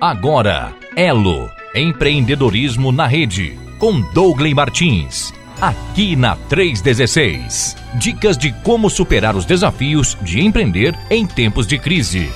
Agora, 0.00 0.74
Elo, 0.96 1.50
empreendedorismo 1.74 2.90
na 2.90 3.06
rede, 3.06 3.58
com 3.78 4.00
Douglas 4.00 4.52
Martins, 4.52 5.34
aqui 5.60 6.16
na 6.16 6.36
316. 6.36 7.76
Dicas 7.96 8.38
de 8.38 8.52
como 8.62 8.88
superar 8.88 9.36
os 9.36 9.44
desafios 9.44 10.16
de 10.22 10.40
empreender 10.40 10.94
em 11.10 11.26
tempos 11.26 11.66
de 11.66 11.78
crise. 11.78 12.30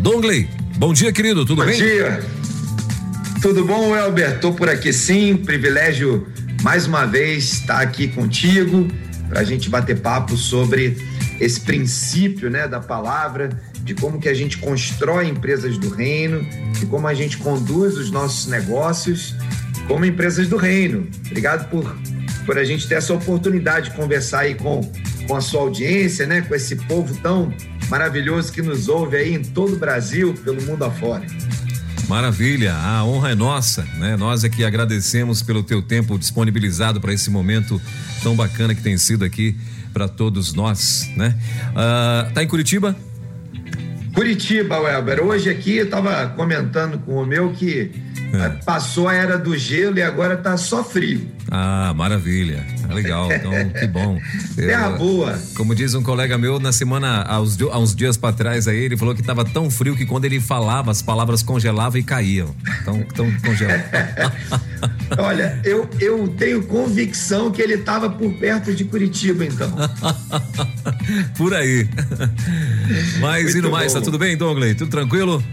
Dongley, 0.00 0.48
bom 0.76 0.92
dia, 0.92 1.12
querido, 1.12 1.46
tudo 1.46 1.62
bom 1.62 1.66
bem? 1.66 1.78
Bom 1.78 1.84
dia. 1.84 2.24
Tudo 3.40 3.64
bom, 3.64 3.96
Elber? 3.96 4.40
Tô 4.40 4.52
por 4.52 4.68
aqui 4.68 4.92
sim, 4.92 5.36
privilégio 5.36 6.26
mais 6.62 6.86
uma 6.86 7.04
vez 7.04 7.52
estar 7.54 7.80
aqui 7.80 8.06
contigo 8.08 8.88
para 9.28 9.40
a 9.40 9.44
gente 9.44 9.68
bater 9.68 10.00
papo 10.00 10.36
sobre 10.36 10.96
esse 11.40 11.60
princípio, 11.60 12.50
né, 12.50 12.68
da 12.68 12.80
palavra, 12.80 13.50
de 13.82 13.94
como 13.94 14.20
que 14.20 14.28
a 14.28 14.34
gente 14.34 14.58
constrói 14.58 15.28
empresas 15.28 15.76
do 15.78 15.88
reino, 15.88 16.44
de 16.78 16.86
como 16.86 17.06
a 17.08 17.14
gente 17.14 17.38
conduz 17.38 17.96
os 17.96 18.10
nossos 18.10 18.46
negócios 18.46 19.34
como 19.88 20.04
empresas 20.04 20.46
do 20.48 20.56
reino. 20.56 21.08
Obrigado 21.26 21.68
por 21.68 21.84
por 22.44 22.58
a 22.58 22.64
gente 22.64 22.86
ter 22.88 22.96
essa 22.96 23.14
oportunidade 23.14 23.90
de 23.90 23.96
conversar 23.96 24.40
aí 24.40 24.54
com, 24.54 24.80
com 25.26 25.36
a 25.36 25.40
sua 25.40 25.60
audiência, 25.60 26.26
né, 26.26 26.40
com 26.42 26.54
esse 26.54 26.76
povo 26.76 27.14
tão 27.18 27.52
maravilhoso 27.88 28.52
que 28.52 28.62
nos 28.62 28.88
ouve 28.88 29.16
aí 29.16 29.34
em 29.34 29.42
todo 29.42 29.74
o 29.74 29.78
Brasil, 29.78 30.34
pelo 30.44 30.60
mundo 30.62 30.84
afora. 30.84 31.24
Maravilha, 32.08 32.74
a 32.74 33.04
honra 33.04 33.30
é 33.30 33.34
nossa, 33.34 33.82
né? 33.96 34.16
Nós 34.16 34.44
aqui 34.44 34.64
agradecemos 34.64 35.40
pelo 35.40 35.62
teu 35.62 35.80
tempo 35.80 36.18
disponibilizado 36.18 37.00
para 37.00 37.12
esse 37.12 37.30
momento 37.30 37.80
tão 38.22 38.34
bacana 38.34 38.74
que 38.74 38.82
tem 38.82 38.98
sido 38.98 39.24
aqui 39.24 39.56
para 39.92 40.08
todos 40.08 40.54
nós, 40.54 41.10
né? 41.16 41.38
Uh, 41.70 42.32
tá 42.32 42.42
em 42.42 42.48
Curitiba? 42.48 42.96
Curitiba, 44.14 44.78
Welber. 44.78 45.22
Hoje 45.24 45.48
aqui 45.48 45.76
eu 45.76 45.84
estava 45.84 46.26
comentando 46.28 46.98
com 46.98 47.22
o 47.22 47.26
meu 47.26 47.52
que 47.52 47.90
é. 48.32 48.48
passou 48.64 49.08
a 49.08 49.14
era 49.14 49.38
do 49.38 49.56
gelo 49.56 49.98
e 49.98 50.02
agora 50.02 50.36
tá 50.36 50.56
só 50.56 50.84
frio. 50.84 51.30
Ah, 51.54 51.92
maravilha. 51.94 52.64
Ah, 52.88 52.94
legal. 52.94 53.30
Então, 53.30 53.52
que 53.78 53.86
bom. 53.86 54.18
Terra 54.56 54.94
é, 54.94 54.98
boa. 54.98 55.38
Como 55.54 55.74
diz 55.74 55.92
um 55.92 56.02
colega 56.02 56.38
meu, 56.38 56.58
na 56.58 56.72
semana, 56.72 57.24
há 57.28 57.38
uns, 57.42 57.60
há 57.60 57.78
uns 57.78 57.94
dias 57.94 58.16
para 58.16 58.32
trás 58.32 58.66
aí, 58.66 58.78
ele 58.78 58.96
falou 58.96 59.14
que 59.14 59.22
tava 59.22 59.44
tão 59.44 59.70
frio 59.70 59.94
que 59.94 60.06
quando 60.06 60.24
ele 60.24 60.40
falava, 60.40 60.90
as 60.90 61.02
palavras 61.02 61.42
congelavam 61.42 62.00
e 62.00 62.02
caíam. 62.02 62.56
Então, 62.80 63.02
tão 63.14 63.30
congelado. 63.40 63.82
Olha, 65.18 65.60
eu, 65.62 65.86
eu 66.00 66.26
tenho 66.38 66.62
convicção 66.62 67.50
que 67.50 67.60
ele 67.60 67.74
estava 67.74 68.08
por 68.08 68.32
perto 68.32 68.74
de 68.74 68.86
Curitiba, 68.86 69.44
então. 69.44 69.70
por 71.36 71.52
aí. 71.52 71.86
Mas 73.20 73.44
Muito 73.44 73.58
indo 73.58 73.68
bom. 73.68 73.76
mais, 73.76 73.92
tá 73.92 74.00
tudo 74.00 74.18
bem, 74.18 74.38
Douglas? 74.38 74.74
Tudo 74.74 74.90
tranquilo? 74.90 75.44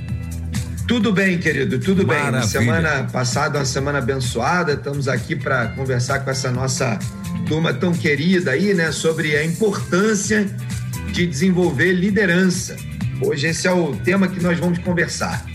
Tudo 0.90 1.14
bem, 1.14 1.38
querido, 1.38 1.78
tudo 1.78 2.04
Maravilha. 2.04 2.40
bem. 2.40 2.50
Semana 2.50 3.04
passada, 3.04 3.60
uma 3.60 3.66
semana 3.66 4.00
abençoada. 4.00 4.74
Estamos 4.74 5.08
aqui 5.08 5.36
para 5.36 5.68
conversar 5.68 6.22
com 6.22 6.32
essa 6.32 6.52
nossa 6.52 6.98
turma 7.48 7.72
tão 7.72 7.94
querida 7.94 8.50
aí, 8.50 8.74
né, 8.74 8.92
sobre 8.92 9.38
a 9.38 9.46
importância 9.46 10.48
de 11.14 11.28
desenvolver 11.28 11.94
liderança. 11.94 12.76
Hoje 13.22 13.46
esse 13.46 13.68
é 13.68 13.72
o 13.72 13.96
tema 13.98 14.28
que 14.28 14.42
nós 14.42 14.58
vamos 14.58 14.80
conversar. 14.80 15.46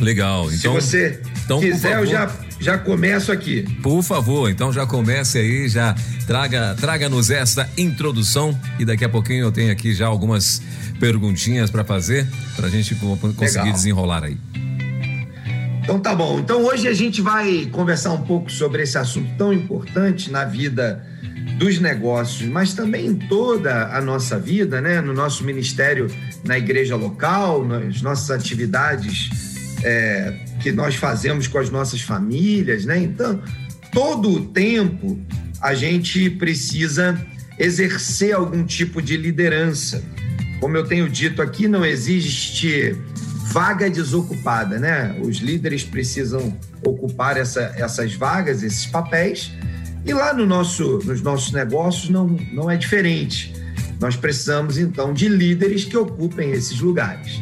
Legal. 0.00 0.50
Então, 0.50 0.56
Se 0.56 0.68
você 0.68 1.20
então, 1.46 1.60
quiser, 1.60 1.98
eu 1.98 2.06
já 2.06 2.30
já 2.58 2.76
começo 2.76 3.30
aqui. 3.30 3.62
Por 3.82 4.02
favor, 4.02 4.50
então 4.50 4.72
já 4.72 4.84
comece 4.84 5.38
aí, 5.38 5.68
já 5.68 5.94
traga 6.26 6.74
traga-nos 6.74 7.30
essa 7.30 7.68
introdução 7.78 8.58
e 8.78 8.84
daqui 8.84 9.04
a 9.04 9.08
pouquinho 9.08 9.44
eu 9.44 9.52
tenho 9.52 9.70
aqui 9.70 9.94
já 9.94 10.06
algumas 10.06 10.60
perguntinhas 10.98 11.70
para 11.70 11.84
fazer 11.84 12.26
para 12.56 12.66
a 12.66 12.70
gente 12.70 12.94
conseguir 12.96 13.58
Legal. 13.58 13.72
desenrolar 13.72 14.24
aí. 14.24 14.36
Então 15.84 16.00
tá 16.00 16.16
bom. 16.16 16.40
Então 16.40 16.64
hoje 16.64 16.88
a 16.88 16.94
gente 16.94 17.22
vai 17.22 17.66
conversar 17.70 18.12
um 18.12 18.22
pouco 18.22 18.50
sobre 18.50 18.82
esse 18.82 18.98
assunto 18.98 19.30
tão 19.38 19.52
importante 19.52 20.32
na 20.32 20.44
vida 20.44 21.06
dos 21.58 21.78
negócios, 21.78 22.48
mas 22.48 22.74
também 22.74 23.06
em 23.06 23.14
toda 23.14 23.96
a 23.96 24.00
nossa 24.00 24.36
vida, 24.36 24.80
né? 24.80 25.00
No 25.00 25.12
nosso 25.12 25.44
ministério, 25.44 26.10
na 26.44 26.58
igreja 26.58 26.96
local, 26.96 27.64
nas 27.64 28.02
nossas 28.02 28.32
atividades 28.32 29.55
é, 29.86 30.34
que 30.60 30.72
nós 30.72 30.96
fazemos 30.96 31.46
com 31.46 31.58
as 31.58 31.70
nossas 31.70 32.00
famílias, 32.00 32.84
né? 32.84 32.98
Então, 32.98 33.40
todo 33.92 34.28
o 34.32 34.46
tempo 34.46 35.16
a 35.62 35.74
gente 35.74 36.28
precisa 36.28 37.16
exercer 37.56 38.34
algum 38.34 38.64
tipo 38.64 39.00
de 39.00 39.16
liderança. 39.16 40.02
Como 40.58 40.76
eu 40.76 40.84
tenho 40.84 41.08
dito 41.08 41.40
aqui, 41.40 41.68
não 41.68 41.86
existe 41.86 42.96
vaga 43.52 43.88
desocupada, 43.88 44.76
né? 44.80 45.16
Os 45.22 45.36
líderes 45.36 45.84
precisam 45.84 46.58
ocupar 46.84 47.36
essa, 47.36 47.72
essas 47.76 48.12
vagas, 48.12 48.64
esses 48.64 48.86
papéis, 48.86 49.52
e 50.04 50.12
lá 50.12 50.34
no 50.34 50.44
nosso, 50.46 50.98
nos 51.04 51.22
nossos 51.22 51.52
negócios 51.52 52.10
não, 52.10 52.26
não 52.52 52.68
é 52.68 52.76
diferente. 52.76 53.54
Nós 54.00 54.16
precisamos, 54.16 54.78
então, 54.78 55.14
de 55.14 55.28
líderes 55.28 55.84
que 55.84 55.96
ocupem 55.96 56.50
esses 56.50 56.80
lugares. 56.80 57.40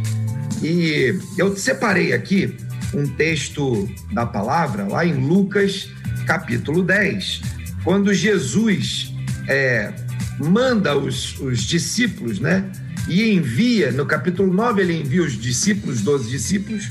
E 0.65 1.21
eu 1.37 1.55
separei 1.55 2.15
aqui 2.15 2.57
um 2.95 3.07
texto 3.07 3.87
da 4.15 4.25
palavra, 4.25 4.85
lá 4.85 5.05
em 5.05 5.13
Lucas, 5.13 5.91
capítulo 6.27 6.83
10, 6.83 7.43
quando 7.85 8.15
Jesus 8.15 9.13
é, 9.47 9.93
manda 10.39 10.97
os, 10.97 11.39
os 11.39 11.65
discípulos, 11.65 12.41
né? 12.41 12.65
E 13.07 13.31
envia, 13.31 13.93
no 13.93 14.07
capítulo 14.07 14.51
9, 14.51 14.81
ele 14.81 15.03
envia 15.03 15.23
os 15.23 15.39
discípulos, 15.39 16.01
12 16.01 16.31
discípulos, 16.31 16.91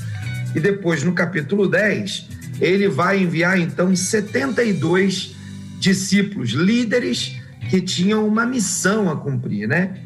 e 0.54 0.60
depois 0.60 1.02
no 1.02 1.12
capítulo 1.12 1.66
10, 1.66 2.28
ele 2.60 2.88
vai 2.88 3.24
enviar 3.24 3.58
então 3.58 3.96
72 3.96 5.34
discípulos, 5.80 6.50
líderes 6.50 7.40
que 7.68 7.80
tinham 7.80 8.24
uma 8.24 8.46
missão 8.46 9.10
a 9.10 9.16
cumprir, 9.16 9.66
né? 9.66 9.98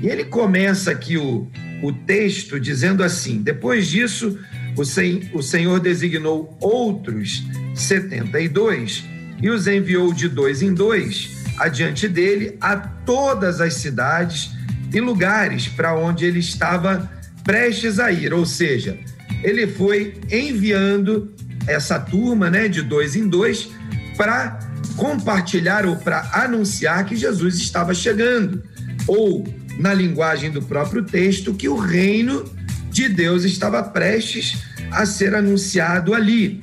E 0.00 0.08
ele 0.08 0.24
começa 0.24 0.90
aqui 0.90 1.16
o, 1.16 1.48
o 1.82 1.92
texto 1.92 2.60
dizendo 2.60 3.02
assim: 3.02 3.42
depois 3.42 3.86
disso, 3.88 4.38
o, 4.76 4.84
sen, 4.84 5.30
o 5.32 5.42
Senhor 5.42 5.80
designou 5.80 6.56
outros 6.60 7.44
72 7.74 9.04
e 9.42 9.50
os 9.50 9.66
enviou 9.66 10.12
de 10.12 10.28
dois 10.28 10.62
em 10.62 10.72
dois 10.72 11.36
adiante 11.58 12.06
dele 12.06 12.56
a 12.60 12.76
todas 12.76 13.60
as 13.60 13.74
cidades 13.74 14.50
e 14.92 15.00
lugares 15.00 15.68
para 15.68 15.94
onde 15.94 16.24
ele 16.24 16.38
estava 16.38 17.10
prestes 17.42 17.98
a 17.98 18.10
ir, 18.10 18.32
ou 18.32 18.44
seja, 18.44 18.98
ele 19.42 19.66
foi 19.66 20.14
enviando 20.30 21.34
essa 21.66 21.98
turma, 21.98 22.50
né, 22.50 22.68
de 22.68 22.82
dois 22.82 23.16
em 23.16 23.28
dois, 23.28 23.68
para 24.16 24.58
compartilhar 24.96 25.86
ou 25.86 25.96
para 25.96 26.28
anunciar 26.32 27.04
que 27.04 27.16
Jesus 27.16 27.56
estava 27.56 27.94
chegando, 27.94 28.62
ou 29.06 29.44
na 29.78 29.92
linguagem 29.92 30.50
do 30.50 30.62
próprio 30.62 31.02
texto, 31.02 31.54
que 31.54 31.68
o 31.68 31.76
reino 31.76 32.44
de 32.90 33.08
Deus 33.08 33.44
estava 33.44 33.82
prestes 33.82 34.58
a 34.90 35.04
ser 35.04 35.34
anunciado 35.34 36.14
ali. 36.14 36.60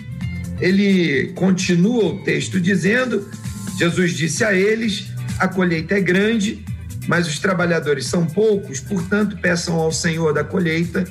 Ele 0.60 1.32
continua 1.36 2.06
o 2.06 2.24
texto 2.24 2.60
dizendo: 2.60 3.30
Jesus 3.78 4.14
disse 4.14 4.44
a 4.44 4.54
eles: 4.54 5.06
a 5.40 5.48
colheita 5.48 5.96
é 5.96 6.02
grande, 6.02 6.64
mas 7.08 7.28
os 7.28 7.40
trabalhadores 7.40 8.06
são 8.06 8.26
poucos, 8.26 8.80
portanto, 8.80 9.38
peçam 9.42 9.76
ao 9.76 9.92
Senhor 9.92 10.34
da 10.34 10.44
colheita 10.44 11.06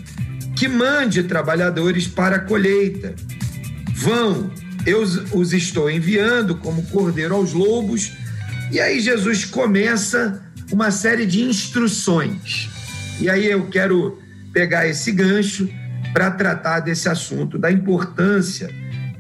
que 0.56 0.68
mande 0.68 1.22
trabalhadores 1.24 2.06
para 2.06 2.36
a 2.36 2.38
colheita. 2.38 3.14
Vão, 3.94 4.50
eu 4.86 5.02
os 5.32 5.52
estou 5.52 5.90
enviando 5.90 6.56
como 6.56 6.86
cordeiro 6.86 7.34
aos 7.34 7.52
lobos. 7.52 8.12
E 8.70 8.80
aí 8.80 9.00
Jesus 9.00 9.44
começa 9.44 10.42
uma 10.72 10.90
série 10.90 11.26
de 11.26 11.42
instruções. 11.42 12.68
E 13.20 13.28
aí 13.28 13.46
eu 13.46 13.66
quero 13.68 14.18
pegar 14.52 14.88
esse 14.88 15.12
gancho 15.12 15.68
para 16.12 16.30
tratar 16.30 16.80
desse 16.80 17.08
assunto, 17.08 17.58
da 17.58 17.70
importância 17.70 18.70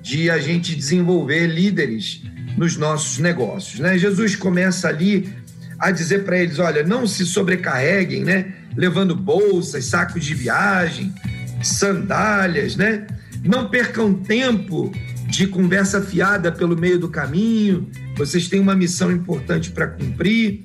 de 0.02 0.30
a 0.30 0.38
gente 0.38 0.74
desenvolver 0.74 1.46
líderes 1.46 2.22
nos 2.56 2.76
nossos 2.76 3.18
negócios. 3.18 3.78
Né? 3.78 3.98
Jesus 3.98 4.34
começa 4.34 4.88
ali 4.88 5.32
a 5.78 5.90
dizer 5.90 6.24
para 6.24 6.38
eles: 6.38 6.58
olha, 6.58 6.82
não 6.82 7.06
se 7.06 7.24
sobrecarreguem, 7.24 8.24
né? 8.24 8.54
levando 8.76 9.14
bolsas, 9.14 9.84
sacos 9.84 10.24
de 10.24 10.34
viagem, 10.34 11.14
sandálias, 11.62 12.76
né? 12.76 13.06
não 13.44 13.68
percam 13.68 14.14
tempo 14.14 14.90
de 15.28 15.46
conversa 15.46 16.00
fiada 16.02 16.52
pelo 16.52 16.76
meio 16.76 16.98
do 16.98 17.08
caminho, 17.08 17.90
vocês 18.16 18.48
têm 18.48 18.60
uma 18.60 18.74
missão 18.74 19.10
importante 19.10 19.70
para 19.70 19.86
cumprir. 19.86 20.64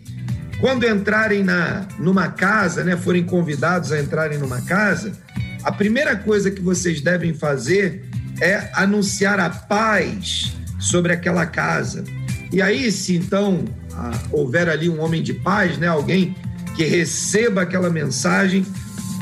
Quando 0.60 0.88
entrarem 0.88 1.44
na, 1.44 1.88
numa 2.00 2.30
casa, 2.30 2.84
né, 2.84 2.98
forem 2.98 3.24
convidados 3.24 3.92
a 3.92 4.00
entrarem 4.00 4.40
numa 4.40 4.62
casa, 4.62 5.12
a 5.64 5.72
primeira 5.72 6.16
coisa 6.16 6.50
que 6.50 6.62
vocês 6.62 7.00
devem 7.02 7.34
fazer 7.34 8.10
é 8.42 8.70
anunciar 8.74 9.40
a 9.40 9.50
paz 9.50 10.56
sobre 10.80 11.14
aquela 11.14 11.46
casa. 11.46 12.04
E 12.52 12.62
aí, 12.62 12.92
se 12.92 13.16
então 13.16 13.66
houver 14.32 14.70
ali 14.70 14.90
um 14.90 15.02
homem 15.02 15.22
de 15.22 15.34
paz, 15.34 15.78
né, 15.78 15.88
alguém 15.88 16.36
que 16.76 16.84
receba 16.86 17.64
aquela 17.64 17.90
mensagem, 17.90 18.66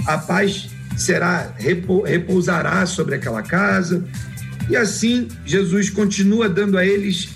a 0.06 0.18
paz 0.18 0.70
será 0.98 1.54
repousará 1.58 2.86
sobre 2.86 3.16
aquela 3.16 3.42
casa. 3.42 4.06
E 4.70 4.76
assim 4.76 5.28
Jesus 5.46 5.90
continua 5.90 6.48
dando 6.48 6.78
a 6.78 6.86
eles 6.86 7.30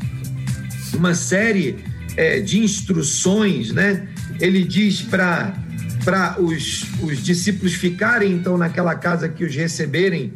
uma 0.93 1.13
série 1.13 1.88
é, 2.19 2.41
de 2.41 2.59
instruções, 2.59 3.71
né? 3.71 4.05
Ele 4.41 4.65
diz 4.65 5.01
para 5.01 5.53
para 6.03 6.41
os, 6.41 6.85
os 7.01 7.23
discípulos 7.23 7.73
ficarem 7.73 8.33
então 8.33 8.57
naquela 8.57 8.95
casa 8.95 9.29
que 9.29 9.43
os 9.43 9.55
receberem 9.55 10.33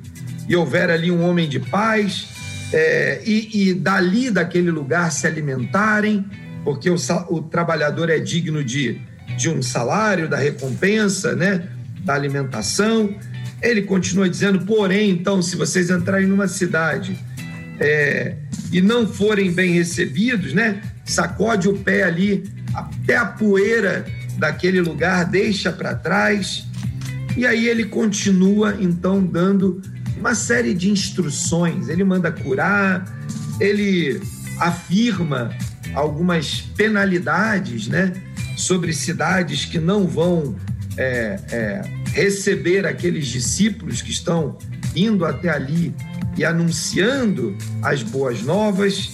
e 0.47 0.55
houver 0.55 0.89
ali 0.89 1.09
um 1.09 1.23
homem 1.23 1.47
de 1.47 1.59
paz 1.59 2.27
é, 2.71 3.21
e, 3.25 3.69
e 3.69 3.73
dali 3.73 4.29
daquele 4.29 4.71
lugar 4.71 5.11
se 5.11 5.25
alimentarem, 5.25 6.25
porque 6.63 6.89
o, 6.89 6.95
o 7.29 7.41
trabalhador 7.41 8.09
é 8.09 8.19
digno 8.19 8.63
de, 8.63 9.01
de 9.37 9.49
um 9.49 9.61
salário, 9.61 10.29
da 10.29 10.37
recompensa, 10.37 11.35
né? 11.35 11.67
Da 11.99 12.13
alimentação. 12.13 13.13
Ele 13.61 13.81
continua 13.81 14.29
dizendo, 14.29 14.65
porém, 14.65 15.09
então, 15.09 15.41
se 15.41 15.57
vocês 15.57 15.89
entrarem 15.89 16.27
numa 16.27 16.47
cidade 16.47 17.17
é, 17.79 18.35
e 18.71 18.81
não 18.81 19.05
forem 19.05 19.51
bem 19.51 19.73
recebidos, 19.73 20.53
né? 20.53 20.81
Sacode 21.05 21.67
o 21.69 21.77
pé 21.77 22.03
ali 22.03 22.49
até 22.73 23.17
a 23.17 23.25
poeira 23.25 24.05
daquele 24.37 24.81
lugar, 24.81 25.25
deixa 25.25 25.71
para 25.71 25.95
trás. 25.95 26.65
E 27.35 27.45
aí 27.45 27.67
ele 27.67 27.85
continua 27.85 28.77
então 28.79 29.23
dando 29.23 29.81
uma 30.17 30.35
série 30.35 30.73
de 30.73 30.89
instruções. 30.89 31.89
Ele 31.89 32.03
manda 32.03 32.31
curar, 32.31 33.05
ele 33.59 34.21
afirma 34.59 35.51
algumas 35.93 36.61
penalidades, 36.75 37.87
né, 37.87 38.13
sobre 38.55 38.93
cidades 38.93 39.65
que 39.65 39.79
não 39.79 40.07
vão 40.07 40.55
é, 40.97 41.39
é, 41.51 41.81
receber 42.13 42.85
aqueles 42.85 43.27
discípulos 43.27 44.01
que 44.01 44.11
estão 44.11 44.57
indo 44.95 45.25
até 45.25 45.49
ali 45.49 45.93
e 46.37 46.45
anunciando 46.45 47.55
as 47.81 48.03
boas 48.03 48.41
novas. 48.43 49.11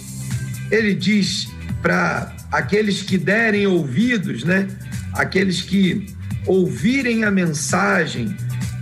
Ele 0.69 0.94
diz 0.94 1.47
para 1.81 2.36
aqueles 2.52 3.02
que 3.02 3.18
derem 3.18 3.68
ouvidos, 3.68 4.44
né, 4.44 4.68
aqueles 5.14 5.62
que 5.62 6.08
ouvirem 6.46 7.24
a 7.24 7.31
mensagem, 7.31 8.36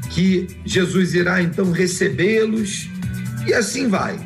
que 0.10 0.48
Jesus 0.66 1.14
irá 1.14 1.42
então 1.42 1.72
recebê-los, 1.72 2.90
e 3.46 3.54
assim 3.54 3.88
vai. 3.88 4.18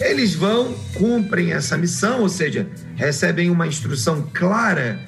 Eles 0.00 0.34
vão, 0.34 0.74
cumprem 0.94 1.52
essa 1.52 1.76
missão, 1.76 2.20
ou 2.20 2.28
seja, 2.28 2.66
recebem 2.96 3.50
uma 3.50 3.66
instrução 3.66 4.28
clara 4.34 4.98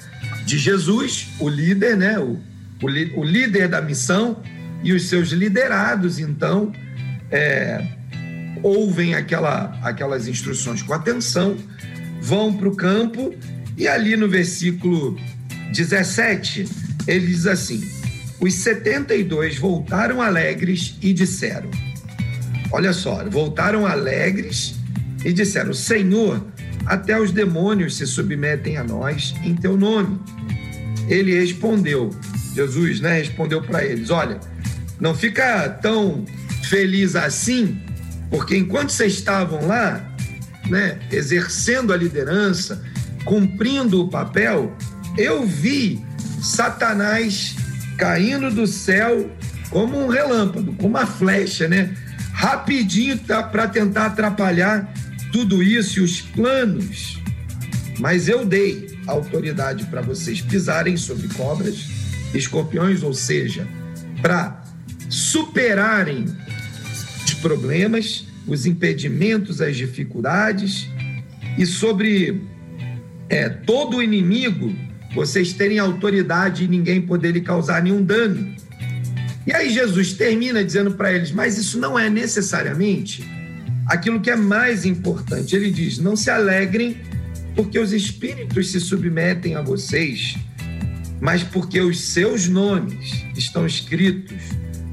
de 0.45 0.57
Jesus, 0.57 1.27
o 1.39 1.47
líder, 1.47 1.95
né? 1.95 2.17
o, 2.19 2.39
o, 2.81 3.19
o 3.19 3.23
líder 3.23 3.67
da 3.67 3.81
missão, 3.81 4.41
e 4.83 4.93
os 4.93 5.09
seus 5.09 5.29
liderados, 5.29 6.19
então, 6.19 6.71
é, 7.29 7.85
ouvem 8.63 9.13
aquela, 9.13 9.77
aquelas 9.83 10.27
instruções 10.27 10.81
com 10.81 10.93
atenção, 10.93 11.57
vão 12.21 12.53
para 12.53 12.67
o 12.67 12.75
campo, 12.75 13.33
e 13.77 13.87
ali 13.87 14.15
no 14.15 14.27
versículo 14.27 15.17
17, 15.73 16.67
ele 17.07 17.27
diz 17.27 17.47
assim: 17.47 17.81
Os 18.39 18.53
72 18.55 19.57
voltaram 19.57 20.21
alegres 20.21 20.97
e 21.01 21.13
disseram: 21.13 21.69
Olha 22.71 22.93
só, 22.93 23.23
voltaram 23.29 23.85
alegres 23.85 24.75
e 25.23 25.31
disseram: 25.31 25.73
Senhor, 25.73 26.45
até 26.85 27.19
os 27.19 27.31
demônios 27.31 27.97
se 27.97 28.05
submetem 28.05 28.77
a 28.77 28.83
nós 28.83 29.33
em 29.43 29.55
teu 29.55 29.77
nome. 29.77 30.19
Ele 31.07 31.39
respondeu, 31.39 32.11
Jesus, 32.53 32.99
né, 32.99 33.19
respondeu 33.19 33.61
para 33.61 33.83
eles: 33.83 34.09
Olha, 34.09 34.39
não 34.99 35.15
fica 35.15 35.69
tão 35.69 36.25
feliz 36.63 37.15
assim, 37.15 37.79
porque 38.29 38.57
enquanto 38.57 38.91
vocês 38.91 39.13
estavam 39.13 39.65
lá, 39.65 40.08
né, 40.67 40.99
exercendo 41.11 41.93
a 41.93 41.97
liderança, 41.97 42.81
cumprindo 43.23 44.03
o 44.03 44.09
papel, 44.09 44.75
eu 45.17 45.45
vi 45.45 46.03
Satanás 46.41 47.55
caindo 47.97 48.49
do 48.49 48.65
céu 48.65 49.29
como 49.69 49.97
um 49.97 50.07
relâmpago, 50.07 50.73
como 50.75 50.89
uma 50.89 51.05
flecha, 51.05 51.67
né? 51.67 51.95
Rapidinho 52.31 53.17
tá, 53.19 53.43
para 53.43 53.67
tentar 53.67 54.07
atrapalhar 54.07 54.91
tudo 55.31 55.61
isso 55.61 55.99
e 55.99 56.03
os 56.03 56.21
planos. 56.21 57.21
Mas 57.99 58.27
eu 58.27 58.45
dei 58.45 58.97
autoridade 59.05 59.85
para 59.85 60.01
vocês 60.01 60.41
pisarem 60.41 60.95
sobre 60.95 61.27
cobras, 61.29 61.85
escorpiões, 62.33 63.03
ou 63.03 63.13
seja, 63.13 63.67
para 64.21 64.63
superarem 65.09 66.25
os 67.25 67.33
problemas, 67.35 68.25
os 68.49 68.65
impedimentos, 68.65 69.61
as 69.61 69.75
dificuldades 69.77 70.89
e 71.57 71.65
sobre 71.65 72.41
é, 73.29 73.47
todo 73.49 73.97
o 73.97 74.03
inimigo 74.03 74.73
vocês 75.13 75.53
terem 75.53 75.79
autoridade 75.79 76.65
e 76.65 76.67
ninguém 76.67 77.01
poder 77.01 77.31
lhe 77.31 77.41
causar 77.41 77.81
nenhum 77.81 78.03
dano. 78.03 78.55
E 79.45 79.53
aí 79.53 79.71
Jesus 79.71 80.13
termina 80.13 80.63
dizendo 80.63 80.91
para 80.91 81.11
eles: 81.11 81.31
Mas 81.31 81.57
isso 81.57 81.79
não 81.79 81.97
é 81.97 82.09
necessariamente 82.09 83.23
aquilo 83.87 84.19
que 84.19 84.29
é 84.29 84.35
mais 84.35 84.85
importante. 84.85 85.55
Ele 85.55 85.71
diz: 85.71 85.97
Não 85.97 86.15
se 86.15 86.29
alegrem 86.29 86.97
porque 87.55 87.79
os 87.79 87.91
espíritos 87.91 88.71
se 88.71 88.79
submetem 88.79 89.55
a 89.55 89.61
vocês, 89.61 90.35
mas 91.19 91.43
porque 91.43 91.81
os 91.81 91.99
seus 91.99 92.47
nomes 92.47 93.25
estão 93.35 93.65
escritos 93.65 94.37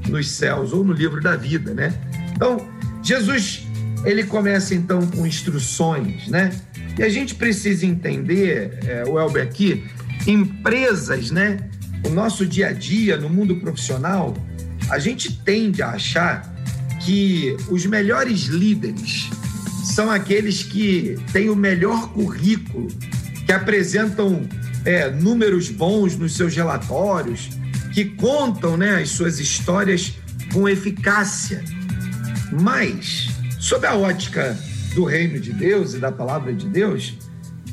nos 0.09 0.29
céus 0.31 0.73
ou 0.73 0.83
no 0.83 0.93
livro 0.93 1.21
da 1.21 1.35
vida, 1.35 1.73
né? 1.73 1.93
Então, 2.35 2.67
Jesus 3.07 3.65
ele 4.03 4.25
começa 4.25 4.75
então 4.75 4.99
com 5.07 5.25
instruções, 5.25 6.27
né? 6.27 6.51
E 6.99 7.03
a 7.03 7.07
gente 7.07 7.35
precisa 7.35 7.85
entender, 7.85 8.79
é, 8.85 9.05
o 9.07 9.17
Elber 9.17 9.43
aqui, 9.43 9.85
empresas, 10.27 11.31
né? 11.31 11.57
O 12.05 12.09
nosso 12.09 12.45
dia 12.45 12.67
a 12.67 12.73
dia 12.73 13.15
no 13.15 13.29
mundo 13.29 13.55
profissional, 13.61 14.35
a 14.89 14.99
gente 14.99 15.31
tende 15.31 15.81
a 15.81 15.91
achar 15.91 16.53
que 16.99 17.55
os 17.69 17.85
melhores 17.85 18.47
líderes 18.47 19.29
são 19.85 20.11
aqueles 20.11 20.63
que 20.63 21.17
têm 21.31 21.49
o 21.49 21.55
melhor 21.55 22.11
currículo, 22.11 22.89
que 23.45 23.53
apresentam 23.53 24.41
é, 24.83 25.09
números 25.09 25.69
bons 25.69 26.17
nos 26.17 26.35
seus 26.35 26.53
relatórios, 26.53 27.51
que 27.93 28.03
contam 28.03 28.75
né, 28.75 29.01
as 29.01 29.11
suas 29.11 29.39
histórias 29.39 30.13
com 30.51 30.67
eficácia. 30.67 31.63
Mas, 32.51 33.29
sob 33.59 33.85
a 33.85 33.95
ótica 33.95 34.57
do 34.93 35.03
reino 35.03 35.39
de 35.39 35.53
Deus 35.53 35.93
e 35.93 35.99
da 35.99 36.11
palavra 36.11 36.53
de 36.53 36.67
Deus, 36.67 37.17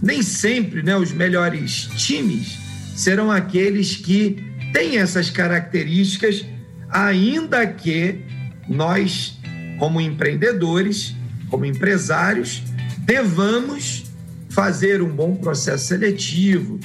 nem 0.02 0.22
sempre 0.22 0.82
né, 0.82 0.96
os 0.96 1.12
melhores 1.12 1.88
times 1.96 2.58
serão 2.94 3.30
aqueles 3.30 3.96
que 3.96 4.36
têm 4.72 4.98
essas 4.98 5.30
características, 5.30 6.44
ainda 6.90 7.66
que 7.66 8.20
nós, 8.68 9.38
como 9.78 10.00
empreendedores, 10.00 11.14
como 11.48 11.64
empresários, 11.64 12.62
devamos 12.98 14.04
fazer 14.50 15.02
um 15.02 15.08
bom 15.08 15.36
processo 15.36 15.86
seletivo, 15.86 16.78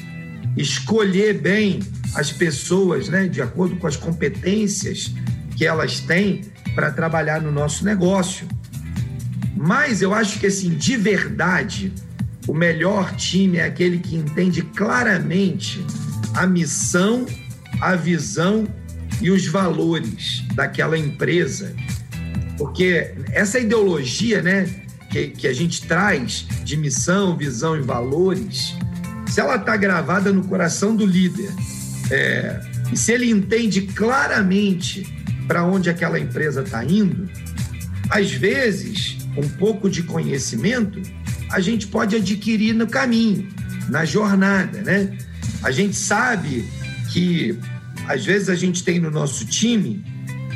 escolher 0.58 1.40
bem 1.40 1.80
as 2.16 2.32
pessoas, 2.32 3.08
né, 3.10 3.28
de 3.28 3.42
acordo 3.42 3.76
com 3.76 3.88
as 3.88 3.96
competências 3.96 5.14
que 5.56 5.66
elas 5.66 6.00
têm 6.00 6.42
para 6.80 6.92
trabalhar 6.92 7.42
no 7.42 7.52
nosso 7.52 7.84
negócio. 7.84 8.48
Mas 9.54 10.02
eu 10.02 10.14
acho 10.14 10.40
que 10.40 10.48
assim, 10.48 10.70
de 10.70 10.96
verdade, 10.96 11.92
o 12.48 12.54
melhor 12.54 13.14
time 13.18 13.58
é 13.58 13.66
aquele 13.66 14.00
que 14.00 14.16
entende 14.16 14.62
claramente 14.62 15.86
a 16.34 16.48
missão, 16.48 17.26
a 17.82 17.96
visão 17.96 18.66
e 19.22 19.30
os 19.30 19.46
valores 19.46 20.42
daquela 20.54 20.98
empresa. 20.98 21.76
Porque 22.58 23.14
essa 23.34 23.60
ideologia 23.60 24.42
né, 24.42 24.66
que, 25.10 25.28
que 25.28 25.48
a 25.50 25.54
gente 25.54 25.86
traz 25.86 26.48
de 26.64 26.78
missão, 26.78 27.36
visão 27.36 27.76
e 27.76 27.82
valores, 27.82 28.74
se 29.28 29.42
ela 29.42 29.58
está 29.58 29.76
gravada 29.76 30.32
no 30.32 30.46
coração 30.46 30.96
do 30.96 31.06
líder, 31.06 31.52
é, 32.10 32.62
e 32.90 32.96
se 32.96 33.12
ele 33.12 33.30
entende 33.30 33.82
claramente 33.82 35.19
para 35.50 35.66
onde 35.66 35.90
aquela 35.90 36.20
empresa 36.20 36.62
está 36.62 36.86
indo, 36.86 37.28
às 38.08 38.32
vezes, 38.32 39.18
um 39.36 39.50
pouco 39.50 39.90
de 39.90 40.04
conhecimento 40.04 41.02
a 41.50 41.60
gente 41.60 41.88
pode 41.88 42.16
adquirir 42.16 42.76
no 42.76 42.86
caminho, 42.86 43.50
na 43.90 44.06
jornada, 44.06 44.84
né? 44.84 45.18
A 45.64 45.72
gente 45.72 45.96
sabe 45.96 46.70
que 47.12 47.58
às 48.08 48.24
vezes 48.24 48.48
a 48.48 48.54
gente 48.54 48.84
tem 48.84 49.00
no 49.00 49.10
nosso 49.10 49.44
time 49.44 50.06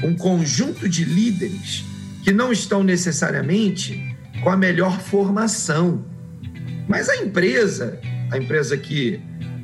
um 0.03 0.15
conjunto 0.15 0.87
de 0.87 1.03
líderes 1.03 1.83
que 2.23 2.31
não 2.31 2.51
estão 2.51 2.83
necessariamente 2.83 4.15
com 4.43 4.51
a 4.51 4.55
melhor 4.55 5.01
formação. 5.01 6.05
Mas 6.87 7.09
a 7.09 7.17
empresa, 7.17 7.99
a 8.31 8.37
empresa 8.37 8.77
que 8.77 9.19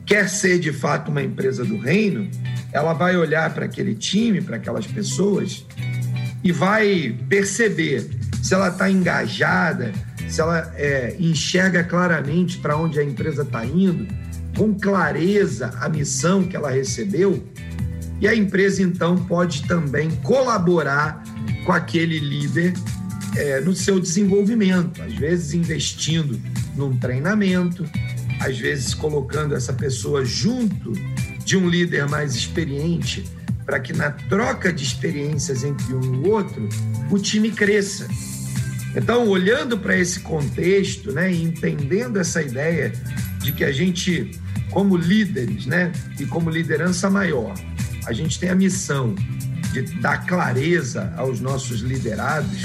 quer 0.07 0.27
ser 0.27 0.57
de 0.57 0.74
fato 0.74 1.12
uma 1.12 1.21
empresa 1.21 1.63
do 1.63 1.77
reino, 1.77 2.27
ela 2.72 2.94
vai 2.94 3.18
olhar 3.18 3.54
para 3.54 3.66
aquele 3.66 3.96
time, 3.96 4.42
para 4.42 4.58
aquelas 4.58 4.86
pessoas 4.86 5.66
e 6.44 6.52
vai 6.52 7.18
perceber 7.28 8.10
se 8.42 8.54
ela 8.54 8.70
está 8.70 8.90
engajada, 8.90 9.92
se 10.28 10.40
ela 10.40 10.72
é, 10.76 11.16
enxerga 11.20 11.84
claramente 11.84 12.58
para 12.60 12.78
onde 12.78 13.00
a 13.00 13.04
empresa 13.04 13.42
está 13.42 13.66
indo, 13.66 14.08
com 14.56 14.74
clareza 14.74 15.74
a 15.80 15.90
missão 15.90 16.44
que 16.44 16.56
ela 16.56 16.70
recebeu, 16.70 17.44
e 18.22 18.28
a 18.28 18.36
empresa 18.36 18.82
então 18.82 19.18
pode 19.18 19.64
também 19.64 20.12
colaborar 20.24 21.24
com 21.66 21.72
aquele 21.72 22.20
líder 22.20 22.74
é, 23.36 23.62
no 23.62 23.74
seu 23.74 24.00
desenvolvimento, 24.00 25.02
às 25.02 25.14
vezes 25.14 25.54
investindo 25.54 26.40
num 26.76 26.98
treinamento, 26.98 27.86
às 28.40 28.58
vezes 28.58 28.94
colocando 28.94 29.56
essa 29.56 29.74
pessoa 29.74 30.24
junto 30.26 30.94
de 31.50 31.58
um 31.58 31.68
líder 31.68 32.08
mais 32.08 32.36
experiente, 32.36 33.25
para 33.65 33.79
que 33.79 33.91
na 33.91 34.12
troca 34.12 34.72
de 34.72 34.84
experiências 34.84 35.63
entre 35.63 35.96
um 35.96 36.03
e 36.03 36.18
o 36.18 36.29
outro, 36.29 36.70
o 37.10 37.18
time 37.18 37.50
cresça. 37.50 38.08
Então, 38.96 39.27
olhando 39.27 39.75
para 39.75 39.98
esse 39.98 40.20
contexto, 40.20 41.12
né, 41.12 41.34
e 41.34 41.41
entendendo 41.41 42.20
essa 42.20 42.39
ideia 42.39 42.94
de 43.39 43.51
que 43.51 43.63
a 43.63 43.72
gente, 43.72 44.29
como 44.70 44.96
líderes, 44.96 45.65
né, 45.65 45.91
e 46.20 46.25
como 46.27 46.51
liderança 46.51 47.10
maior, 47.10 47.56
a 48.06 48.13
gente 48.13 48.39
tem 48.39 48.50
a 48.50 48.56
missão 48.56 49.15
de 49.74 49.82
dar 50.01 50.27
clareza 50.27 51.12
aos 51.18 51.39
nossos 51.39 51.79
liderados 51.79 52.62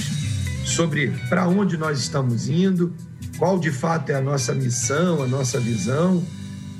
sobre 0.62 1.10
para 1.30 1.48
onde 1.48 1.78
nós 1.78 2.00
estamos 2.00 2.50
indo, 2.50 2.92
qual 3.38 3.58
de 3.58 3.70
fato 3.70 4.12
é 4.12 4.16
a 4.16 4.20
nossa 4.20 4.54
missão, 4.54 5.22
a 5.22 5.26
nossa 5.26 5.58
visão, 5.58 6.22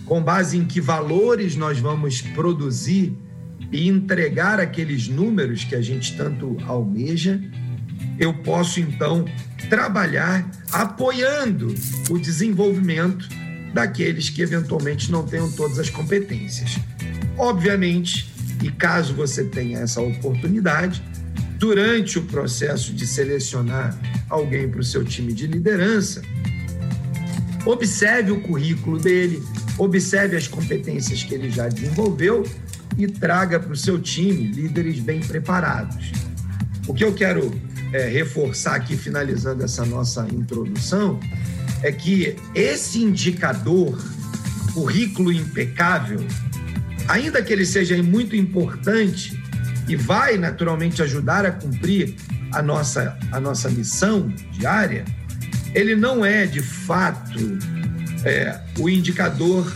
com 0.04 0.22
base 0.22 0.56
em 0.58 0.64
que 0.64 0.80
valores 0.80 1.56
nós 1.56 1.78
vamos 1.78 2.20
produzir 2.20 3.16
e 3.72 3.88
entregar 3.88 4.60
aqueles 4.60 5.08
números 5.08 5.64
que 5.64 5.74
a 5.74 5.80
gente 5.80 6.16
tanto 6.16 6.56
almeja, 6.66 7.40
eu 8.18 8.34
posso 8.34 8.80
então 8.80 9.24
trabalhar 9.68 10.48
apoiando 10.70 11.74
o 12.10 12.18
desenvolvimento 12.18 13.28
daqueles 13.72 14.30
que 14.30 14.42
eventualmente 14.42 15.10
não 15.10 15.24
tenham 15.24 15.50
todas 15.50 15.78
as 15.78 15.90
competências. 15.90 16.78
Obviamente, 17.36 18.32
e 18.62 18.70
caso 18.70 19.14
você 19.14 19.44
tenha 19.44 19.80
essa 19.80 20.00
oportunidade, 20.00 21.02
durante 21.58 22.18
o 22.18 22.22
processo 22.22 22.92
de 22.92 23.06
selecionar 23.06 23.98
alguém 24.28 24.68
para 24.68 24.80
o 24.80 24.84
seu 24.84 25.04
time 25.04 25.32
de 25.32 25.46
liderança, 25.46 26.22
observe 27.64 28.30
o 28.30 28.40
currículo 28.40 28.98
dele, 28.98 29.42
observe 29.78 30.36
as 30.36 30.46
competências 30.46 31.22
que 31.22 31.34
ele 31.34 31.50
já 31.50 31.68
desenvolveu 31.68 32.48
e 32.96 33.06
traga 33.06 33.58
para 33.58 33.72
o 33.72 33.76
seu 33.76 34.00
time 34.00 34.46
líderes 34.48 35.00
bem 35.00 35.20
preparados. 35.20 36.12
O 36.86 36.94
que 36.94 37.04
eu 37.04 37.12
quero 37.12 37.52
é, 37.92 38.08
reforçar 38.08 38.76
aqui, 38.76 38.96
finalizando 38.96 39.64
essa 39.64 39.84
nossa 39.84 40.26
introdução, 40.32 41.18
é 41.82 41.90
que 41.90 42.36
esse 42.54 43.02
indicador, 43.02 43.98
currículo 44.72 45.32
impecável, 45.32 46.24
ainda 47.08 47.42
que 47.42 47.52
ele 47.52 47.66
seja 47.66 48.00
muito 48.02 48.36
importante, 48.36 49.42
e 49.88 49.96
vai 49.96 50.38
naturalmente 50.38 51.02
ajudar 51.02 51.44
a 51.44 51.50
cumprir 51.50 52.14
a 52.52 52.62
nossa, 52.62 53.18
a 53.30 53.38
nossa 53.38 53.68
missão 53.68 54.28
diária, 54.52 55.04
ele 55.74 55.94
não 55.94 56.24
é 56.24 56.46
de 56.46 56.62
fato 56.62 57.38
é, 58.24 58.58
o 58.78 58.88
indicador 58.88 59.72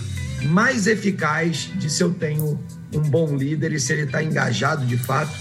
mais 0.47 0.87
eficaz 0.87 1.71
de 1.77 1.91
se 1.91 2.03
eu 2.03 2.13
tenho 2.15 2.59
um 2.93 3.01
bom 3.01 3.37
líder 3.37 3.73
e 3.73 3.81
se 3.81 3.93
ele 3.93 4.03
está 4.03 4.23
engajado 4.23 4.87
de 4.87 4.97
fato 4.97 5.33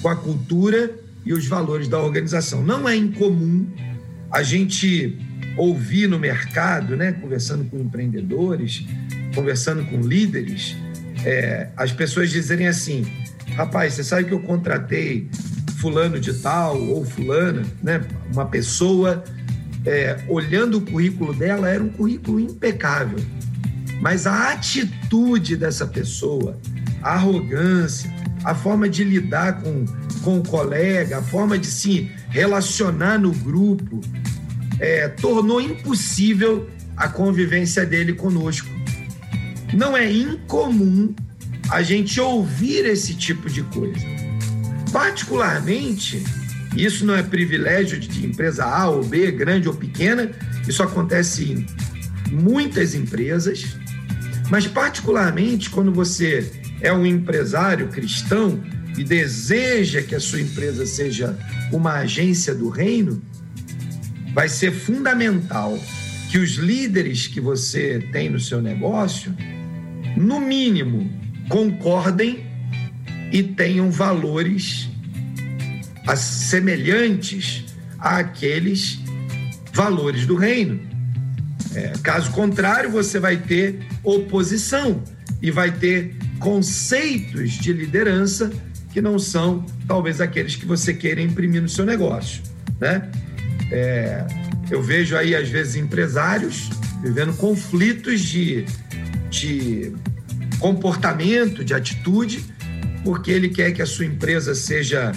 com 0.00 0.08
a 0.08 0.16
cultura 0.16 0.90
e 1.24 1.32
os 1.32 1.46
valores 1.46 1.88
da 1.88 1.98
organização. 1.98 2.62
Não 2.62 2.88
é 2.88 2.94
incomum 2.96 3.66
a 4.30 4.42
gente 4.42 5.18
ouvir 5.56 6.06
no 6.06 6.18
mercado, 6.18 6.96
né, 6.96 7.12
conversando 7.12 7.64
com 7.64 7.78
empreendedores, 7.78 8.84
conversando 9.34 9.84
com 9.84 10.00
líderes, 10.00 10.76
é, 11.24 11.68
as 11.76 11.92
pessoas 11.92 12.30
dizerem 12.30 12.66
assim: 12.66 13.06
rapaz, 13.56 13.94
você 13.94 14.04
sabe 14.04 14.24
que 14.24 14.32
eu 14.32 14.40
contratei 14.40 15.28
fulano 15.78 16.18
de 16.18 16.32
tal 16.34 16.80
ou 16.80 17.04
fulana, 17.04 17.62
né? 17.82 18.02
Uma 18.32 18.46
pessoa, 18.46 19.22
é, 19.86 20.24
olhando 20.28 20.78
o 20.78 20.80
currículo 20.80 21.34
dela, 21.34 21.68
era 21.68 21.82
um 21.82 21.88
currículo 21.88 22.40
impecável. 22.40 23.18
Mas 24.00 24.26
a 24.26 24.52
atitude 24.52 25.56
dessa 25.56 25.86
pessoa, 25.86 26.58
a 27.02 27.14
arrogância, 27.14 28.12
a 28.44 28.54
forma 28.54 28.88
de 28.88 29.04
lidar 29.04 29.62
com, 29.62 29.84
com 30.22 30.38
o 30.38 30.42
colega, 30.42 31.18
a 31.18 31.22
forma 31.22 31.58
de 31.58 31.66
se 31.66 32.10
relacionar 32.28 33.18
no 33.18 33.32
grupo, 33.32 34.00
é, 34.78 35.08
tornou 35.08 35.60
impossível 35.60 36.68
a 36.96 37.08
convivência 37.08 37.86
dele 37.86 38.12
conosco. 38.12 38.68
Não 39.72 39.96
é 39.96 40.10
incomum 40.10 41.14
a 41.70 41.82
gente 41.82 42.20
ouvir 42.20 42.84
esse 42.84 43.14
tipo 43.14 43.48
de 43.48 43.62
coisa. 43.62 44.04
Particularmente, 44.92 46.22
isso 46.76 47.06
não 47.06 47.14
é 47.14 47.22
privilégio 47.22 47.98
de 47.98 48.26
empresa 48.26 48.64
A 48.64 48.88
ou 48.88 49.04
B, 49.04 49.30
grande 49.30 49.68
ou 49.68 49.74
pequena, 49.74 50.30
isso 50.66 50.82
acontece 50.82 51.52
em 51.52 51.66
muitas 52.30 52.94
empresas, 52.94 53.76
mas 54.50 54.66
particularmente 54.66 55.70
quando 55.70 55.92
você 55.92 56.50
é 56.80 56.92
um 56.92 57.06
empresário 57.06 57.88
cristão 57.88 58.60
e 58.96 59.04
deseja 59.04 60.02
que 60.02 60.14
a 60.14 60.20
sua 60.20 60.40
empresa 60.40 60.84
seja 60.86 61.36
uma 61.72 61.94
agência 61.94 62.54
do 62.54 62.68
reino, 62.68 63.22
vai 64.32 64.48
ser 64.48 64.72
fundamental 64.72 65.78
que 66.30 66.38
os 66.38 66.54
líderes 66.54 67.28
que 67.28 67.40
você 67.40 68.00
tem 68.10 68.28
no 68.28 68.40
seu 68.40 68.60
negócio, 68.60 69.34
no 70.16 70.40
mínimo, 70.40 71.10
concordem 71.48 72.44
e 73.32 73.42
tenham 73.42 73.90
valores 73.90 74.88
semelhantes 76.20 77.64
àqueles 77.98 78.98
valores 79.72 80.26
do 80.26 80.36
reino. 80.36 80.80
É, 81.74 81.92
caso 82.02 82.30
contrário, 82.30 82.90
você 82.90 83.18
vai 83.18 83.36
ter 83.36 83.80
oposição 84.02 85.02
e 85.42 85.50
vai 85.50 85.72
ter 85.72 86.14
conceitos 86.38 87.52
de 87.52 87.72
liderança 87.72 88.50
que 88.92 89.00
não 89.00 89.18
são 89.18 89.66
talvez 89.88 90.20
aqueles 90.20 90.54
que 90.54 90.64
você 90.64 90.94
queira 90.94 91.20
imprimir 91.20 91.60
no 91.60 91.68
seu 91.68 91.84
negócio, 91.84 92.42
né? 92.80 93.10
É, 93.72 94.24
eu 94.70 94.82
vejo 94.82 95.16
aí 95.16 95.34
às 95.34 95.48
vezes 95.48 95.74
empresários 95.74 96.70
vivendo 97.02 97.36
conflitos 97.36 98.20
de, 98.20 98.64
de 99.28 99.92
comportamento, 100.58 101.64
de 101.64 101.74
atitude, 101.74 102.44
porque 103.02 103.30
ele 103.30 103.48
quer 103.48 103.72
que 103.72 103.82
a 103.82 103.86
sua 103.86 104.06
empresa 104.06 104.54
seja 104.54 105.12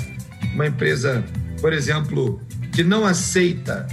uma 0.57 0.65
empresa, 0.65 1.23
por 1.61 1.71
exemplo, 1.71 2.41
que 2.73 2.83
não 2.83 3.05
aceita 3.05 3.85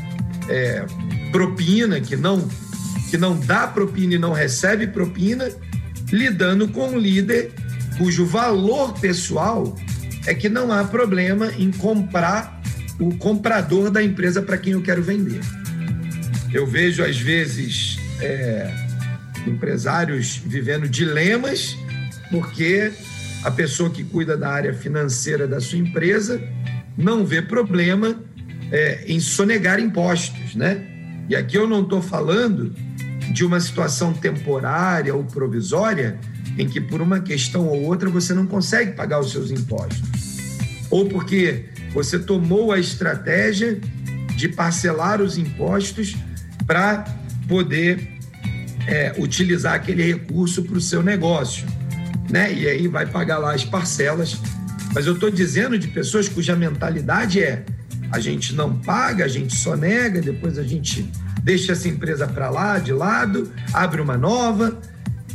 é, 0.49 0.87
propina, 1.31 2.01
que 2.01 2.17
não, 2.17 2.49
que 3.11 3.19
não 3.19 3.39
dá 3.39 3.67
propina 3.67 4.15
e 4.15 4.19
não 4.19 4.33
recebe 4.33 4.87
propina, 4.87 5.51
lidando 6.11 6.67
com 6.69 6.89
um 6.89 6.99
líder 6.99 7.53
cujo 7.99 8.25
valor 8.25 8.99
pessoal 8.99 9.77
é 10.27 10.33
que 10.33 10.49
não 10.49 10.73
há 10.73 10.85
problema 10.85 11.53
em 11.59 11.71
comprar 11.71 12.63
o 12.99 13.15
comprador 13.17 13.91
da 13.91 14.03
empresa 14.03 14.41
para 14.41 14.57
quem 14.57 14.73
eu 14.73 14.81
quero 14.81 15.03
vender. 15.03 15.41
Eu 16.51 16.67
vejo, 16.67 17.05
às 17.05 17.19
vezes, 17.19 17.99
é, 18.23 18.75
empresários 19.47 20.41
vivendo 20.47 20.89
dilemas, 20.89 21.77
porque 22.31 22.91
a 23.45 23.51
pessoa 23.51 23.91
que 23.91 24.03
cuida 24.03 24.37
da 24.37 24.49
área 24.49 24.73
financeira 24.73 25.47
da 25.47 25.61
sua 25.61 25.79
empresa 25.79 26.43
não 26.97 27.27
vê 27.27 27.43
problema 27.43 28.19
é, 28.73 29.05
em 29.07 29.21
sonegar 29.21 29.79
impostos, 29.79 30.55
né? 30.55 30.85
E 31.29 31.37
aqui 31.37 31.57
eu 31.57 31.69
não 31.69 31.83
estou 31.83 32.01
falando 32.01 32.75
de 33.33 33.45
uma 33.45 33.61
situação 33.61 34.13
temporária 34.13 35.15
ou 35.15 35.25
provisória 35.25 36.19
em 36.57 36.69
que 36.69 36.81
por 36.81 37.03
uma 37.03 37.21
questão 37.21 37.67
ou 37.67 37.83
outra 37.83 38.09
você 38.09 38.33
não 38.33 38.47
consegue 38.47 38.93
pagar 38.93 39.21
os 39.21 39.33
seus 39.33 39.51
impostos, 39.51 40.03
ou 40.91 41.07
porque 41.07 41.65
você 41.93 42.19
tomou 42.19 42.73
a 42.73 42.79
estratégia 42.79 43.79
de 44.37 44.49
parcelar 44.49 45.21
os 45.21 45.37
impostos 45.37 46.17
para 46.67 47.05
poder 47.49 48.09
é, 48.87 49.15
utilizar 49.19 49.75
aquele 49.75 50.03
recurso 50.03 50.63
para 50.63 50.77
o 50.77 50.81
seu 50.81 51.03
negócio, 51.03 51.67
né? 52.31 52.53
E 52.53 52.69
aí 52.69 52.89
vai 52.89 53.07
pagar 53.07 53.39
lá 53.39 53.55
as 53.55 53.65
parcelas. 53.65 54.41
Mas 54.95 55.07
eu 55.07 55.15
estou 55.15 55.31
dizendo 55.31 55.79
de 55.79 55.89
pessoas 55.89 56.29
cuja 56.29 56.55
mentalidade 56.55 57.43
é 57.43 57.65
a 58.13 58.21
gente 58.21 58.55
não 58.55 58.79
paga, 58.79 59.25
a 59.25 59.29
gente 59.29 59.57
só 59.57 59.77
nega, 59.77 60.21
depois 60.21 60.57
a 60.57 60.63
gente 60.63 61.11
deixa 61.43 61.73
essa 61.73 61.89
empresa 61.89 62.29
para 62.29 62.49
lá, 62.49 62.79
de 62.79 62.93
lado, 62.93 63.53
abre 63.73 64.01
uma 64.01 64.17
nova. 64.17 64.81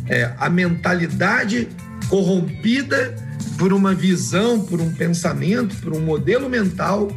é, 0.08 0.34
a 0.40 0.50
mentalidade 0.50 1.68
corrompida 2.10 3.16
por 3.58 3.72
uma 3.72 3.94
visão, 3.94 4.60
por 4.60 4.82
um 4.82 4.92
pensamento, 4.92 5.76
por 5.78 5.94
um 5.94 6.00
modelo 6.00 6.50
mental 6.50 7.12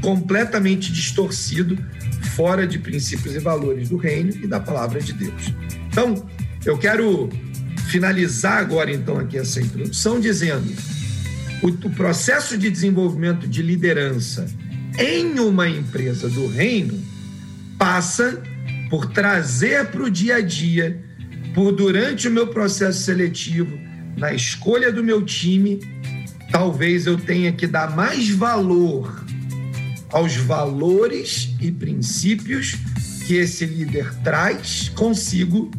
completamente 0.00 0.90
distorcido, 0.92 1.76
fora 2.34 2.66
de 2.66 2.78
princípios 2.78 3.34
e 3.34 3.38
valores 3.38 3.90
do 3.90 3.98
reino 3.98 4.32
e 4.42 4.46
da 4.46 4.58
palavra 4.58 5.00
de 5.00 5.12
Deus. 5.12 5.52
Então, 5.88 6.26
eu 6.64 6.78
quero 6.78 7.28
finalizar 7.90 8.58
agora 8.58 8.92
então 8.92 9.18
aqui 9.18 9.36
essa 9.36 9.60
introdução 9.60 10.20
dizendo 10.20 10.72
o, 11.62 11.68
o 11.68 11.90
processo 11.90 12.56
de 12.56 12.70
desenvolvimento 12.70 13.46
de 13.48 13.62
liderança 13.62 14.46
em 14.98 15.38
uma 15.40 15.68
empresa 15.68 16.28
do 16.28 16.46
reino 16.46 16.98
passa 17.76 18.42
por 18.88 19.06
trazer 19.06 19.86
para 19.86 20.02
o 20.02 20.10
dia 20.10 20.36
a 20.36 20.40
dia, 20.40 21.00
por 21.54 21.72
durante 21.72 22.28
o 22.28 22.30
meu 22.30 22.48
processo 22.48 23.02
seletivo, 23.02 23.78
na 24.16 24.32
escolha 24.32 24.92
do 24.92 25.02
meu 25.02 25.22
time, 25.22 25.80
talvez 26.50 27.06
eu 27.06 27.16
tenha 27.16 27.52
que 27.52 27.66
dar 27.66 27.94
mais 27.94 28.28
valor 28.30 29.24
aos 30.10 30.36
valores 30.36 31.54
e 31.60 31.70
princípios 31.70 32.76
que 33.26 33.34
esse 33.36 33.64
líder 33.64 34.12
traz 34.24 34.88
consigo, 34.90 35.70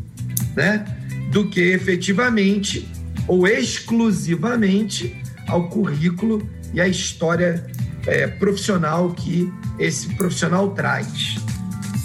né, 0.56 0.86
do 1.32 1.50
que 1.50 1.62
efetivamente 1.62 2.88
ou 3.28 3.48
exclusivamente 3.48 5.16
ao 5.48 5.70
currículo 5.70 6.48
e 6.74 6.82
à 6.82 6.88
história 6.88 7.66
é, 8.06 8.28
profissional 8.28 9.12
que 9.14 9.52
esse 9.80 10.14
profissional 10.16 10.72
traz. 10.72 11.36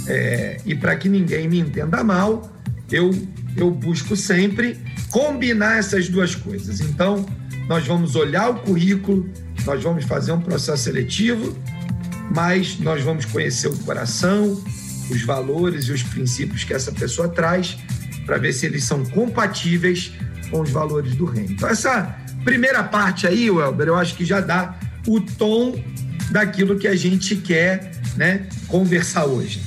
É, 0.07 0.61
e 0.65 0.75
para 0.75 0.95
que 0.97 1.09
ninguém 1.09 1.49
me 1.49 1.59
entenda 1.59 2.03
mal, 2.05 2.51
eu, 2.91 3.11
eu 3.57 3.71
busco 3.71 4.15
sempre 4.15 4.79
combinar 5.11 5.79
essas 5.79 6.09
duas 6.09 6.35
coisas. 6.35 6.81
Então, 6.81 7.27
nós 7.69 7.85
vamos 7.85 8.15
olhar 8.15 8.51
o 8.51 8.55
currículo, 8.61 9.29
nós 9.65 9.83
vamos 9.83 10.05
fazer 10.05 10.31
um 10.31 10.41
processo 10.41 10.85
seletivo, 10.85 11.57
mas 12.33 12.79
nós 12.79 13.03
vamos 13.03 13.25
conhecer 13.25 13.67
o 13.67 13.77
coração, 13.79 14.63
os 15.11 15.23
valores 15.23 15.87
e 15.87 15.93
os 15.93 16.03
princípios 16.03 16.63
que 16.63 16.73
essa 16.73 16.93
pessoa 16.93 17.29
traz 17.29 17.77
para 18.27 18.37
ver 18.37 18.53
se 18.53 18.67
eles 18.67 18.85
são 18.85 19.05
compatíveis 19.07 20.13
com 20.51 20.61
os 20.61 20.71
valores 20.71 21.15
do 21.15 21.25
reino. 21.25 21.53
Então, 21.53 21.69
essa 21.69 22.15
primeira 22.45 22.83
parte 22.83 23.27
aí, 23.27 23.51
Welber, 23.51 23.89
eu 23.89 23.97
acho 23.97 24.15
que 24.17 24.25
já 24.25 24.41
dá 24.41 24.79
o 25.07 25.21
tom 25.21 25.81
daquilo 26.31 26.77
que 26.77 26.89
a 26.89 26.97
gente 26.97 27.37
quer 27.37 27.93
né, 28.17 28.47
conversar 28.67 29.27
hoje. 29.27 29.61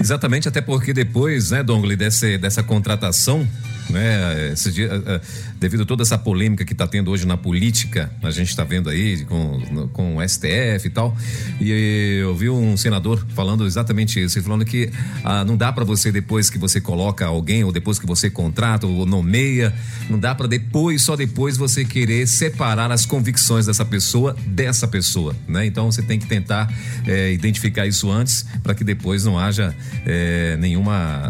Exatamente, 0.00 0.48
até 0.48 0.60
porque 0.60 0.94
depois, 0.94 1.50
né, 1.50 1.62
Dongli, 1.62 1.96
dessa, 1.96 2.38
dessa 2.38 2.62
contratação, 2.62 3.46
né? 3.90 4.54
Dia, 4.72 5.20
devido 5.58 5.82
a 5.82 5.86
toda 5.86 6.02
essa 6.02 6.16
polêmica 6.16 6.64
que 6.64 6.72
está 6.72 6.86
tendo 6.86 7.10
hoje 7.10 7.26
na 7.26 7.36
política, 7.36 8.10
a 8.22 8.30
gente 8.30 8.48
está 8.48 8.64
vendo 8.64 8.88
aí 8.88 9.24
com, 9.24 9.88
com 9.92 10.16
o 10.16 10.28
STF 10.28 10.86
e 10.86 10.90
tal, 10.90 11.16
e 11.60 12.20
eu 12.20 12.34
vi 12.34 12.48
um 12.48 12.76
senador 12.76 13.26
falando 13.34 13.66
exatamente 13.66 14.22
isso, 14.22 14.40
falando 14.42 14.64
que 14.64 14.90
ah, 15.24 15.44
não 15.44 15.56
dá 15.56 15.72
para 15.72 15.84
você 15.84 16.12
depois 16.12 16.48
que 16.48 16.58
você 16.58 16.80
coloca 16.80 17.26
alguém 17.26 17.64
ou 17.64 17.72
depois 17.72 17.98
que 17.98 18.06
você 18.06 18.30
contrata 18.30 18.86
ou 18.86 19.04
nomeia, 19.04 19.74
não 20.08 20.18
dá 20.18 20.34
para 20.34 20.46
depois, 20.46 21.02
só 21.02 21.16
depois 21.16 21.56
você 21.56 21.84
querer 21.84 22.26
separar 22.26 22.90
as 22.90 23.04
convicções 23.04 23.66
dessa 23.66 23.84
pessoa 23.84 24.36
dessa 24.46 24.86
pessoa, 24.86 25.34
né? 25.46 25.66
Então 25.66 25.90
você 25.90 26.02
tem 26.02 26.18
que 26.18 26.26
tentar 26.26 26.72
é, 27.06 27.32
identificar 27.32 27.86
isso 27.86 28.10
antes 28.10 28.44
para 28.62 28.74
que 28.74 28.84
depois 28.84 29.24
não 29.24 29.38
haja 29.38 29.74
é, 30.06 30.56
nenhuma 30.56 31.22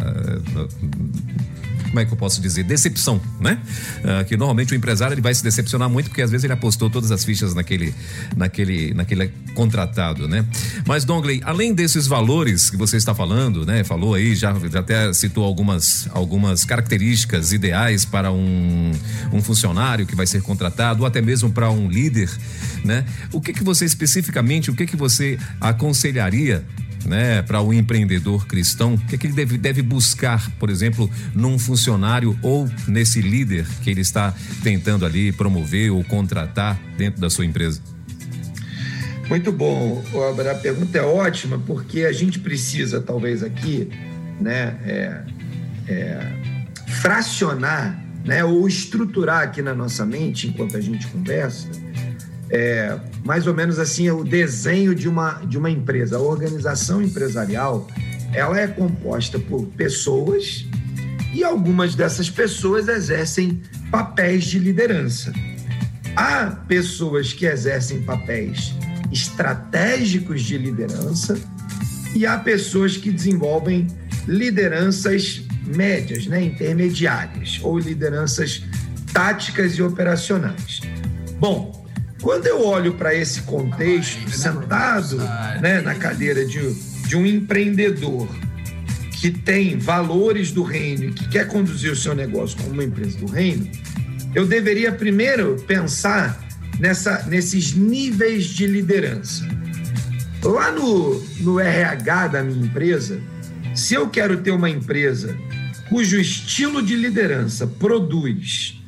como 1.91 2.01
é 2.01 2.05
que 2.05 2.13
eu 2.13 2.17
posso 2.17 2.41
dizer, 2.41 2.63
decepção, 2.65 3.21
né? 3.41 3.59
Uh, 3.99 4.25
que 4.25 4.37
normalmente 4.37 4.73
o 4.73 4.77
empresário 4.77 5.15
ele 5.15 5.21
vai 5.21 5.35
se 5.35 5.43
decepcionar 5.43 5.91
muito 5.91 6.09
porque 6.09 6.23
às 6.23 6.31
vezes 6.31 6.45
ele 6.45 6.53
apostou 6.53 6.89
todas 6.89 7.11
as 7.11 7.25
fichas 7.25 7.53
naquele, 7.53 7.93
naquele, 8.37 8.95
naquele 8.95 9.33
contratado, 9.55 10.29
né? 10.29 10.45
Mas 10.87 11.05
Dongley, 11.05 11.41
além 11.45 11.75
desses 11.75 12.07
valores 12.07 12.71
que 12.71 12.77
você 12.77 12.97
está 12.97 13.15
falando, 13.15 13.67
né? 13.67 13.83
Falou 13.83 14.15
aí, 14.15 14.35
já, 14.35 14.55
já 14.71 14.81
até 14.81 15.13
citou 15.13 15.45
algumas, 15.45 16.09
algumas 16.13 16.65
características 16.65 17.53
ideais 17.53 18.05
para 18.05 18.31
um, 18.31 18.93
um 19.33 19.43
funcionário 19.43 20.07
que 20.07 20.15
vai 20.15 20.27
ser 20.27 20.43
contratado 20.43 21.01
ou 21.01 21.07
até 21.07 21.21
mesmo 21.21 21.51
para 21.51 21.71
um 21.71 21.89
líder, 21.89 22.31
né? 22.85 23.05
O 23.33 23.41
que 23.41 23.53
que 23.53 23.65
você 23.65 23.85
especificamente, 23.85 24.71
o 24.71 24.75
que 24.75 24.87
que 24.87 24.97
você 24.97 25.39
aconselharia 25.61 26.65
né, 27.05 27.43
para 27.43 27.61
o 27.61 27.69
um 27.69 27.73
empreendedor 27.73 28.47
cristão? 28.47 28.95
O 28.95 28.99
que, 28.99 29.15
é 29.15 29.19
que 29.19 29.27
ele 29.27 29.35
deve, 29.35 29.59
deve 29.59 29.83
buscar, 29.83 30.51
por 30.59 30.71
exemplo, 30.71 31.11
num 31.35 31.59
funcionário 31.59 32.39
ou 32.43 32.69
nesse 32.87 33.21
líder 33.21 33.67
que 33.83 33.91
ele 33.91 34.01
está 34.01 34.35
tentando 34.63 35.05
ali 35.05 35.33
promover 35.33 35.91
ou 35.91 36.05
contratar 36.05 36.81
dentro 36.97 37.21
da 37.21 37.31
sua 37.31 37.45
empresa? 37.45 37.81
Muito 39.29 39.53
bom, 39.53 40.03
a 40.51 40.55
pergunta 40.57 40.99
é 40.99 41.03
ótima 41.03 41.57
porque 41.65 42.01
a 42.01 42.13
gente 42.13 42.41
precisa 42.41 43.01
talvez 43.01 43.45
aqui, 43.45 43.89
né, 44.41 44.77
é, 44.85 45.23
é, 45.87 46.33
fracionar, 47.01 48.05
né, 48.25 48.45
ou 48.45 48.67
estruturar 48.67 49.43
aqui 49.43 49.63
na 49.63 49.73
nossa 49.73 50.05
mente 50.05 50.49
enquanto 50.49 50.77
a 50.77 50.81
gente 50.81 51.07
conversa 51.07 51.69
é, 52.51 52.99
mais 53.25 53.47
ou 53.47 53.55
menos 53.55 53.79
assim 53.79 54.07
é 54.09 54.13
o 54.13 54.25
desenho 54.25 54.95
de 54.95 55.09
uma, 55.09 55.41
de 55.47 55.59
uma 55.59 55.71
empresa. 55.71 56.17
A 56.17 56.21
organização 56.21 57.03
empresarial 57.03 57.87
ela 58.33 58.59
é 58.59 58.67
composta 58.67 59.39
por 59.39 59.67
pessoas 59.69 60.67
e 61.33 61.45
algumas 61.45 61.95
dessas 61.95 62.31
pessoas 62.31 62.89
exercem 62.89 63.61
papéis 63.91 64.45
de 64.45 64.59
liderança. 64.59 65.33
Há 66.17 66.47
pessoas 66.67 67.33
que 67.33 67.47
exercem 67.47 68.03
papéis 68.03 68.75
estratégicos 69.13 70.43
de 70.43 70.59
liderança 70.59 71.39
e 72.15 72.27
há 72.27 72.39
pessoas 72.39 72.97
que 72.97 73.11
desenvolvem 73.11 73.87
lideranças 74.27 75.43
médias, 75.67 76.27
né, 76.27 76.43
intermediárias 76.45 77.61
ou 77.63 77.79
lideranças 77.79 78.63
táticas 79.13 79.75
e 79.75 79.83
operacionais. 79.83 80.81
Bom, 81.39 81.80
quando 82.21 82.47
eu 82.47 82.65
olho 82.65 82.95
para 82.95 83.15
esse 83.15 83.43
contexto, 83.43 84.31
sentado 84.31 85.17
né, 85.61 85.81
na 85.81 85.95
cadeira 85.95 86.45
de, 86.45 86.73
de 87.09 87.17
um 87.17 87.25
empreendedor 87.25 88.29
que 89.13 89.31
tem 89.31 89.79
valores 89.79 90.51
do 90.51 90.63
reino 90.63 91.05
e 91.05 91.13
que 91.13 91.29
quer 91.29 91.47
conduzir 91.47 91.93
o 91.93 91.97
seu 91.97 92.15
negócio 92.15 92.57
como 92.59 92.71
uma 92.71 92.85
empresa 92.85 93.19
do 93.19 93.27
reino, 93.27 93.71
eu 94.35 94.47
deveria 94.47 94.93
primeiro 94.93 95.57
pensar 95.67 96.43
nessa, 96.79 97.25
nesses 97.25 97.75
níveis 97.75 98.45
de 98.45 98.67
liderança. 98.67 99.47
Lá 100.43 100.71
no, 100.71 101.21
no 101.41 101.61
RH 101.61 102.29
da 102.29 102.43
minha 102.43 102.65
empresa, 102.65 103.21
se 103.75 103.95
eu 103.95 104.09
quero 104.09 104.39
ter 104.39 104.51
uma 104.51 104.71
empresa 104.71 105.37
cujo 105.89 106.19
estilo 106.19 106.83
de 106.83 106.97
liderança 106.97 107.67
produz 107.67 108.81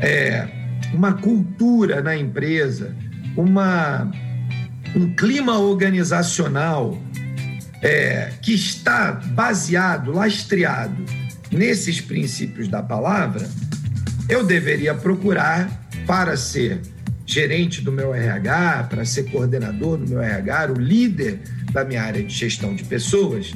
é, 0.00 0.63
uma 0.94 1.12
cultura 1.14 2.00
na 2.00 2.16
empresa, 2.16 2.94
uma, 3.36 4.10
um 4.94 5.14
clima 5.14 5.58
organizacional 5.58 6.96
é, 7.82 8.32
que 8.40 8.54
está 8.54 9.12
baseado, 9.12 10.12
lastreado 10.12 11.04
nesses 11.50 12.00
princípios 12.00 12.68
da 12.68 12.82
palavra, 12.82 13.48
eu 14.28 14.44
deveria 14.44 14.94
procurar 14.94 15.68
para 16.06 16.36
ser 16.36 16.80
gerente 17.26 17.80
do 17.80 17.90
meu 17.90 18.14
RH, 18.14 18.84
para 18.84 19.04
ser 19.04 19.24
coordenador 19.24 19.98
do 19.98 20.08
meu 20.08 20.20
RH, 20.20 20.72
o 20.72 20.80
líder 20.80 21.40
da 21.72 21.84
minha 21.84 22.02
área 22.02 22.22
de 22.22 22.32
gestão 22.32 22.74
de 22.74 22.84
pessoas, 22.84 23.52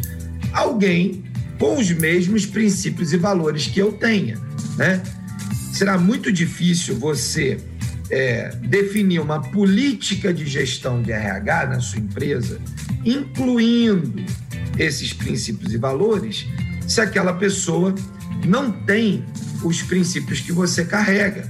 alguém 0.53 1.25
com 1.59 1.77
os 1.77 1.91
mesmos 1.91 2.47
princípios 2.47 3.13
e 3.13 3.17
valores 3.17 3.67
que 3.67 3.79
eu 3.81 3.93
tenha, 3.93 4.39
né? 4.77 5.03
Será 5.79 5.97
muito 5.97 6.33
difícil 6.33 6.99
você 6.99 7.57
é, 8.11 8.49
definir 8.63 9.21
uma 9.21 9.41
política 9.41 10.35
de 10.35 10.45
gestão 10.45 11.01
de 11.01 11.13
RH 11.13 11.67
na 11.67 11.81
sua 11.81 12.01
empresa, 12.01 12.61
incluindo 13.05 14.25
esses 14.77 15.13
princípios 15.13 15.73
e 15.73 15.77
valores, 15.77 16.49
se 16.85 17.01
aquela 17.01 17.33
pessoa 17.33 17.95
não 18.45 18.73
tem 18.73 19.25
os 19.63 19.81
princípios 19.83 20.41
que 20.41 20.51
você 20.51 20.85
carrega. 20.85 21.49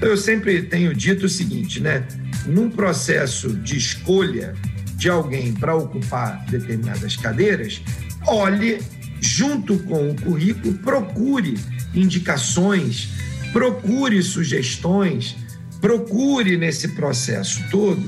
Eu 0.00 0.16
sempre 0.16 0.62
tenho 0.62 0.94
dito 0.94 1.26
o 1.26 1.28
seguinte, 1.28 1.78
né? 1.78 2.08
Num 2.46 2.70
processo 2.70 3.50
de 3.50 3.76
escolha 3.76 4.54
de 4.94 5.10
alguém 5.10 5.52
para 5.52 5.74
ocupar 5.74 6.42
determinadas 6.46 7.16
cadeiras, 7.16 7.82
olhe 8.26 8.78
junto 9.20 9.78
com 9.80 10.08
o 10.10 10.14
currículo, 10.14 10.72
procure 10.78 11.58
indicações 11.94 13.10
procure 13.52 14.22
sugestões, 14.22 15.36
procure 15.80 16.56
nesse 16.56 16.88
processo 16.88 17.62
todo 17.70 18.02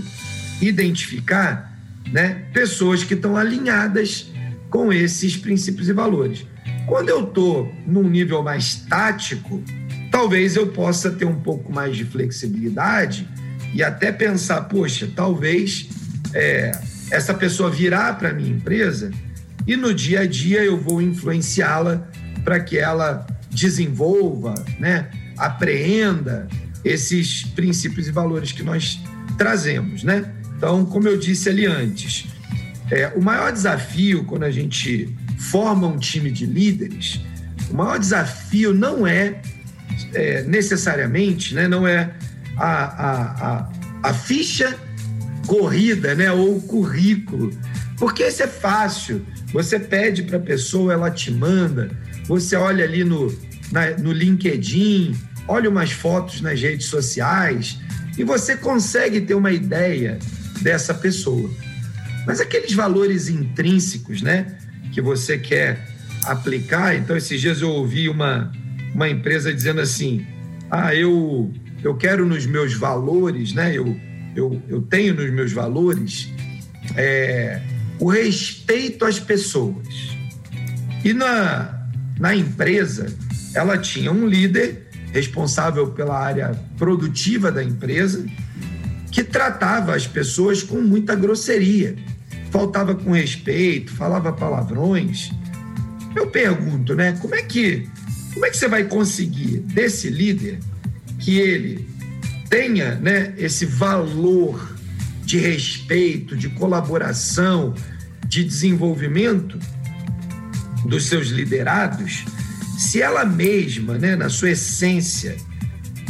identificar 0.61 1.79
né, 2.13 2.45
pessoas 2.53 3.05
que 3.05 3.15
estão 3.15 3.37
alinhadas 3.37 4.31
com 4.69 4.93
esses 4.93 5.37
princípios 5.37 5.89
e 5.89 5.93
valores. 5.93 6.47
Quando 6.87 7.09
eu 7.09 7.25
estou 7.25 7.73
num 7.87 8.09
nível 8.09 8.43
mais 8.43 8.75
tático, 8.89 9.63
talvez 10.11 10.57
eu 10.57 10.69
possa 10.69 11.11
ter 11.11 11.25
um 11.25 11.41
pouco 11.41 11.73
mais 11.73 11.97
de 11.97 12.05
flexibilidade 12.05 13.29
e 13.73 13.83
até 13.83 14.11
pensar, 14.11 14.63
poxa, 14.63 15.09
talvez 15.15 15.89
é, 16.35 16.73
essa 17.11 17.33
pessoa 17.33 17.71
virá 17.71 18.13
para 18.13 18.31
a 18.31 18.33
minha 18.33 18.51
empresa 18.51 19.11
e 19.67 19.77
no 19.77 19.95
dia 19.95 20.21
a 20.21 20.27
dia 20.27 20.65
eu 20.65 20.81
vou 20.81 21.01
influenciá-la 21.01 22.09
para 22.45 22.59
que 22.61 22.79
ela 22.79 23.27
desenvolva, 23.51 24.55
né, 24.79 25.11
apreenda 25.41 26.47
esses 26.85 27.45
princípios 27.45 28.07
e 28.07 28.11
valores 28.13 28.53
que 28.53 28.63
nós 28.63 29.01
trazemos, 29.37 30.03
né? 30.03 30.33
Então, 30.57 30.85
como 30.85 31.09
eu 31.09 31.19
disse 31.19 31.49
ali 31.49 31.67
antes, 31.67 32.27
é, 32.91 33.09
o 33.17 33.23
maior 33.23 33.53
desafio 33.53 34.25
quando 34.25 34.45
a 34.45 34.51
gente 34.51 35.15
forma 35.39 35.87
um 35.87 35.97
time 35.97 36.31
de 36.31 36.45
líderes, 36.45 37.21
o 37.71 37.75
maior 37.75 37.99
desafio 37.99 38.75
não 38.75 39.07
é, 39.07 39.41
é 40.13 40.43
necessariamente, 40.43 41.55
né, 41.55 41.67
não 41.69 41.87
é 41.87 42.13
a, 42.57 42.85
a, 42.85 43.49
a, 43.49 43.73
a 44.03 44.15
ficha 44.15 44.77
corrida, 45.47 46.15
né, 46.15 46.31
ou 46.31 46.57
o 46.57 46.63
currículo, 46.63 47.51
porque 47.97 48.27
isso 48.27 48.43
é 48.43 48.47
fácil. 48.47 49.25
Você 49.53 49.79
pede 49.79 50.23
para 50.23 50.37
a 50.39 50.41
pessoa, 50.41 50.93
ela 50.93 51.11
te 51.11 51.31
manda. 51.31 51.91
Você 52.27 52.57
olha 52.57 52.85
ali 52.85 53.05
no, 53.05 53.31
na, 53.71 53.91
no 53.99 54.13
LinkedIn, 54.13 55.15
olha 55.51 55.69
umas 55.69 55.91
fotos 55.91 56.41
nas 56.41 56.61
redes 56.61 56.87
sociais 56.87 57.77
e 58.17 58.23
você 58.23 58.57
consegue 58.57 59.21
ter 59.21 59.35
uma 59.35 59.51
ideia 59.51 60.17
dessa 60.63 60.95
pessoa. 60.95 61.51
Mas 62.25 62.41
aqueles 62.41 62.73
valores 62.73 63.29
intrínsecos, 63.29 64.23
né, 64.23 64.57
que 64.93 65.01
você 65.01 65.37
quer 65.37 65.89
aplicar. 66.25 66.95
Então, 66.95 67.17
esses 67.17 67.41
dias 67.41 67.61
eu 67.61 67.71
ouvi 67.71 68.09
uma, 68.09 68.53
uma 68.95 69.09
empresa 69.09 69.53
dizendo 69.53 69.81
assim: 69.81 70.25
ah, 70.71 70.95
eu, 70.95 71.53
eu 71.83 71.97
quero 71.97 72.25
nos 72.25 72.47
meus 72.47 72.75
valores, 72.75 73.53
né, 73.53 73.77
eu, 73.77 73.99
eu, 74.37 74.63
eu 74.69 74.81
tenho 74.83 75.15
nos 75.15 75.31
meus 75.31 75.53
valores 75.53 76.29
é, 76.97 77.61
o 77.99 78.09
respeito 78.09 79.05
às 79.05 79.19
pessoas. 79.19 79.89
E 81.05 81.13
na, 81.13 81.89
na 82.21 82.37
empresa, 82.37 83.13
ela 83.53 83.77
tinha 83.77 84.13
um 84.13 84.29
líder 84.29 84.90
responsável 85.13 85.89
pela 85.89 86.19
área 86.19 86.59
produtiva 86.79 87.51
da 87.51 87.63
empresa 87.63 88.25
que 89.11 89.25
tratava 89.25 89.95
as 89.95 90.07
pessoas 90.07 90.63
com 90.63 90.81
muita 90.81 91.15
grosseria, 91.15 91.97
faltava 92.51 92.95
com 92.95 93.11
respeito, 93.11 93.93
falava 93.93 94.33
palavrões. 94.33 95.31
Eu 96.15 96.29
pergunto, 96.29 96.95
né? 96.95 97.13
Como 97.21 97.35
é 97.35 97.43
que 97.43 97.89
como 98.33 98.47
é 98.47 98.51
que 98.51 98.57
você 98.57 98.69
vai 98.69 98.85
conseguir 98.85 99.59
desse 99.59 100.09
líder 100.09 100.61
que 101.19 101.39
ele 101.39 101.89
tenha, 102.49 102.95
né, 102.95 103.35
esse 103.37 103.67
valor 103.67 104.77
de 105.25 105.39
respeito, 105.39 106.37
de 106.37 106.49
colaboração, 106.49 107.75
de 108.27 108.45
desenvolvimento 108.45 109.59
dos 110.85 111.07
seus 111.07 111.29
liderados, 111.29 112.25
se 112.81 113.03
ela 113.03 113.27
mesma, 113.27 113.99
né, 113.99 114.17
na 114.17 114.31
sua 114.31 114.53
essência, 114.53 115.37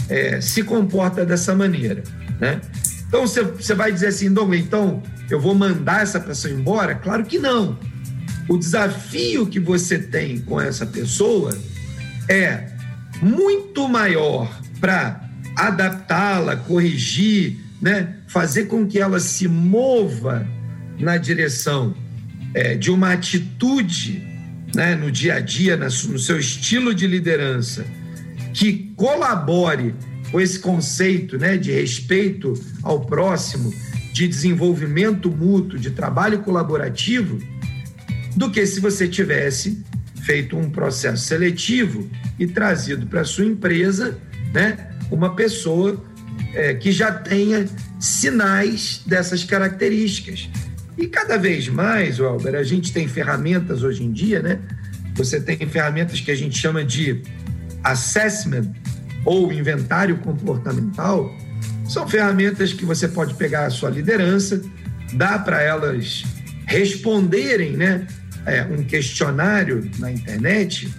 é, 0.09 0.41
se 0.41 0.63
comporta 0.63 1.27
dessa 1.27 1.53
maneira, 1.53 2.05
né? 2.39 2.61
Então 3.09 3.27
você, 3.27 3.75
vai 3.75 3.91
dizer 3.91 4.07
assim, 4.07 4.33
Douglas, 4.33 4.61
então 4.61 5.03
eu 5.29 5.41
vou 5.41 5.53
mandar 5.53 6.03
essa 6.03 6.21
pessoa 6.21 6.55
embora? 6.55 6.95
Claro 6.95 7.25
que 7.25 7.41
não. 7.41 7.77
O 8.49 8.57
desafio 8.57 9.49
que 9.49 9.59
você 9.59 9.99
tem 9.99 10.39
com 10.43 10.61
essa 10.61 10.87
pessoa 10.87 11.59
é 12.29 12.69
muito 13.21 13.89
maior 13.89 14.49
para 14.81 15.29
adaptá-la, 15.57 16.55
corrigir, 16.55 17.59
né? 17.83 18.15
fazer 18.29 18.67
com 18.67 18.87
que 18.87 19.01
ela 19.01 19.19
se 19.19 19.49
mova 19.49 20.47
na 21.01 21.17
direção 21.17 21.97
é, 22.55 22.77
de 22.77 22.93
uma 22.93 23.13
atitude 23.13 24.30
né, 24.75 24.95
no 24.95 25.11
dia 25.11 25.35
a 25.35 25.41
dia, 25.41 25.77
no 25.77 26.19
seu 26.19 26.39
estilo 26.39 26.95
de 26.95 27.07
liderança, 27.07 27.85
que 28.53 28.93
colabore 28.97 29.95
com 30.31 30.41
esse 30.41 30.59
conceito 30.59 31.39
né, 31.39 31.57
de 31.57 31.73
respeito 31.73 32.55
ao 32.83 33.01
próximo, 33.01 33.73
de 34.13 34.27
desenvolvimento 34.29 35.31
mútuo, 35.31 35.79
de 35.79 35.91
trabalho 35.91 36.41
colaborativo, 36.41 37.39
do 38.37 38.51
que 38.51 38.65
se 38.67 38.81
você 38.81 39.09
tivesse 39.09 39.85
feito 40.23 40.57
um 40.57 40.71
processo 40.71 41.25
seletivo 41.25 42.09
e 42.39 42.47
trazido 42.47 43.07
para 43.07 43.25
sua 43.25 43.45
empresa 43.45 44.19
né, 44.53 44.91
uma 45.11 45.35
pessoa 45.35 46.05
é, 46.55 46.75
que 46.75 46.93
já 46.93 47.13
tenha 47.13 47.67
sinais 47.99 49.03
dessas 49.07 49.45
características. 49.45 50.49
E 51.01 51.07
cada 51.07 51.39
vez 51.39 51.67
mais, 51.67 52.21
Welber, 52.21 52.55
a 52.55 52.63
gente 52.63 52.93
tem 52.93 53.09
ferramentas 53.09 53.83
hoje 53.83 54.05
em 54.05 54.13
dia, 54.13 54.43
né? 54.43 54.59
Você 55.15 55.41
tem 55.41 55.57
ferramentas 55.67 56.21
que 56.21 56.31
a 56.31 56.35
gente 56.35 56.59
chama 56.59 56.85
de 56.85 57.23
assessment 57.83 58.71
ou 59.25 59.51
inventário 59.51 60.19
comportamental. 60.19 61.35
São 61.89 62.07
ferramentas 62.07 62.75
que 62.75 62.85
você 62.85 63.09
pode 63.09 63.33
pegar 63.33 63.65
a 63.65 63.71
sua 63.71 63.89
liderança, 63.89 64.61
dá 65.15 65.39
para 65.39 65.63
elas 65.63 66.23
responderem, 66.67 67.79
né? 67.79 68.07
É, 68.45 68.63
um 68.65 68.85
questionário 68.85 69.91
na 69.99 70.13
internet 70.13 70.93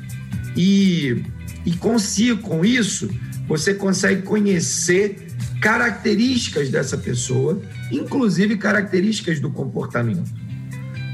e, 0.55 1.23
e 1.63 1.73
consigo, 1.73 2.41
com 2.41 2.65
isso, 2.65 3.07
você 3.47 3.75
consegue 3.75 4.23
conhecer 4.23 5.27
características 5.61 6.69
dessa 6.69 6.97
pessoa, 6.97 7.61
inclusive 7.91 8.57
características 8.57 9.39
do 9.39 9.51
comportamento. 9.51 10.29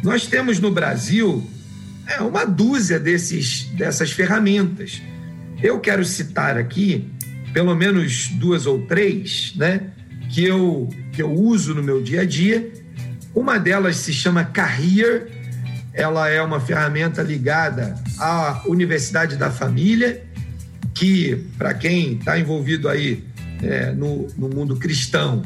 Nós 0.02 0.26
temos 0.26 0.58
no 0.60 0.72
Brasil 0.72 1.46
é, 2.08 2.22
uma 2.22 2.46
dúzia 2.46 2.98
desses, 2.98 3.66
dessas 3.74 4.12
ferramentas. 4.12 5.02
Eu 5.62 5.82
quero 5.82 6.06
citar 6.06 6.58
aqui 6.58 7.12
pelo 7.52 7.76
menos 7.76 8.30
duas 8.30 8.66
ou 8.66 8.84
três, 8.84 9.54
né, 9.56 9.82
que 10.30 10.46
eu, 10.46 10.88
que 11.12 11.22
eu 11.22 11.32
uso 11.32 11.76
no 11.76 11.84
meu 11.84 12.02
dia 12.02 12.22
a 12.22 12.26
dia. 12.26 12.72
Uma 13.36 13.58
delas 13.58 13.98
se 13.98 14.14
chama 14.14 14.46
Carrier, 14.46 15.28
ela 15.94 16.30
é 16.30 16.42
uma 16.42 16.62
ferramenta 16.62 17.22
ligada 17.22 17.96
à 18.18 18.62
Universidade 18.66 19.36
da 19.36 19.52
Família, 19.52 20.24
que, 20.94 21.36
para 21.58 21.74
quem 21.74 22.14
está 22.14 22.40
envolvido 22.40 22.88
aí 22.88 23.24
é, 23.62 23.92
no, 23.92 24.28
no, 24.38 24.50
mundo 24.50 24.76
cristão 24.76 25.44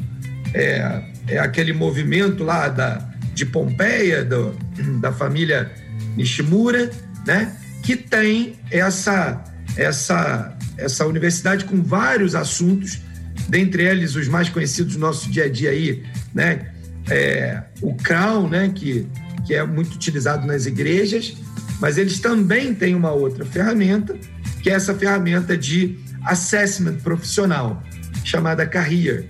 é, 0.54 1.02
é, 1.28 1.38
aquele 1.38 1.72
movimento 1.72 2.44
lá 2.44 2.68
da, 2.68 3.10
de 3.34 3.46
Pompeia, 3.46 4.24
do, 4.24 4.56
da 5.00 5.12
família 5.12 5.70
Nishimura, 6.16 6.90
né? 7.26 7.56
que 7.82 7.96
tem 7.96 8.54
essa, 8.70 9.42
essa, 9.76 10.56
essa 10.76 11.06
universidade 11.06 11.64
com 11.64 11.82
vários 11.82 12.34
assuntos, 12.34 13.00
dentre 13.48 13.84
eles 13.84 14.14
os 14.14 14.28
mais 14.28 14.48
conhecidos 14.48 14.94
do 14.94 15.00
nosso 15.00 15.30
dia 15.30 15.44
a 15.44 15.48
dia 15.48 15.70
aí, 15.70 16.04
né? 16.32 16.68
É, 17.10 17.62
o 17.80 17.94
Crown, 17.94 18.48
né? 18.48 18.70
que, 18.72 19.06
que 19.44 19.54
é 19.54 19.66
muito 19.66 19.94
utilizado 19.94 20.46
nas 20.46 20.66
igrejas, 20.66 21.36
mas 21.80 21.98
eles 21.98 22.20
também 22.20 22.72
têm 22.72 22.94
uma 22.94 23.10
outra 23.10 23.44
ferramenta, 23.44 24.16
que 24.62 24.70
é 24.70 24.74
essa 24.74 24.94
ferramenta 24.94 25.58
de 25.58 25.98
assessment 26.24 26.98
profissional, 26.98 27.82
chamada 28.24 28.66
Carrier. 28.66 29.26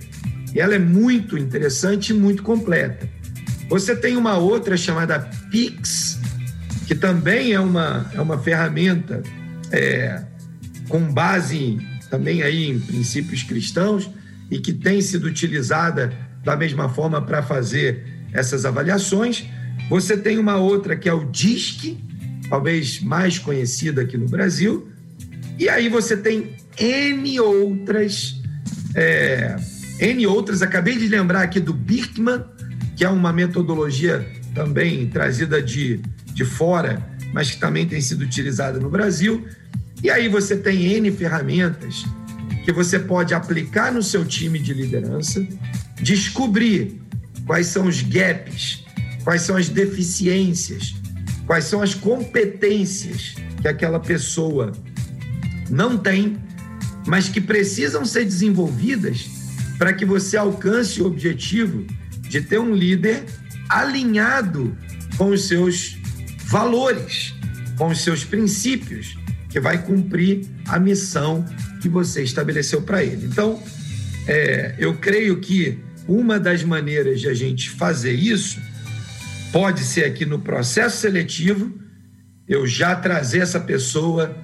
E 0.53 0.59
ela 0.59 0.75
é 0.75 0.79
muito 0.79 1.37
interessante 1.37 2.09
e 2.09 2.13
muito 2.13 2.43
completa. 2.43 3.09
Você 3.69 3.95
tem 3.95 4.15
uma 4.15 4.37
outra 4.37 4.77
chamada 4.77 5.19
Pix, 5.49 6.19
que 6.85 6.93
também 6.93 7.53
é 7.53 7.59
uma, 7.59 8.09
é 8.13 8.21
uma 8.21 8.37
ferramenta 8.37 9.23
é, 9.71 10.21
com 10.87 11.11
base 11.11 11.79
também 12.09 12.43
aí 12.43 12.69
em 12.69 12.79
princípios 12.79 13.41
cristãos 13.41 14.09
e 14.51 14.59
que 14.59 14.71
tem 14.71 15.01
sido 15.01 15.25
utilizada 15.25 16.13
da 16.43 16.55
mesma 16.55 16.87
forma 16.89 17.19
para 17.21 17.41
fazer 17.41 18.05
essas 18.31 18.65
avaliações. 18.65 19.45
Você 19.89 20.15
tem 20.15 20.37
uma 20.37 20.57
outra 20.57 20.95
que 20.95 21.09
é 21.09 21.13
o 21.13 21.25
DISC, 21.25 21.97
talvez 22.49 23.01
mais 23.01 23.39
conhecida 23.39 24.01
aqui 24.01 24.17
no 24.17 24.27
Brasil, 24.27 24.87
e 25.57 25.69
aí 25.69 25.89
você 25.89 26.15
tem 26.15 26.55
N 26.77 27.39
outras 27.39 28.42
é, 28.95 29.55
N 29.99 30.27
outras. 30.27 30.61
Acabei 30.61 30.97
de 30.97 31.07
lembrar 31.07 31.41
aqui 31.41 31.59
do 31.59 31.73
Birkman, 31.73 32.43
que 32.95 33.03
é 33.03 33.09
uma 33.09 33.33
metodologia 33.33 34.25
também 34.53 35.07
trazida 35.07 35.61
de, 35.61 36.01
de 36.33 36.45
fora, 36.45 37.01
mas 37.33 37.51
que 37.51 37.57
também 37.57 37.87
tem 37.87 37.99
sido 38.01 38.21
utilizada 38.21 38.79
no 38.79 38.89
Brasil. 38.89 39.45
E 40.03 40.09
aí 40.09 40.27
você 40.27 40.55
tem 40.55 40.93
N 40.93 41.11
ferramentas 41.11 42.05
que 42.63 42.71
você 42.71 42.99
pode 42.99 43.33
aplicar 43.33 43.91
no 43.91 44.01
seu 44.01 44.23
time 44.23 44.59
de 44.59 44.73
liderança, 44.73 45.45
descobrir 46.01 47.01
quais 47.45 47.67
são 47.67 47.87
os 47.87 48.01
gaps, 48.01 48.85
quais 49.23 49.41
são 49.41 49.57
as 49.57 49.69
deficiências, 49.69 50.95
quais 51.45 51.65
são 51.65 51.81
as 51.81 51.93
competências 51.93 53.35
que 53.61 53.67
aquela 53.67 53.99
pessoa 53.99 54.71
não 55.69 55.97
tem, 55.97 56.37
mas 57.05 57.29
que 57.29 57.41
precisam 57.41 58.05
ser 58.05 58.25
desenvolvidas 58.25 59.29
para 59.77 59.93
que 59.93 60.05
você 60.05 60.37
alcance 60.37 61.01
o 61.01 61.05
objetivo 61.05 61.85
de 62.21 62.41
ter 62.41 62.59
um 62.59 62.73
líder 62.73 63.25
alinhado 63.69 64.77
com 65.17 65.29
os 65.29 65.47
seus 65.47 65.97
valores, 66.45 67.33
com 67.77 67.87
os 67.87 68.01
seus 68.01 68.23
princípios, 68.23 69.17
que 69.49 69.59
vai 69.59 69.83
cumprir 69.83 70.45
a 70.67 70.79
missão 70.79 71.45
que 71.81 71.89
você 71.89 72.23
estabeleceu 72.23 72.81
para 72.81 73.03
ele. 73.03 73.25
Então, 73.25 73.61
é, 74.27 74.75
eu 74.77 74.95
creio 74.97 75.39
que 75.39 75.79
uma 76.07 76.39
das 76.39 76.63
maneiras 76.63 77.21
de 77.21 77.27
a 77.27 77.33
gente 77.33 77.69
fazer 77.69 78.13
isso 78.13 78.59
pode 79.51 79.81
ser 79.81 80.05
aqui 80.05 80.25
no 80.25 80.39
processo 80.39 80.97
seletivo, 80.97 81.71
eu 82.47 82.65
já 82.65 82.95
trazer 82.95 83.39
essa 83.39 83.59
pessoa 83.59 84.35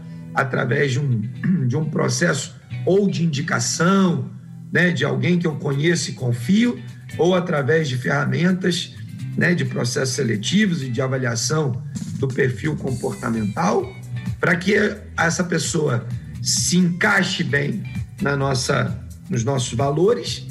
através 0.42 0.94
de 0.94 1.00
um, 1.00 1.22
de 1.68 1.76
um 1.76 1.86
processo 1.86 2.56
ou 2.86 3.10
de 3.10 3.24
indicação, 3.24 4.30
né, 4.72 4.92
de 4.92 5.04
alguém 5.04 5.38
que 5.38 5.48
eu 5.48 5.56
conheço 5.56 6.12
e 6.12 6.14
confio, 6.14 6.80
ou 7.18 7.36
através 7.36 7.90
de 7.90 7.98
ferramentas 7.98 8.96
né, 9.38 9.54
de 9.54 9.66
processos 9.66 10.16
seletivos 10.16 10.84
e 10.84 10.90
de 10.90 11.02
avaliação 11.02 11.82
do 12.20 12.28
perfil 12.28 12.76
comportamental, 12.76 13.96
para 14.40 14.56
que 14.56 14.74
essa 15.18 15.44
pessoa 15.44 16.08
se 16.42 16.78
encaixe 16.78 17.44
bem 17.44 17.84
na 18.22 18.36
nossa, 18.36 18.98
nos 19.30 19.44
nossos 19.44 19.74
valores, 19.74 20.48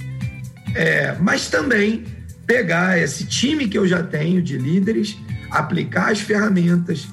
é, 0.74 1.16
mas 1.20 1.48
também 1.48 2.04
pegar 2.46 2.98
esse 2.98 3.24
time 3.26 3.68
que 3.68 3.78
eu 3.78 3.86
já 3.86 4.02
tenho 4.02 4.42
de 4.42 4.56
líderes, 4.56 5.16
aplicar 5.50 6.10
as 6.10 6.20
ferramentas, 6.20 7.06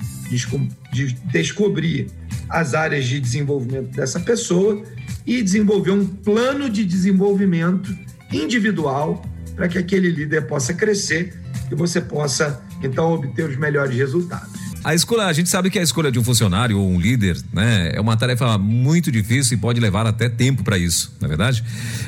de 0.91 1.13
descobrir 1.31 2.07
as 2.49 2.73
áreas 2.73 3.05
de 3.05 3.19
desenvolvimento 3.19 3.95
dessa 3.95 4.19
pessoa 4.19 4.83
e 5.25 5.41
desenvolver 5.41 5.91
um 5.91 6.05
plano 6.05 6.69
de 6.69 6.85
desenvolvimento 6.85 7.95
individual 8.31 9.23
para 9.55 9.67
que 9.67 9.77
aquele 9.77 10.09
líder 10.09 10.47
possa 10.47 10.73
crescer 10.73 11.33
e 11.71 11.75
você 11.75 12.01
possa 12.01 12.61
então 12.83 13.13
obter 13.13 13.49
os 13.49 13.57
melhores 13.57 13.95
resultados. 13.95 14.64
A 14.85 14.93
escolha, 14.93 15.23
a 15.23 15.33
gente 15.33 15.49
sabe 15.49 15.71
que 15.71 15.79
a 15.79 15.81
escolha 15.81 16.11
de 16.11 16.19
um 16.19 16.23
funcionário 16.23 16.77
ou 16.77 16.87
um 16.87 16.99
líder, 16.99 17.35
né, 17.51 17.89
é 17.95 17.99
uma 17.99 18.15
tarefa 18.15 18.55
muito 18.55 19.11
difícil 19.11 19.57
e 19.57 19.59
pode 19.59 19.79
levar 19.79 20.05
até 20.05 20.29
tempo 20.29 20.63
para 20.63 20.77
isso, 20.77 21.11
na 21.19 21.25
é 21.25 21.27
verdade. 21.27 21.63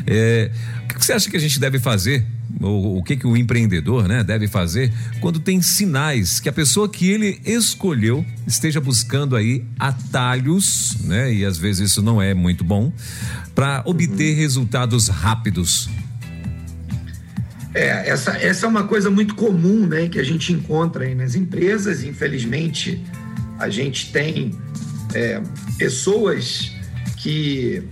É, 0.06 0.52
o 0.84 0.88
que 0.94 1.04
você 1.04 1.12
acha 1.12 1.28
que 1.28 1.36
a 1.36 1.40
gente 1.40 1.60
deve 1.60 1.80
fazer 1.80 2.24
o, 2.62 3.00
o 3.00 3.04
que, 3.04 3.18
que 3.18 3.26
o 3.26 3.36
empreendedor 3.36 4.08
né, 4.08 4.24
deve 4.24 4.48
fazer 4.48 4.94
quando 5.20 5.40
tem 5.40 5.60
sinais 5.60 6.40
que 6.40 6.48
a 6.48 6.54
pessoa 6.54 6.88
que 6.88 7.10
ele 7.10 7.42
escolheu 7.44 8.24
esteja 8.46 8.80
buscando 8.80 9.36
aí 9.36 9.66
atalhos, 9.80 10.98
né? 11.04 11.34
E 11.34 11.44
às 11.44 11.58
vezes 11.58 11.90
isso 11.90 12.04
não 12.04 12.22
é 12.22 12.36
muito 12.36 12.64
bom, 12.64 12.94
para 13.56 13.82
obter 13.86 14.34
uhum. 14.34 14.40
resultados 14.40 15.08
rápidos. 15.08 15.90
É, 17.78 18.10
essa, 18.10 18.32
essa 18.38 18.66
é 18.66 18.70
uma 18.70 18.88
coisa 18.88 19.12
muito 19.12 19.36
comum, 19.36 19.86
né, 19.86 20.10
que 20.10 20.20
a 20.20 20.24
gente 20.24 20.52
encontra 20.52 21.06
aí 21.06 21.14
nas 21.14 21.36
empresas. 21.36 22.04
Infelizmente, 22.04 23.06
a 23.60 23.70
gente 23.70 24.12
tem 24.12 24.52
é, 25.14 25.40
pessoas 25.78 26.72
que 27.18 27.84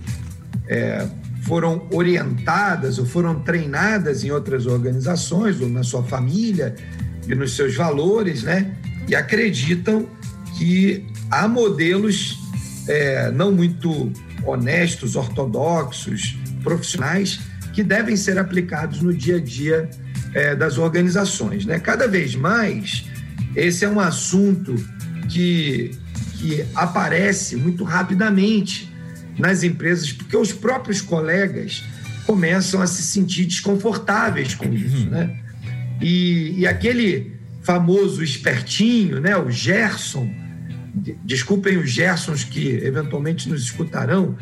é, 0.66 1.06
foram 1.42 1.86
orientadas 1.92 2.98
ou 2.98 3.06
foram 3.06 3.38
treinadas 3.44 4.24
em 4.24 4.32
outras 4.32 4.66
organizações 4.66 5.60
ou 5.60 5.68
na 5.68 5.84
sua 5.84 6.02
família 6.02 6.74
e 7.28 7.32
nos 7.36 7.54
seus 7.54 7.76
valores, 7.76 8.42
né? 8.42 8.74
E 9.08 9.14
acreditam 9.14 10.08
que 10.58 11.06
há 11.30 11.46
modelos 11.46 12.36
é, 12.88 13.30
não 13.30 13.52
muito 13.52 14.12
honestos, 14.44 15.14
ortodoxos, 15.14 16.36
profissionais 16.64 17.38
que 17.76 17.84
devem 17.84 18.16
ser 18.16 18.38
aplicados 18.38 19.02
no 19.02 19.12
dia 19.12 19.36
a 19.36 19.38
dia 19.38 19.90
é, 20.32 20.56
das 20.56 20.78
organizações, 20.78 21.66
né? 21.66 21.78
Cada 21.78 22.08
vez 22.08 22.34
mais 22.34 23.04
esse 23.54 23.84
é 23.84 23.88
um 23.88 24.00
assunto 24.00 24.74
que, 25.28 25.90
que 26.38 26.64
aparece 26.74 27.54
muito 27.54 27.84
rapidamente 27.84 28.90
nas 29.38 29.62
empresas, 29.62 30.10
porque 30.10 30.34
os 30.34 30.54
próprios 30.54 31.02
colegas 31.02 31.84
começam 32.24 32.80
a 32.80 32.86
se 32.86 33.02
sentir 33.02 33.44
desconfortáveis 33.44 34.54
com 34.54 34.72
isso, 34.72 35.04
uhum. 35.04 35.10
né? 35.10 35.38
E, 36.00 36.60
e 36.60 36.66
aquele 36.66 37.34
famoso 37.62 38.24
espertinho, 38.24 39.20
né, 39.20 39.36
o 39.36 39.50
Gerson, 39.50 40.30
desculpem 41.22 41.76
os 41.76 41.90
Gersons 41.90 42.42
que 42.42 42.68
eventualmente 42.68 43.50
nos 43.50 43.64
escutarão, 43.64 44.34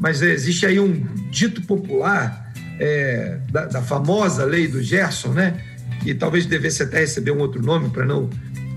mas 0.00 0.22
existe 0.22 0.66
aí 0.66 0.80
um 0.80 1.06
dito 1.30 1.62
popular 1.62 2.49
é, 2.80 3.38
da, 3.52 3.66
da, 3.66 3.82
famosa 3.82 4.44
lei 4.44 4.66
do 4.66 4.82
Gerson, 4.82 5.28
né? 5.28 5.62
E 6.04 6.14
talvez 6.14 6.46
devesse 6.46 6.82
até 6.82 7.00
receber 7.00 7.30
um 7.30 7.38
outro 7.38 7.62
nome 7.62 7.90
para 7.90 8.06
não 8.06 8.30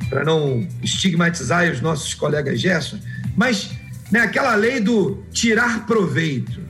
para 0.09 0.25
não 0.25 0.67
estigmatizar 0.83 1.71
os 1.71 1.81
nossos 1.81 2.13
colegas 2.13 2.59
Gerson, 2.59 2.99
mas 3.35 3.71
né, 4.11 4.19
aquela 4.19 4.53
lei 4.53 4.79
do 4.79 5.23
tirar 5.31 5.87
proveito. 5.87 6.61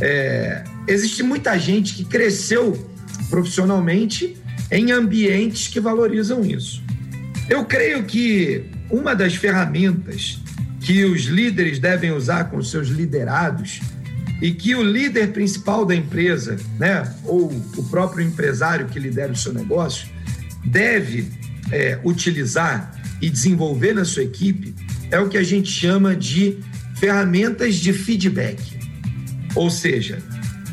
É, 0.00 0.62
existe 0.86 1.22
muita 1.22 1.58
gente 1.58 1.94
que 1.94 2.04
cresceu 2.04 2.88
profissionalmente 3.28 4.36
em 4.70 4.92
ambientes 4.92 5.66
que 5.66 5.80
valorizam 5.80 6.44
isso. 6.44 6.82
Eu 7.48 7.64
creio 7.64 8.04
que 8.04 8.66
uma 8.88 9.16
das 9.16 9.34
ferramentas 9.34 10.38
que 10.80 11.04
os 11.04 11.22
líderes 11.22 11.78
devem 11.78 12.12
usar 12.12 12.44
com 12.44 12.62
seus 12.62 12.88
liderados 12.88 13.80
e 14.40 14.52
que 14.52 14.74
o 14.74 14.82
líder 14.82 15.32
principal 15.32 15.84
da 15.84 15.94
empresa, 15.94 16.56
né, 16.78 17.14
ou 17.24 17.50
o 17.76 17.84
próprio 17.90 18.24
empresário 18.24 18.86
que 18.86 18.98
lidera 18.98 19.32
o 19.32 19.36
seu 19.36 19.52
negócio, 19.52 20.08
deve 20.64 21.30
é, 21.70 21.98
utilizar 22.04 22.98
e 23.20 23.28
desenvolver 23.28 23.94
na 23.94 24.04
sua 24.04 24.22
equipe 24.22 24.74
é 25.10 25.18
o 25.18 25.28
que 25.28 25.36
a 25.36 25.42
gente 25.42 25.70
chama 25.70 26.16
de 26.16 26.58
ferramentas 26.96 27.76
de 27.76 27.92
feedback. 27.92 28.78
Ou 29.54 29.68
seja, 29.70 30.18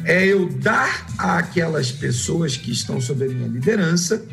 é 0.06 0.25
eu 0.25 0.47
dar 0.47 1.06
àquelas 1.17 1.91
pessoas 1.91 2.56
que 2.56 2.71
estão 2.71 3.01
sob 3.01 3.25
a 3.25 3.27
minha 3.27 3.47
liderança 3.47 4.23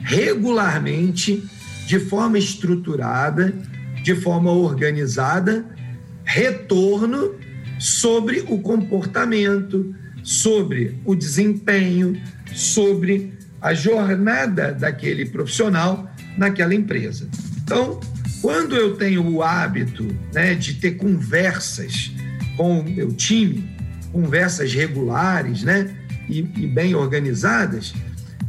regularmente, 0.00 1.42
de 1.86 1.98
forma 1.98 2.38
estruturada, 2.38 3.54
de 4.02 4.14
forma 4.14 4.50
organizada, 4.50 5.64
retorno 6.24 7.34
sobre 7.78 8.44
o 8.48 8.58
comportamento, 8.58 9.94
sobre 10.22 11.00
o 11.04 11.14
desempenho, 11.14 12.20
sobre 12.54 13.32
a 13.60 13.74
jornada 13.74 14.72
daquele 14.72 15.26
profissional 15.26 16.10
naquela 16.36 16.74
empresa. 16.74 17.28
Então, 17.62 18.00
quando 18.40 18.76
eu 18.76 18.96
tenho 18.96 19.26
o 19.26 19.42
hábito 19.42 20.06
né, 20.32 20.54
de 20.54 20.74
ter 20.74 20.92
conversas 20.92 22.12
com 22.56 22.80
o 22.80 22.84
meu 22.84 23.12
time, 23.12 23.68
conversas 24.12 24.72
regulares 24.72 25.62
né, 25.62 25.94
e, 26.28 26.38
e 26.38 26.66
bem 26.66 26.94
organizadas, 26.94 27.94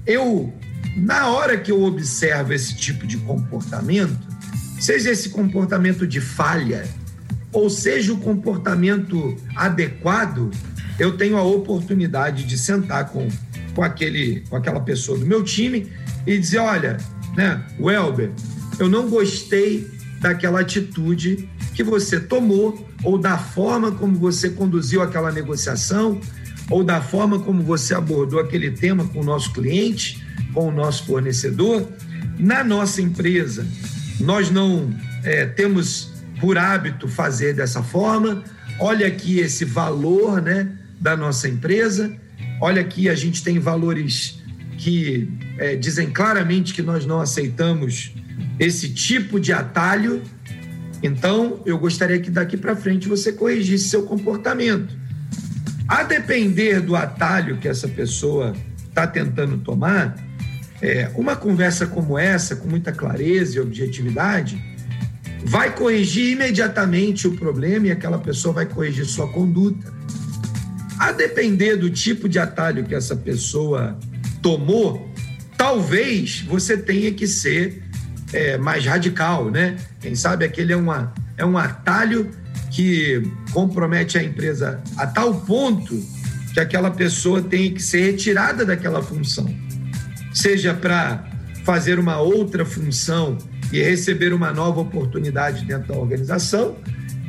eu, 0.06 0.54
na 0.96 1.28
hora 1.28 1.58
que 1.58 1.72
eu 1.72 1.82
observo 1.84 2.54
esse 2.54 2.76
tipo 2.76 3.08
de 3.08 3.18
comportamento, 3.18 4.18
seja 4.80 5.12
esse 5.12 5.30
comportamento 5.30 6.06
de 6.06 6.22
falha, 6.22 6.88
ou 7.52 7.70
seja 7.70 8.14
o 8.14 8.18
comportamento 8.18 9.36
adequado, 9.56 10.52
eu 11.00 11.16
tenho 11.18 11.38
a 11.38 11.44
oportunidade 11.44 12.44
de 12.44 12.58
sentar 12.58 13.10
com, 13.10 13.28
com, 13.74 13.84
aquele, 13.84 14.44
com 14.50 14.56
aquela 14.56 14.80
pessoa 14.80 15.18
do 15.18 15.26
meu 15.26 15.44
time 15.44 15.88
e 16.26 16.38
dizer: 16.38 16.60
olha, 16.60 16.98
né, 17.36 17.64
Welber, 17.80 18.32
eu 18.80 18.90
não 18.90 19.10
gostei 19.10 19.88
daquela 20.20 20.62
atitude 20.62 21.50
que 21.74 21.84
você 21.84 22.20
tomou 22.20 22.88
ou 23.04 23.18
da 23.18 23.38
forma 23.38 23.92
como 23.92 24.18
você 24.18 24.50
conduziu 24.50 25.02
aquela 25.02 25.32
negociação 25.32 26.20
ou 26.70 26.84
da 26.84 27.02
forma 27.02 27.40
como 27.40 27.62
você 27.64 27.94
abordou 27.94 28.40
aquele 28.40 28.72
tema 28.72 29.08
com 29.08 29.22
o 29.22 29.24
nosso 29.24 29.54
cliente, 29.54 30.24
com 30.54 30.68
o 30.68 30.72
nosso 30.72 31.06
fornecedor. 31.06 31.88
Na 32.38 32.64
nossa 32.64 33.02
empresa, 33.02 33.66
nós 34.20 34.50
não 34.52 34.94
é, 35.24 35.46
temos 35.46 36.17
por 36.40 36.58
hábito 36.58 37.08
fazer 37.08 37.54
dessa 37.54 37.82
forma. 37.84 38.44
Olha 38.80 39.08
aqui 39.08 39.40
esse 39.40 39.66
valor 39.66 40.42
né, 40.42 40.70
da 41.00 41.16
nossa 41.16 41.48
empresa. 41.48 42.12
Olha 42.62 42.82
aqui, 42.82 43.10
a 43.10 43.16
gente 43.16 43.44
tem 43.44 43.60
valores 43.60 44.40
que 44.78 45.30
é, 45.58 45.76
dizem 45.76 46.10
claramente 46.12 46.74
que 46.74 46.82
nós 46.82 47.06
não 47.06 47.20
aceitamos 47.20 48.14
esse 48.60 48.90
tipo 48.90 49.40
de 49.40 49.52
atalho. 49.52 50.22
Então, 51.02 51.62
eu 51.66 51.78
gostaria 51.78 52.20
que 52.20 52.30
daqui 52.30 52.58
para 52.58 52.76
frente 52.76 53.08
você 53.08 53.32
corrigisse 53.32 53.90
seu 53.90 54.04
comportamento. 54.04 54.96
A 55.88 56.04
depender 56.04 56.82
do 56.82 56.96
atalho 56.96 57.58
que 57.58 57.68
essa 57.68 57.88
pessoa 57.88 58.56
está 58.88 59.08
tentando 59.08 59.58
tomar, 59.60 60.16
é, 60.82 61.10
uma 61.16 61.36
conversa 61.36 61.88
como 61.88 62.18
essa, 62.18 62.56
com 62.56 62.68
muita 62.68 62.92
clareza 62.92 63.58
e 63.58 63.60
objetividade, 63.60 64.62
vai 65.48 65.74
corrigir 65.74 66.34
imediatamente 66.34 67.26
o 67.26 67.32
problema 67.32 67.88
e 67.88 67.92
aquela 67.92 68.20
pessoa 68.20 68.54
vai 68.54 68.66
corrigir 68.66 69.06
sua 69.06 69.32
conduta. 69.32 69.94
A 71.00 71.14
depender 71.14 71.78
do 71.78 71.90
tipo 71.90 72.28
de 72.28 72.38
atalho 72.38 72.84
que 72.84 72.94
essa 72.94 73.16
pessoa 73.16 73.98
tomou, 74.42 75.10
talvez 75.58 76.42
você 76.42 76.76
tenha 76.76 77.14
que 77.14 77.26
ser 77.26 77.82
é, 78.34 78.58
mais 78.58 78.86
radical, 78.86 79.50
né? 79.50 79.78
Quem 80.02 80.16
sabe 80.16 80.44
aquele 80.44 80.74
é, 80.74 80.76
uma, 80.76 81.14
é 81.38 81.46
um 81.46 81.58
atalho 81.58 82.30
que 82.70 83.24
compromete 83.54 84.18
a 84.18 84.24
empresa 84.24 84.82
a 84.98 85.08
tal 85.08 85.34
ponto 85.42 85.98
que 86.54 86.60
aquela 86.60 86.92
pessoa 86.92 87.42
tem 87.42 87.74
que 87.74 87.82
ser 87.82 88.12
retirada 88.12 88.66
daquela 88.66 89.02
função, 89.02 89.50
seja 90.34 90.74
para 90.74 91.26
fazer 91.64 92.00
uma 92.00 92.20
outra 92.20 92.66
função 92.66 93.38
e 93.72 93.82
receber 93.82 94.34
uma 94.34 94.52
nova 94.52 94.82
oportunidade 94.82 95.66
dentro 95.66 95.90
da 95.90 95.98
organização, 95.98 96.78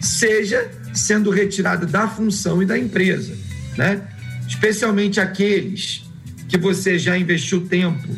seja 0.01 0.71
sendo 0.95 1.31
retirada 1.31 1.87
da 1.87 2.07
função 2.09 2.63
e 2.63 2.67
da 2.67 2.79
empresa, 2.79 3.37
né? 3.77 4.03
Especialmente 4.47 5.21
aqueles 5.21 6.09
que 6.49 6.57
você 6.57 6.99
já 6.99 7.19
investiu 7.19 7.67
tempo 7.67 8.09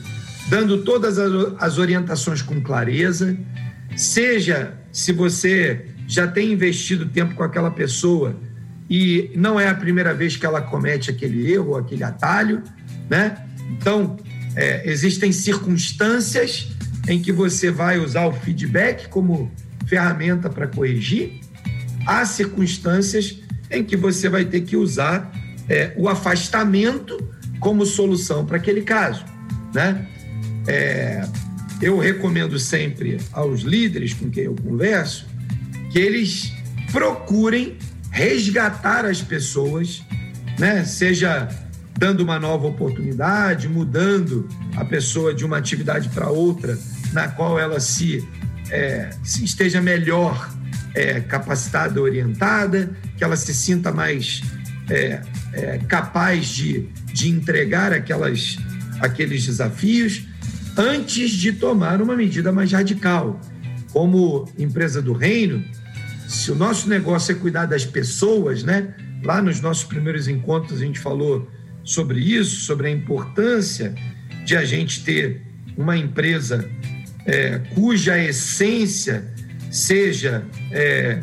dando 0.49 0.83
todas 0.83 1.17
as 1.59 1.79
orientações 1.79 2.43
com 2.43 2.61
clareza, 2.61 3.37
seja 3.97 4.75
se 4.93 5.13
você 5.13 5.87
já 6.09 6.27
tem 6.27 6.53
investido 6.53 7.07
tempo 7.07 7.37
com 7.37 7.45
aquela 7.45 7.71
pessoa 7.71 8.37
e 8.89 9.31
não 9.37 9.61
é 9.61 9.69
a 9.69 9.75
primeira 9.75 10.13
vez 10.13 10.37
que 10.37 10.45
ela 10.45 10.61
comete 10.61 11.09
aquele 11.09 11.53
erro, 11.53 11.77
aquele 11.77 12.03
atalho, 12.03 12.63
né? 13.09 13.47
Então, 13.71 14.17
é, 14.57 14.91
existem 14.91 15.31
circunstâncias 15.31 16.69
em 17.09 17.21
que 17.21 17.33
você 17.33 17.71
vai 17.71 17.99
usar 17.99 18.27
o 18.27 18.33
feedback 18.33 19.09
como 19.09 19.51
ferramenta 19.87 20.49
para 20.49 20.67
corrigir, 20.67 21.41
há 22.07 22.25
circunstâncias 22.25 23.41
em 23.71 23.85
que 23.85 23.97
você 23.97 24.29
vai 24.29 24.45
ter 24.45 24.63
que 24.63 24.77
usar 24.77 25.33
é, 25.69 25.93
o 25.97 26.09
afastamento 26.09 27.19
como 27.59 27.85
solução 27.85 28.45
para 28.45 28.57
aquele 28.57 28.83
caso, 28.83 29.25
né? 29.75 30.07
É, 30.67 31.27
eu 31.81 31.99
recomendo 31.99 32.59
sempre 32.59 33.19
aos 33.33 33.63
líderes 33.63 34.13
com 34.13 34.31
quem 34.31 34.45
eu 34.45 34.55
converso 34.55 35.27
que 35.91 35.99
eles 35.99 36.53
procurem 36.93 37.77
resgatar 38.11 39.05
as 39.05 39.23
pessoas, 39.23 40.03
né? 40.59 40.85
seja 40.85 41.49
dando 42.01 42.21
uma 42.21 42.39
nova 42.39 42.67
oportunidade, 42.67 43.69
mudando 43.69 44.49
a 44.75 44.87
pessoa 44.87 45.35
de 45.35 45.45
uma 45.45 45.59
atividade 45.59 46.09
para 46.09 46.31
outra, 46.31 46.79
na 47.13 47.29
qual 47.29 47.59
ela 47.59 47.79
se, 47.79 48.27
é, 48.71 49.11
se 49.23 49.45
esteja 49.45 49.83
melhor 49.83 50.51
é, 50.95 51.21
capacitada, 51.21 52.01
orientada, 52.01 52.91
que 53.19 53.23
ela 53.23 53.37
se 53.37 53.53
sinta 53.53 53.93
mais 53.93 54.41
é, 54.89 55.21
é 55.53 55.79
capaz 55.87 56.47
de, 56.49 56.89
de 57.13 57.29
entregar 57.29 57.93
aquelas, 57.93 58.57
aqueles 58.99 59.45
desafios 59.45 60.27
antes 60.79 61.31
de 61.31 61.53
tomar 61.53 62.01
uma 62.01 62.17
medida 62.17 62.51
mais 62.51 62.73
radical. 62.73 63.39
Como 63.93 64.49
empresa 64.59 65.03
do 65.03 65.13
reino, 65.13 65.63
se 66.27 66.51
o 66.51 66.55
nosso 66.55 66.89
negócio 66.89 67.33
é 67.33 67.35
cuidar 67.35 67.67
das 67.67 67.85
pessoas, 67.85 68.63
né? 68.63 68.95
Lá 69.23 69.43
nos 69.43 69.61
nossos 69.61 69.85
primeiros 69.85 70.29
encontros 70.29 70.81
a 70.81 70.85
gente 70.87 70.99
falou 70.99 71.47
sobre 71.85 72.21
isso, 72.21 72.61
sobre 72.61 72.89
a 72.89 72.91
importância 72.91 73.95
de 74.45 74.57
a 74.57 74.65
gente 74.65 75.05
ter 75.05 75.43
uma 75.77 75.97
empresa 75.97 76.69
é, 77.27 77.59
cuja 77.75 78.19
essência 78.19 79.33
seja 79.71 80.45
é, 80.71 81.21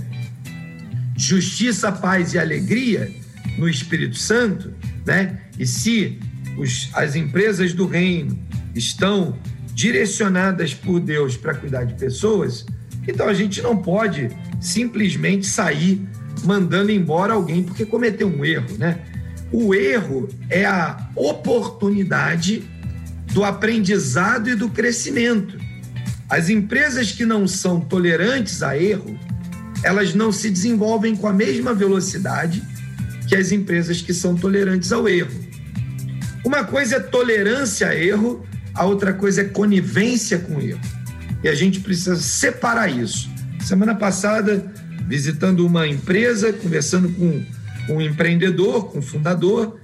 justiça, 1.18 1.92
paz 1.92 2.34
e 2.34 2.40
alegria 2.40 3.12
no 3.58 3.68
Espírito 3.68 4.18
Santo, 4.18 4.74
né? 5.06 5.42
E 5.58 5.66
se 5.66 6.20
os, 6.58 6.90
as 6.94 7.16
empresas 7.16 7.74
do 7.74 7.88
reino 7.88 8.38
estão 8.76 9.38
direcionadas 9.74 10.74
por 10.74 11.00
Deus 11.00 11.36
para 11.36 11.54
cuidar 11.56 11.84
de 11.84 11.96
pessoas, 11.96 12.66
então 13.08 13.28
a 13.28 13.34
gente 13.34 13.62
não 13.62 13.78
pode 13.78 14.30
simplesmente 14.60 15.46
sair 15.46 16.02
mandando 16.44 16.92
embora 16.92 17.34
alguém 17.34 17.64
porque 17.64 17.86
cometeu 17.86 18.28
um 18.28 18.46
erro, 18.46 18.78
né? 18.78 19.00
O 19.52 19.74
erro 19.74 20.28
é 20.50 20.66
a 20.66 21.10
oportunidade 21.16 22.64
do 23.34 23.44
aprendizado 23.44 24.50
e 24.50 24.56
do 24.56 24.70
crescimento. 24.70 25.58
As 26.30 26.50
empresas 26.50 27.12
que 27.12 27.26
não 27.26 27.48
são 27.48 27.80
tolerantes 27.80 28.62
a 28.62 28.78
erro, 28.78 29.18
elas 29.84 30.14
não 30.14 30.32
se 30.32 30.50
desenvolvem 30.50 31.16
com 31.16 31.28
a 31.28 31.34
mesma 31.34 31.74
velocidade 31.74 32.62
que 33.28 33.36
as 33.36 33.52
empresas 33.52 34.02
que 34.02 34.14
são 34.14 34.36
tolerantes 34.36 34.92
ao 34.92 35.08
erro. 35.08 35.48
Uma 36.44 36.64
coisa 36.64 36.98
é 36.98 37.00
tolerância 37.00 37.88
a 37.88 37.96
erro, 37.96 38.46
a 38.74 38.86
outra 38.86 39.14
coisa 39.14 39.42
é 39.42 39.46
conivência 39.46 40.40
com 40.40 40.60
erro. 40.62 40.80
E 41.44 41.48
a 41.48 41.54
gente 41.56 41.80
precisa 41.80 42.16
separar 42.16 42.90
isso. 42.90 43.30
Semana 43.62 43.96
passada, 43.96 44.66
visitando 45.08 45.66
uma 45.66 45.88
empresa, 45.88 46.52
conversando 46.54 47.10
com 47.10 47.46
um 47.90 48.02
empreendedor, 48.02 48.96
um 48.96 49.02
fundador, 49.02 49.80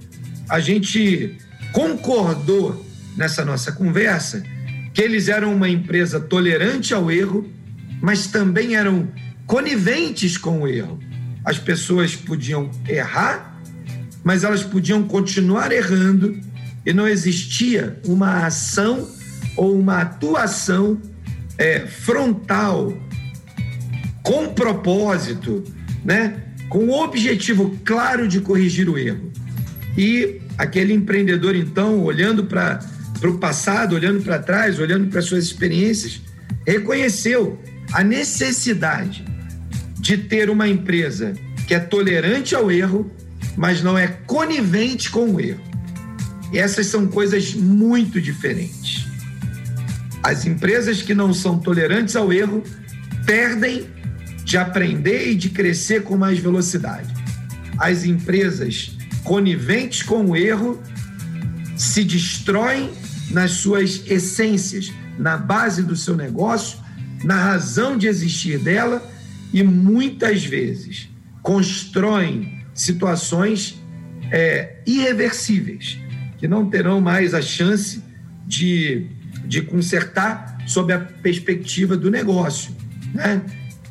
a 0.48 0.60
gente 0.60 1.38
concordou 1.72 2.84
nessa 3.16 3.44
nossa 3.44 3.72
conversa 3.72 4.42
que 4.92 5.02
eles 5.02 5.28
eram 5.28 5.54
uma 5.54 5.68
empresa 5.68 6.20
tolerante 6.20 6.94
ao 6.94 7.10
erro, 7.10 7.50
mas 8.00 8.26
também 8.26 8.76
eram 8.76 9.08
coniventes 9.46 10.36
com 10.36 10.62
o 10.62 10.68
erro. 10.68 10.98
As 11.44 11.58
pessoas 11.58 12.14
podiam 12.14 12.70
errar, 12.88 13.60
mas 14.22 14.44
elas 14.44 14.62
podiam 14.62 15.02
continuar 15.02 15.72
errando 15.72 16.40
e 16.86 16.92
não 16.92 17.08
existia 17.08 17.98
uma 18.06 18.46
ação 18.46 19.08
ou 19.56 19.78
uma 19.78 20.00
atuação 20.00 21.00
é, 21.58 21.80
frontal, 21.80 22.92
com 24.22 24.54
propósito, 24.54 25.62
né? 26.04 26.44
Com 26.74 26.86
o 26.86 27.04
objetivo 27.04 27.78
claro 27.84 28.26
de 28.26 28.40
corrigir 28.40 28.88
o 28.88 28.98
erro. 28.98 29.30
E 29.96 30.40
aquele 30.58 30.92
empreendedor, 30.92 31.54
então, 31.54 32.02
olhando 32.02 32.46
para 32.46 32.80
o 33.22 33.38
passado, 33.38 33.94
olhando 33.94 34.20
para 34.24 34.40
trás, 34.40 34.80
olhando 34.80 35.08
para 35.08 35.22
suas 35.22 35.44
experiências, 35.44 36.20
reconheceu 36.66 37.62
a 37.92 38.02
necessidade 38.02 39.24
de 40.00 40.18
ter 40.18 40.50
uma 40.50 40.66
empresa 40.66 41.34
que 41.68 41.74
é 41.74 41.78
tolerante 41.78 42.56
ao 42.56 42.72
erro, 42.72 43.08
mas 43.56 43.80
não 43.80 43.96
é 43.96 44.08
conivente 44.08 45.12
com 45.12 45.30
o 45.30 45.40
erro. 45.40 45.62
Essas 46.52 46.88
são 46.88 47.06
coisas 47.06 47.54
muito 47.54 48.20
diferentes. 48.20 49.06
As 50.24 50.44
empresas 50.44 51.02
que 51.02 51.14
não 51.14 51.32
são 51.32 51.56
tolerantes 51.56 52.16
ao 52.16 52.32
erro 52.32 52.64
perdem 53.24 53.86
de 54.54 54.58
aprender 54.58 55.32
e 55.32 55.34
de 55.34 55.50
crescer 55.50 56.04
com 56.04 56.16
mais 56.16 56.38
velocidade. 56.38 57.12
As 57.76 58.04
empresas 58.04 58.96
coniventes 59.24 60.04
com 60.04 60.26
o 60.26 60.36
erro 60.36 60.80
se 61.76 62.04
destroem 62.04 62.88
nas 63.32 63.50
suas 63.50 64.04
essências, 64.06 64.92
na 65.18 65.36
base 65.36 65.82
do 65.82 65.96
seu 65.96 66.16
negócio, 66.16 66.78
na 67.24 67.34
razão 67.34 67.98
de 67.98 68.06
existir 68.06 68.60
dela 68.60 69.04
e 69.52 69.60
muitas 69.64 70.44
vezes 70.44 71.08
constroem 71.42 72.64
situações 72.72 73.82
é, 74.30 74.76
irreversíveis 74.86 75.98
que 76.38 76.46
não 76.46 76.70
terão 76.70 77.00
mais 77.00 77.34
a 77.34 77.42
chance 77.42 78.00
de, 78.46 79.08
de 79.46 79.62
consertar 79.62 80.58
sob 80.64 80.92
a 80.92 81.00
perspectiva 81.00 81.96
do 81.96 82.08
negócio, 82.08 82.72
né? 83.12 83.42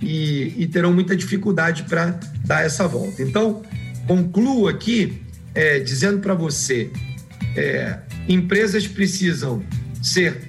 E, 0.04 0.54
e 0.58 0.68
terão 0.68 0.94
muita 0.94 1.16
dificuldade 1.16 1.84
para 1.84 2.20
dar 2.46 2.66
essa 2.66 2.88
volta. 2.88 3.22
Então, 3.22 3.64
concluo 4.06 4.68
aqui 4.68 5.22
é, 5.56 5.80
dizendo 5.80 6.20
para 6.20 6.34
você: 6.34 6.92
é, 7.56 8.00
empresas 8.28 8.86
precisam 8.86 9.64
ser 10.02 10.42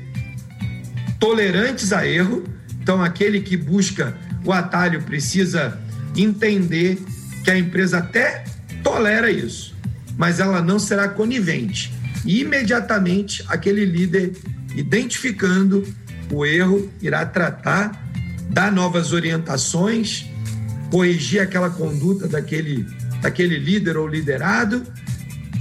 tolerantes 1.21 1.93
a 1.93 2.07
erro, 2.07 2.45
então, 2.85 3.03
aquele 3.03 3.41
que 3.41 3.57
busca 3.57 4.15
o 4.45 4.53
atalho 4.53 5.03
precisa 5.03 5.81
entender 6.15 6.99
que 7.43 7.51
a 7.51 7.59
empresa 7.59 7.97
até 7.97 8.45
tolera 8.83 9.31
isso, 9.31 9.75
mas 10.19 10.39
ela 10.39 10.61
não 10.61 10.79
será 10.79 11.09
conivente. 11.09 11.95
E 12.27 12.43
imediatamente 12.43 13.43
aquele 13.49 13.87
líder, 13.87 14.33
identificando 14.77 15.83
o 16.31 16.45
erro, 16.45 16.93
irá 17.01 17.25
tratar, 17.25 18.04
dar 18.55 18.71
novas 18.71 19.13
orientações, 19.13 20.27
corrigir 20.89 21.41
aquela 21.41 21.69
conduta 21.69 22.29
daquele, 22.29 22.87
daquele 23.21 23.59
líder 23.59 23.97
ou 23.97 24.07
liderado, 24.07 24.85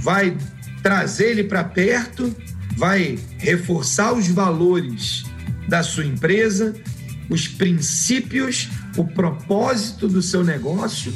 vai 0.00 0.36
trazer 0.80 1.30
ele 1.32 1.42
para 1.42 1.64
perto, 1.64 2.34
vai 2.76 3.18
reforçar 3.38 4.12
os 4.12 4.28
valores 4.28 5.24
da 5.68 5.82
sua 5.82 6.04
empresa, 6.04 6.72
os 7.28 7.48
princípios, 7.48 8.68
o 8.96 9.04
propósito 9.04 10.06
do 10.06 10.22
seu 10.22 10.44
negócio, 10.44 11.12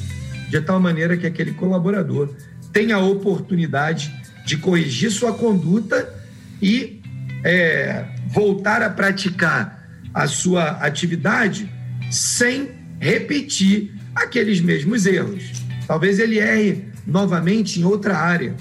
de 0.50 0.60
tal 0.60 0.80
maneira 0.80 1.16
que 1.16 1.28
aquele 1.28 1.52
colaborador 1.52 2.34
tenha 2.72 2.96
a 2.96 3.04
oportunidade 3.04 4.12
de 4.44 4.56
corrigir 4.56 5.12
sua 5.12 5.32
conduta 5.32 6.12
e 6.60 7.00
é, 7.44 8.04
voltar 8.32 8.82
a 8.82 8.90
praticar 8.90 9.77
a 10.12 10.26
sua 10.26 10.70
atividade 10.70 11.70
sem 12.10 12.70
repetir 13.00 13.94
aqueles 14.14 14.60
mesmos 14.60 15.06
erros. 15.06 15.62
Talvez 15.86 16.18
ele 16.18 16.38
erre 16.38 16.84
novamente 17.06 17.80
em 17.80 17.84
outra 17.84 18.16
área 18.16 18.54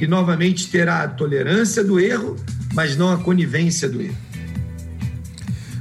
e 0.00 0.06
novamente 0.06 0.68
terá 0.68 1.02
a 1.02 1.08
tolerância 1.08 1.82
do 1.82 1.98
erro, 1.98 2.36
mas 2.74 2.96
não 2.96 3.10
a 3.12 3.18
conivência 3.18 3.88
do 3.88 4.00
erro. 4.00 4.16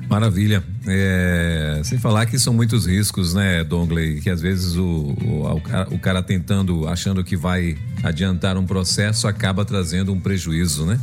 Maravilha. 0.10 0.64
É, 0.88 1.82
sem 1.84 2.00
falar 2.00 2.26
que 2.26 2.40
são 2.40 2.54
muitos 2.54 2.86
riscos, 2.86 3.34
né, 3.34 3.64
Dongley? 3.64 4.22
Que 4.22 4.30
às 4.30 4.40
vezes 4.40 4.76
o, 4.78 4.84
o, 4.86 5.62
o, 5.92 6.00
cara 6.00 6.24
tentando, 6.24 6.88
achando 6.88 7.24
que 7.24 7.36
vai 7.36 7.78
adiantar 8.02 8.58
um 8.58 8.66
processo, 8.66 9.28
acaba 9.28 9.66
trazendo 9.66 10.14
um 10.14 10.20
prejuízo, 10.20 10.86
né? 10.86 10.98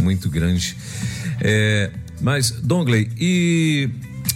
Muito 0.00 0.28
grande. 0.28 0.76
É, 1.40 1.90
mas, 2.20 2.50
Dongley, 2.50 3.10
e 3.18 3.90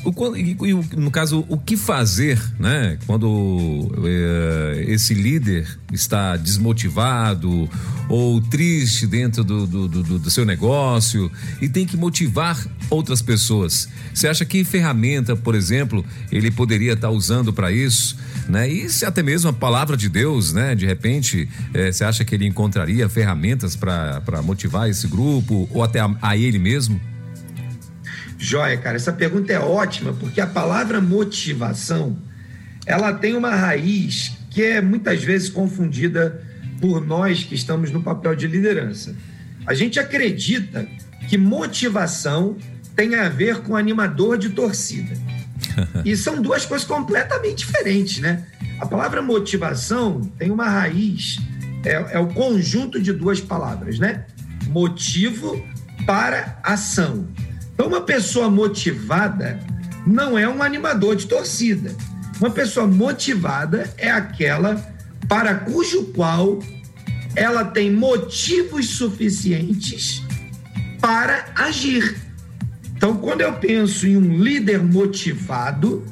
o, 0.05 0.67
e, 0.67 0.75
no 0.97 1.11
caso, 1.11 1.47
o 1.49 1.57
que 1.57 1.77
fazer, 1.77 2.41
né? 2.59 2.99
Quando 3.07 3.91
é, 4.05 4.85
esse 4.89 5.15
líder 5.15 5.67
está 5.93 6.37
desmotivado 6.37 7.69
ou 8.09 8.41
triste 8.41 9.07
dentro 9.07 9.43
do, 9.43 9.67
do, 9.67 9.89
do, 9.89 10.19
do, 10.19 10.31
seu 10.31 10.45
negócio 10.45 11.33
e 11.61 11.69
tem 11.71 11.87
que 11.87 11.97
motivar 11.97 12.63
outras 12.91 13.23
pessoas. 13.23 13.89
Você 14.13 14.29
acha 14.29 14.45
que 14.45 14.63
ferramenta, 14.63 15.35
por 15.35 15.55
exemplo, 15.55 16.05
ele 16.31 16.51
poderia 16.51 16.93
estar 16.93 17.09
usando 17.09 17.51
para 17.51 17.73
isso, 17.73 18.17
né? 18.47 18.69
E 18.69 18.91
se 18.91 19.07
até 19.07 19.23
mesmo 19.23 19.49
a 19.49 19.55
palavra 19.55 19.97
de 19.97 20.11
Deus, 20.11 20.53
né? 20.53 20.75
De 20.75 20.85
repente, 20.85 21.49
é, 21.73 21.91
você 21.91 22.05
acha 22.05 22.25
que 22.27 22.35
ele 22.35 22.47
encontraria 22.47 23.09
ferramentas 23.09 23.75
para 23.75 24.43
motivar 24.43 24.91
esse 24.91 25.07
grupo 25.07 25.67
ou 25.73 25.83
até 25.83 26.01
a, 26.01 26.15
a 26.21 26.37
ele 26.37 26.59
mesmo? 26.59 27.01
Joia, 28.39 28.77
cara, 28.77 28.97
essa 28.97 29.13
pergunta 29.13 29.53
é 29.53 29.59
ótima, 29.59 30.13
porque 30.13 30.41
a 30.41 30.47
palavra 30.47 31.01
motivação, 31.01 32.17
ela 32.87 33.13
tem 33.13 33.35
uma 33.35 33.55
raiz 33.55 34.33
que 34.51 34.63
é 34.63 34.81
muitas 34.81 35.23
vezes 35.23 35.49
confundida 35.49 36.43
por 36.81 37.05
nós 37.05 37.43
que 37.45 37.55
estamos 37.55 37.91
no 37.91 38.03
papel 38.03 38.37
de 38.37 38.47
liderança. 38.47 39.15
A 39.67 39.75
gente 39.75 39.99
acredita 39.99 40.87
que 41.29 41.39
motivação 41.39 42.57
tem 42.95 43.15
a 43.17 43.29
ver 43.29 43.63
com 43.63 43.77
animador 43.77 44.39
de 44.39 44.51
torcida. 44.51 45.15
E 46.05 46.17
são 46.17 46.41
duas 46.41 46.65
coisas 46.65 46.87
completamente 46.87 47.67
diferentes, 47.67 48.21
né? 48.21 48.45
A 48.79 48.87
palavra 48.87 49.23
motivação 49.23 50.21
tem 50.39 50.51
uma 50.51 50.69
raiz, 50.69 51.41
é, 51.85 52.17
é 52.17 52.19
o 52.19 52.29
conjunto 52.29 53.01
de 53.01 53.13
duas 53.13 53.41
palavras, 53.41 53.99
né? 53.99 54.25
Motivo 54.69 55.65
para 56.07 56.61
ação. 56.63 57.27
Então, 57.75 57.89
uma 57.89 58.01
pessoa 58.01 58.49
motivada 58.49 59.59
não 60.07 60.39
é 60.39 60.49
um 60.49 60.63
animador 60.63 61.17
de 61.17 61.27
torcida. 61.27 61.95
Uma 62.41 62.51
pessoa 62.51 62.87
motivada 62.87 63.93
é 63.99 64.11
aquela 64.11 64.77
para 65.29 65.55
cujo 65.55 66.05
qual 66.07 66.61
ela 67.35 67.65
tem 67.65 67.91
motivos 67.91 68.91
suficientes 68.91 70.23
para 71.01 71.47
agir. 71.57 72.17
Então, 72.97 73.17
quando 73.17 73.41
eu 73.41 73.53
penso 73.55 74.07
em 74.07 74.17
um 74.17 74.39
líder 74.39 74.83
motivado, 74.83 76.05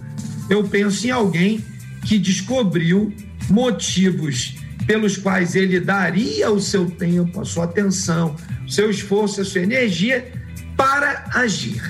eu 0.50 0.64
penso 0.64 1.06
em 1.06 1.10
alguém 1.10 1.64
que 2.04 2.18
descobriu 2.18 3.12
motivos 3.48 4.56
pelos 4.86 5.16
quais 5.16 5.54
ele 5.54 5.78
daria 5.78 6.50
o 6.50 6.60
seu 6.60 6.90
tempo, 6.90 7.40
a 7.40 7.44
sua 7.44 7.64
atenção, 7.64 8.34
o 8.66 8.70
seu 8.70 8.90
esforço, 8.90 9.40
a 9.40 9.44
sua 9.44 9.60
energia 9.60 10.32
para 10.76 11.24
agir. 11.34 11.82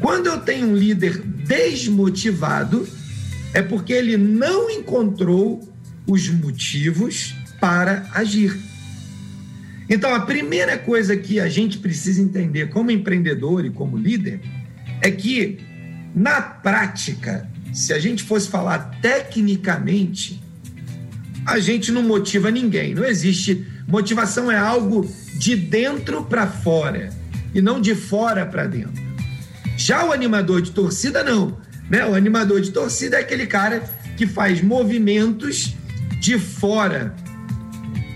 Quando 0.00 0.26
eu 0.26 0.40
tenho 0.40 0.68
um 0.68 0.76
líder 0.76 1.18
desmotivado, 1.18 2.88
é 3.54 3.62
porque 3.62 3.92
ele 3.92 4.16
não 4.16 4.68
encontrou 4.68 5.72
os 6.06 6.28
motivos 6.28 7.34
para 7.60 8.08
agir. 8.12 8.58
Então, 9.88 10.12
a 10.14 10.20
primeira 10.20 10.76
coisa 10.76 11.16
que 11.16 11.38
a 11.38 11.48
gente 11.48 11.78
precisa 11.78 12.20
entender 12.20 12.70
como 12.70 12.90
empreendedor 12.90 13.64
e 13.64 13.70
como 13.70 13.96
líder 13.96 14.40
é 15.00 15.10
que, 15.10 15.58
na 16.14 16.40
prática, 16.40 17.48
se 17.72 17.92
a 17.92 17.98
gente 17.98 18.24
fosse 18.24 18.48
falar 18.48 18.98
tecnicamente, 19.00 20.42
a 21.46 21.60
gente 21.60 21.92
não 21.92 22.02
motiva 22.02 22.50
ninguém. 22.50 22.94
Não 22.94 23.04
existe. 23.04 23.66
Motivação 23.86 24.50
é 24.50 24.56
algo 24.56 25.08
de 25.34 25.54
dentro 25.54 26.24
para 26.24 26.46
fora 26.46 27.21
e 27.54 27.60
não 27.60 27.80
de 27.80 27.94
fora 27.94 28.46
para 28.46 28.66
dentro. 28.66 29.02
Já 29.76 30.04
o 30.04 30.12
animador 30.12 30.62
de 30.62 30.70
torcida, 30.70 31.24
não. 31.24 31.58
Né? 31.90 32.04
O 32.06 32.14
animador 32.14 32.60
de 32.60 32.70
torcida 32.70 33.16
é 33.16 33.20
aquele 33.20 33.46
cara 33.46 33.82
que 34.16 34.26
faz 34.26 34.62
movimentos 34.62 35.74
de 36.20 36.38
fora 36.38 37.14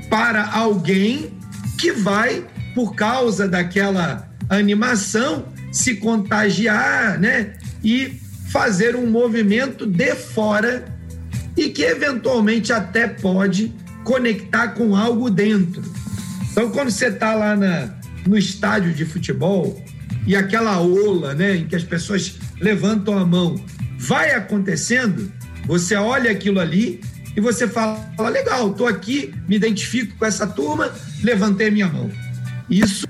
para 0.09 0.51
alguém 0.53 1.33
que 1.79 1.93
vai, 1.93 2.45
por 2.75 2.95
causa 2.95 3.49
daquela 3.49 4.29
animação, 4.49 5.47
se 5.73 5.97
contagiar 5.97 7.19
né? 7.19 7.55
e 7.83 8.21
fazer 8.49 8.95
um 8.97 9.11
movimento 9.11 9.87
de 9.87 10.15
fora 10.15 10.85
e 11.57 11.71
que 11.71 11.83
eventualmente 11.83 12.73
até 12.73 13.09
pode 13.09 13.75
conectar 14.05 14.69
com 14.69 14.95
algo 14.95 15.29
dentro. 15.29 15.83
Então, 16.53 16.71
quando 16.71 16.91
você 16.91 17.09
está 17.09 17.35
lá 17.35 17.57
na, 17.57 17.96
no 18.27 18.37
estádio 18.37 18.93
de 18.93 19.05
futebol 19.05 19.83
e 20.27 20.35
aquela 20.35 20.81
ola, 20.81 21.35
né, 21.35 21.57
em 21.57 21.67
que 21.67 21.77
as 21.77 21.85
pessoas 21.85 22.37
levantam 22.61 23.17
a 23.17 23.25
mão, 23.25 23.55
vai 23.99 24.35
acontecendo, 24.35 25.33
você 25.67 25.95
olha 25.95 26.31
aquilo 26.31 26.61
ali 26.61 27.01
e 27.37 27.41
você 27.41 27.69
fala: 27.69 28.29
legal, 28.31 28.71
estou 28.71 28.87
aqui, 28.87 29.35
me 29.49 29.57
identifico 29.57 30.17
com 30.17 30.25
essa 30.25 30.47
turma, 30.47 30.93
levantei 31.23 31.71
minha 31.71 31.89
mão. 31.89 32.11
Isso, 32.69 33.07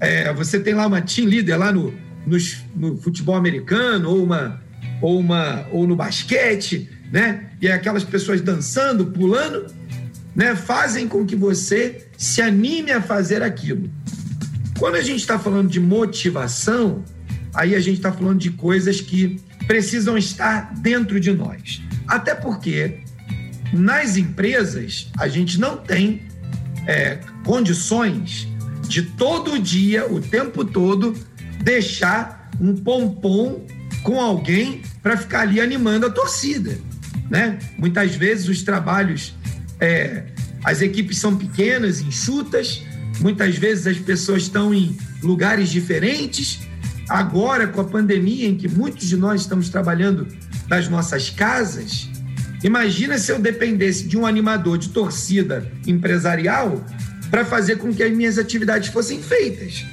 é, 0.00 0.32
você 0.32 0.58
tem 0.58 0.74
lá 0.74 0.86
uma 0.86 1.00
team 1.00 1.28
leader 1.28 1.58
lá 1.58 1.70
no, 1.72 1.94
no, 2.26 2.36
no 2.74 2.96
futebol 2.96 3.36
americano 3.36 4.10
ou 4.10 4.24
uma 4.24 4.60
ou 5.00 5.18
uma 5.18 5.66
ou 5.70 5.86
no 5.86 5.94
basquete, 5.94 6.88
né? 7.12 7.50
E 7.60 7.68
é 7.68 7.72
aquelas 7.72 8.02
pessoas 8.02 8.40
dançando, 8.40 9.06
pulando, 9.06 9.66
né? 10.34 10.56
Fazem 10.56 11.06
com 11.06 11.24
que 11.24 11.36
você 11.36 12.06
se 12.16 12.40
anime 12.40 12.90
a 12.90 13.00
fazer 13.00 13.42
aquilo. 13.42 13.90
Quando 14.78 14.96
a 14.96 15.02
gente 15.02 15.20
está 15.20 15.38
falando 15.38 15.70
de 15.70 15.80
motivação, 15.80 17.02
aí 17.54 17.74
a 17.74 17.80
gente 17.80 17.96
está 17.96 18.12
falando 18.12 18.38
de 18.38 18.50
coisas 18.50 19.00
que 19.00 19.40
precisam 19.66 20.16
estar 20.16 20.74
dentro 20.74 21.18
de 21.18 21.32
nós. 21.32 21.82
Até 22.06 22.34
porque 22.34 23.00
nas 23.72 24.16
empresas 24.16 25.10
a 25.18 25.28
gente 25.28 25.58
não 25.58 25.76
tem 25.76 26.22
é, 26.86 27.18
condições 27.44 28.46
de 28.86 29.02
todo 29.02 29.58
dia, 29.58 30.10
o 30.10 30.20
tempo 30.20 30.64
todo, 30.64 31.14
deixar 31.62 32.50
um 32.60 32.74
pompom 32.76 33.66
com 34.02 34.20
alguém 34.20 34.82
para 35.02 35.16
ficar 35.16 35.40
ali 35.40 35.60
animando 35.60 36.06
a 36.06 36.10
torcida. 36.10 36.78
Né? 37.28 37.58
Muitas 37.76 38.14
vezes 38.14 38.48
os 38.48 38.62
trabalhos, 38.62 39.34
é, 39.80 40.26
as 40.62 40.80
equipes 40.80 41.18
são 41.18 41.36
pequenas, 41.36 42.00
enxutas, 42.00 42.82
Muitas 43.20 43.56
vezes 43.56 43.86
as 43.86 43.98
pessoas 43.98 44.42
estão 44.42 44.74
em 44.74 44.96
lugares 45.22 45.70
diferentes. 45.70 46.60
Agora, 47.08 47.66
com 47.66 47.80
a 47.80 47.84
pandemia, 47.84 48.48
em 48.48 48.56
que 48.56 48.68
muitos 48.68 49.08
de 49.08 49.16
nós 49.16 49.42
estamos 49.42 49.68
trabalhando 49.68 50.26
das 50.68 50.88
nossas 50.88 51.30
casas, 51.30 52.08
imagina 52.62 53.18
se 53.18 53.30
eu 53.30 53.38
dependesse 53.38 54.06
de 54.06 54.16
um 54.16 54.26
animador 54.26 54.76
de 54.76 54.88
torcida 54.88 55.70
empresarial 55.86 56.84
para 57.30 57.44
fazer 57.44 57.76
com 57.76 57.92
que 57.94 58.02
as 58.02 58.12
minhas 58.12 58.38
atividades 58.38 58.88
fossem 58.88 59.22
feitas. 59.22 59.84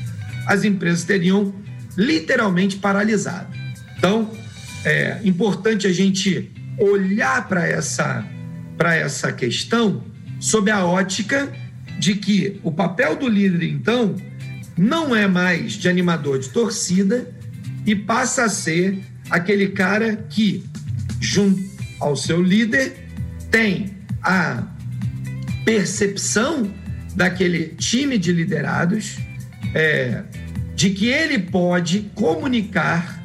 As 0.45 0.63
empresas 0.63 1.03
teriam 1.03 1.53
literalmente 1.97 2.77
paralisado. 2.77 3.47
Então, 3.97 4.31
é 4.83 5.19
importante 5.23 5.87
a 5.87 5.93
gente 5.93 6.51
olhar 6.77 7.47
para 7.47 7.67
essa, 7.67 8.25
essa 8.79 9.31
questão 9.31 10.03
sob 10.39 10.69
a 10.69 10.85
ótica 10.85 11.51
de 11.99 12.15
que 12.15 12.59
o 12.63 12.71
papel 12.71 13.15
do 13.15 13.27
líder, 13.27 13.63
então, 13.63 14.15
não 14.77 15.15
é 15.15 15.27
mais 15.27 15.73
de 15.73 15.87
animador 15.87 16.39
de 16.39 16.49
torcida 16.49 17.33
e 17.85 17.95
passa 17.95 18.45
a 18.45 18.49
ser 18.49 18.99
aquele 19.29 19.69
cara 19.69 20.15
que, 20.29 20.63
junto 21.19 21.61
ao 21.99 22.15
seu 22.15 22.41
líder, 22.41 23.07
tem 23.51 23.95
a 24.21 24.63
percepção 25.63 26.71
daquele 27.15 27.69
time 27.77 28.17
de 28.17 28.31
liderados 28.31 29.17
é, 29.73 30.23
de 30.75 30.89
que 30.89 31.07
ele 31.07 31.37
pode 31.39 32.11
comunicar 32.15 33.21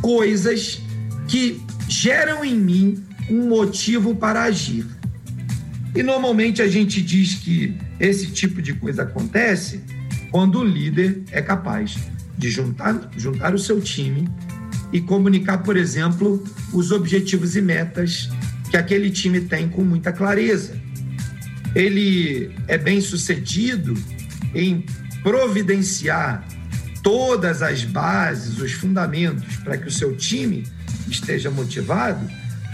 coisas 0.00 0.80
que 1.28 1.60
geram 1.88 2.44
em 2.44 2.56
mim 2.56 3.04
um 3.30 3.48
motivo 3.48 4.14
para 4.14 4.42
agir. 4.42 4.84
E 5.94 6.02
normalmente 6.02 6.62
a 6.62 6.68
gente 6.68 7.00
diz 7.00 7.34
que 7.34 7.76
esse 8.00 8.28
tipo 8.28 8.62
de 8.62 8.72
coisa 8.72 9.02
acontece 9.02 9.82
quando 10.30 10.60
o 10.60 10.64
líder 10.64 11.22
é 11.30 11.42
capaz 11.42 11.98
de 12.36 12.48
juntar, 12.48 13.10
juntar 13.16 13.54
o 13.54 13.58
seu 13.58 13.80
time 13.80 14.26
e 14.92 15.00
comunicar, 15.00 15.58
por 15.58 15.76
exemplo, 15.76 16.42
os 16.72 16.90
objetivos 16.90 17.54
e 17.54 17.60
metas 17.60 18.30
que 18.70 18.76
aquele 18.76 19.10
time 19.10 19.42
tem 19.42 19.68
com 19.68 19.84
muita 19.84 20.12
clareza. 20.12 20.80
Ele 21.74 22.50
é 22.66 22.78
bem 22.78 23.00
sucedido 23.00 23.94
em 24.54 24.84
providenciar 25.22 26.46
todas 27.02 27.62
as 27.62 27.84
bases, 27.84 28.58
os 28.58 28.72
fundamentos 28.72 29.56
para 29.58 29.76
que 29.76 29.88
o 29.88 29.90
seu 29.90 30.16
time 30.16 30.66
esteja 31.08 31.50
motivado, 31.50 32.26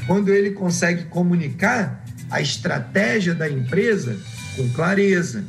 quando 0.06 0.32
ele 0.32 0.50
consegue 0.50 1.04
comunicar 1.04 2.04
a 2.30 2.40
estratégia 2.40 3.34
da 3.34 3.50
empresa 3.50 4.16
com 4.56 4.68
clareza. 4.70 5.44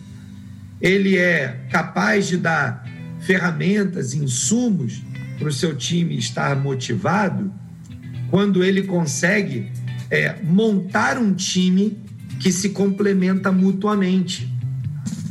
Ele 0.82 1.18
é 1.18 1.66
capaz 1.72 2.28
de 2.28 2.38
dar 2.38 2.86
ferramentas, 3.22 4.14
insumos 4.14 5.02
para 5.40 5.48
o 5.48 5.54
seu 5.54 5.76
time 5.76 6.18
estar 6.18 6.56
motivado 6.56 7.52
quando 8.30 8.64
ele 8.64 8.84
consegue 8.84 9.72
é, 10.10 10.36
montar 10.44 11.18
um 11.18 11.34
time 11.34 11.98
que 12.40 12.52
se 12.52 12.70
complementa 12.70 13.52
mutuamente, 13.52 14.52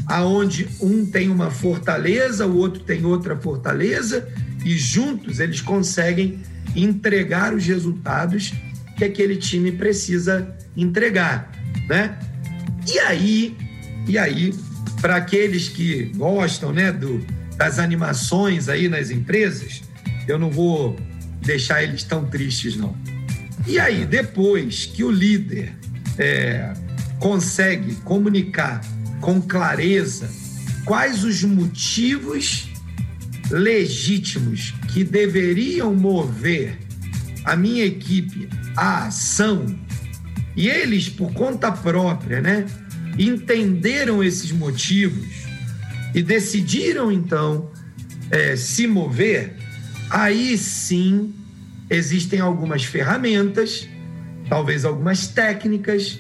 aonde 0.06 0.68
um 0.80 1.04
tem 1.06 1.28
uma 1.28 1.50
fortaleza, 1.50 2.46
o 2.46 2.56
outro 2.56 2.82
tem 2.82 3.04
outra 3.04 3.36
fortaleza 3.36 4.28
e 4.64 4.76
juntos 4.76 5.40
eles 5.40 5.60
conseguem 5.60 6.40
entregar 6.74 7.54
os 7.54 7.64
resultados 7.66 8.52
que 8.96 9.04
aquele 9.04 9.36
time 9.36 9.72
precisa 9.72 10.54
entregar, 10.76 11.50
né? 11.88 12.18
E 12.86 12.98
aí, 13.00 13.56
e 14.06 14.18
aí, 14.18 14.54
para 15.00 15.16
aqueles 15.16 15.68
que 15.68 16.12
gostam, 16.16 16.72
né, 16.72 16.92
do, 16.92 17.24
das 17.56 17.78
animações 17.78 18.68
aí 18.68 18.88
nas 18.88 19.10
empresas, 19.10 19.82
eu 20.28 20.38
não 20.38 20.50
vou 20.50 20.96
deixar 21.42 21.82
eles 21.82 22.02
tão 22.02 22.24
tristes, 22.24 22.76
não. 22.76 22.96
E 23.66 23.78
aí, 23.78 24.04
depois 24.04 24.86
que 24.86 25.02
o 25.02 25.10
líder 25.10 25.72
é, 26.18 26.72
consegue 27.18 27.94
comunicar 27.96 28.80
com 29.20 29.40
clareza 29.40 30.28
quais 30.84 31.24
os 31.24 31.42
motivos 31.42 32.68
legítimos 33.50 34.74
que 34.92 35.02
deveriam 35.02 35.94
mover 35.94 36.78
a 37.44 37.56
minha 37.56 37.84
equipe 37.84 38.48
à 38.76 39.06
ação, 39.06 39.66
e 40.56 40.68
eles, 40.68 41.08
por 41.08 41.32
conta 41.32 41.70
própria, 41.70 42.40
né, 42.40 42.66
entenderam 43.18 44.22
esses 44.22 44.52
motivos 44.52 45.26
e 46.14 46.22
decidiram, 46.22 47.10
então, 47.10 47.70
é, 48.30 48.56
se 48.56 48.86
mover, 48.86 49.54
aí 50.10 50.56
sim 50.56 51.34
existem 51.88 52.40
algumas 52.40 52.84
ferramentas, 52.84 53.88
talvez 54.48 54.84
algumas 54.84 55.28
técnicas, 55.28 56.18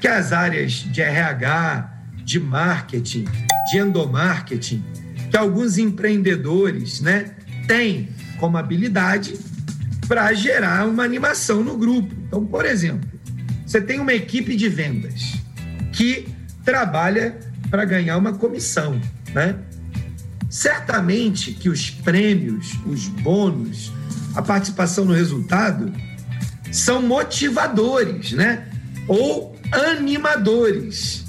que 0.00 0.06
as 0.06 0.32
áreas 0.32 0.72
de 0.72 1.00
RH, 1.00 1.92
de 2.24 2.38
marketing, 2.38 3.24
de 3.70 3.78
endomarketing, 3.78 4.84
que 5.30 5.36
alguns 5.36 5.76
empreendedores 5.78 7.00
né, 7.00 7.34
têm 7.66 8.08
como 8.38 8.56
habilidade 8.56 9.38
para 10.06 10.32
gerar 10.32 10.86
uma 10.86 11.04
animação 11.04 11.62
no 11.62 11.76
grupo. 11.76 12.14
Então, 12.26 12.44
por 12.46 12.64
exemplo, 12.64 13.08
você 13.66 13.80
tem 13.80 14.00
uma 14.00 14.14
equipe 14.14 14.56
de 14.56 14.68
vendas 14.68 15.34
que 15.92 16.28
trabalha 16.68 17.34
para 17.70 17.86
ganhar 17.86 18.18
uma 18.18 18.34
comissão, 18.34 19.00
né? 19.32 19.56
Certamente 20.50 21.52
que 21.52 21.70
os 21.70 21.88
prêmios, 21.88 22.74
os 22.84 23.08
bônus, 23.08 23.90
a 24.34 24.42
participação 24.42 25.06
no 25.06 25.14
resultado 25.14 25.90
são 26.70 27.00
motivadores, 27.00 28.32
né? 28.32 28.68
Ou 29.06 29.56
animadores. 29.72 31.24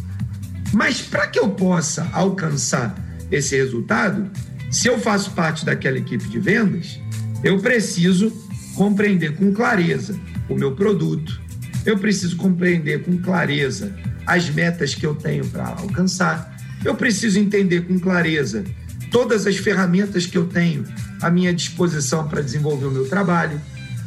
Mas 0.74 1.02
para 1.02 1.26
que 1.28 1.40
eu 1.40 1.52
possa 1.52 2.10
alcançar 2.12 2.94
esse 3.32 3.56
resultado, 3.56 4.30
se 4.70 4.90
eu 4.90 5.00
faço 5.00 5.32
parte 5.32 5.64
daquela 5.64 6.00
equipe 6.00 6.28
de 6.28 6.38
vendas, 6.38 7.00
eu 7.46 7.60
preciso 7.60 8.30
compreender 8.76 9.38
com 9.38 9.54
clareza 9.54 10.20
o 10.50 10.56
meu 10.56 10.76
produto, 10.76 11.40
eu 11.86 11.98
preciso 11.98 12.36
compreender 12.36 13.04
com 13.04 13.18
clareza 13.20 13.96
as 14.30 14.48
metas 14.48 14.94
que 14.94 15.08
eu 15.08 15.16
tenho 15.16 15.44
para 15.48 15.70
alcançar, 15.70 16.56
eu 16.86 16.94
preciso 16.94 17.40
entender 17.40 17.82
com 17.82 18.00
clareza 18.00 18.64
todas 19.10 19.48
as 19.48 19.58
ferramentas 19.58 20.28
que 20.28 20.38
eu 20.38 20.46
tenho 20.46 20.86
à 21.20 21.32
minha 21.32 21.52
disposição 21.52 22.28
para 22.28 22.44
desenvolver 22.44 22.86
o 22.86 22.92
meu 22.92 23.10
trabalho. 23.10 23.60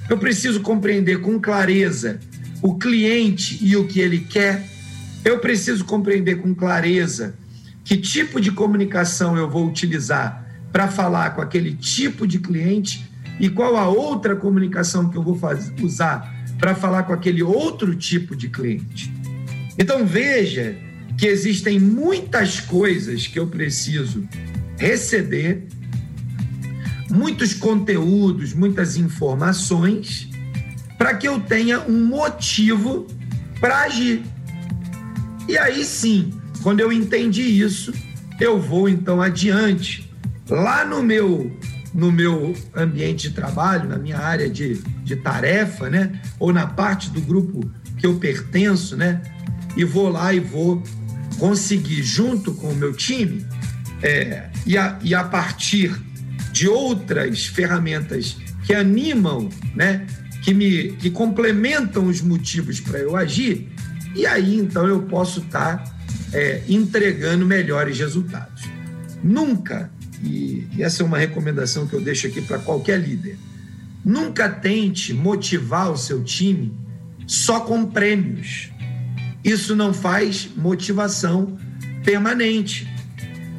Eu 0.08 0.16
preciso 0.16 0.60
compreender 0.60 1.20
com 1.20 1.40
clareza 1.40 2.20
o 2.62 2.78
cliente 2.78 3.58
e 3.60 3.76
o 3.76 3.88
que 3.88 3.98
ele 3.98 4.20
quer. 4.20 4.64
Eu 5.24 5.40
preciso 5.40 5.84
compreender 5.84 6.36
com 6.36 6.54
clareza 6.54 7.34
que 7.82 7.96
tipo 7.96 8.40
de 8.40 8.52
comunicação 8.52 9.36
eu 9.36 9.50
vou 9.50 9.66
utilizar 9.66 10.46
para 10.72 10.86
falar 10.86 11.30
com 11.30 11.40
aquele 11.40 11.74
tipo 11.74 12.28
de 12.28 12.38
cliente 12.38 13.04
e 13.40 13.48
qual 13.48 13.76
a 13.76 13.88
outra 13.88 14.36
comunicação 14.36 15.08
que 15.08 15.18
eu 15.18 15.22
vou 15.22 15.36
fazer, 15.36 15.74
usar 15.82 16.32
para 16.60 16.76
falar 16.76 17.02
com 17.02 17.12
aquele 17.12 17.42
outro 17.42 17.96
tipo 17.96 18.36
de 18.36 18.48
cliente. 18.48 19.21
Então 19.78 20.06
veja 20.06 20.76
que 21.16 21.26
existem 21.26 21.78
muitas 21.78 22.60
coisas 22.60 23.26
que 23.26 23.38
eu 23.38 23.46
preciso 23.46 24.26
receber 24.78 25.66
muitos 27.10 27.52
conteúdos, 27.54 28.54
muitas 28.54 28.96
informações, 28.96 30.28
para 30.96 31.14
que 31.14 31.28
eu 31.28 31.40
tenha 31.40 31.80
um 31.80 32.06
motivo 32.06 33.06
para 33.60 33.82
agir. 33.82 34.22
E 35.48 35.58
aí 35.58 35.84
sim, 35.84 36.32
quando 36.62 36.80
eu 36.80 36.90
entendi 36.90 37.42
isso, 37.42 37.92
eu 38.40 38.60
vou 38.60 38.88
então 38.88 39.20
adiante. 39.20 40.10
Lá 40.48 40.84
no 40.84 41.02
meu 41.02 41.54
no 41.94 42.10
meu 42.10 42.54
ambiente 42.74 43.28
de 43.28 43.34
trabalho, 43.34 43.86
na 43.86 43.98
minha 43.98 44.18
área 44.18 44.48
de, 44.48 44.82
de 45.04 45.14
tarefa, 45.16 45.90
né? 45.90 46.18
Ou 46.38 46.50
na 46.50 46.66
parte 46.66 47.10
do 47.10 47.20
grupo 47.20 47.70
que 47.98 48.06
eu 48.06 48.14
pertenço, 48.14 48.96
né? 48.96 49.20
E 49.76 49.84
vou 49.84 50.08
lá 50.08 50.32
e 50.32 50.40
vou 50.40 50.82
conseguir, 51.38 52.02
junto 52.02 52.52
com 52.54 52.68
o 52.68 52.74
meu 52.74 52.92
time, 52.92 53.44
é, 54.02 54.50
e, 54.66 54.76
a, 54.76 54.98
e 55.02 55.14
a 55.14 55.24
partir 55.24 55.94
de 56.52 56.68
outras 56.68 57.46
ferramentas 57.46 58.36
que 58.64 58.74
animam, 58.74 59.48
né, 59.74 60.06
que 60.42 60.52
me 60.52 60.92
que 60.92 61.10
complementam 61.10 62.06
os 62.06 62.20
motivos 62.20 62.80
para 62.80 62.98
eu 62.98 63.16
agir, 63.16 63.68
e 64.14 64.26
aí 64.26 64.56
então 64.56 64.86
eu 64.86 65.02
posso 65.02 65.40
estar 65.40 65.78
tá, 65.78 65.96
é, 66.32 66.62
entregando 66.68 67.46
melhores 67.46 67.98
resultados. 67.98 68.64
Nunca, 69.22 69.90
e, 70.22 70.66
e 70.76 70.82
essa 70.82 71.02
é 71.02 71.06
uma 71.06 71.18
recomendação 71.18 71.86
que 71.86 71.94
eu 71.94 72.00
deixo 72.00 72.26
aqui 72.26 72.42
para 72.42 72.58
qualquer 72.58 73.00
líder, 73.00 73.38
nunca 74.04 74.48
tente 74.48 75.14
motivar 75.14 75.90
o 75.90 75.96
seu 75.96 76.22
time 76.22 76.76
só 77.26 77.60
com 77.60 77.86
prêmios. 77.86 78.71
Isso 79.44 79.74
não 79.74 79.92
faz 79.92 80.48
motivação 80.56 81.58
permanente. 82.04 82.88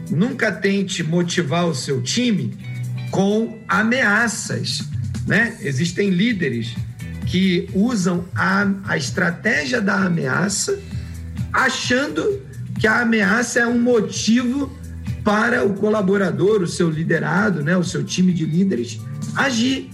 Nunca 0.09 0.51
tente 0.51 1.03
motivar 1.03 1.65
o 1.65 1.75
seu 1.75 2.01
time 2.01 2.55
com 3.11 3.59
ameaças, 3.67 4.79
né? 5.27 5.57
Existem 5.61 6.09
líderes 6.09 6.75
que 7.25 7.69
usam 7.73 8.25
a, 8.36 8.69
a 8.86 8.97
estratégia 8.97 9.81
da 9.81 10.05
ameaça, 10.05 10.79
achando 11.51 12.41
que 12.79 12.88
a 12.88 13.01
ameaça 13.01 13.59
é 13.59 13.67
um 13.67 13.79
motivo 13.79 14.71
para 15.23 15.65
o 15.65 15.73
colaborador, 15.73 16.61
o 16.61 16.67
seu 16.67 16.89
liderado, 16.89 17.63
né, 17.63 17.77
o 17.77 17.84
seu 17.84 18.03
time 18.03 18.34
de 18.34 18.45
líderes 18.45 18.99
agir. 19.36 19.89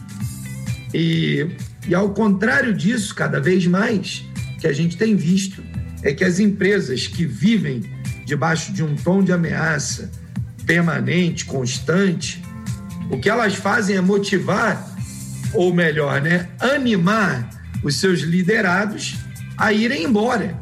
E, 0.94 1.48
e 1.88 1.94
ao 1.94 2.14
contrário 2.14 2.74
disso, 2.74 3.14
cada 3.14 3.40
vez 3.40 3.68
mais 3.68 4.26
que 4.60 4.68
a 4.68 4.74
gente 4.74 4.98
tem 4.98 5.16
visto 5.16 5.64
é 6.04 6.14
que 6.14 6.24
as 6.24 6.40
empresas 6.40 7.08
que 7.08 7.26
vivem 7.26 7.84
debaixo 8.26 8.72
de 8.72 8.84
um 8.84 8.96
tom 8.96 9.24
de 9.24 9.32
ameaça 9.32 10.12
permanente, 10.66 11.46
constante, 11.46 12.44
o 13.10 13.20
que 13.20 13.30
elas 13.30 13.56
fazem 13.56 13.96
é 13.96 14.02
motivar, 14.02 14.88
ou 15.54 15.74
melhor, 15.74 16.22
né, 16.22 16.48
animar 16.60 17.50
os 17.84 17.96
seus 17.96 18.20
liderados 18.20 19.16
a 19.58 19.74
irem 19.74 20.04
embora. 20.04 20.56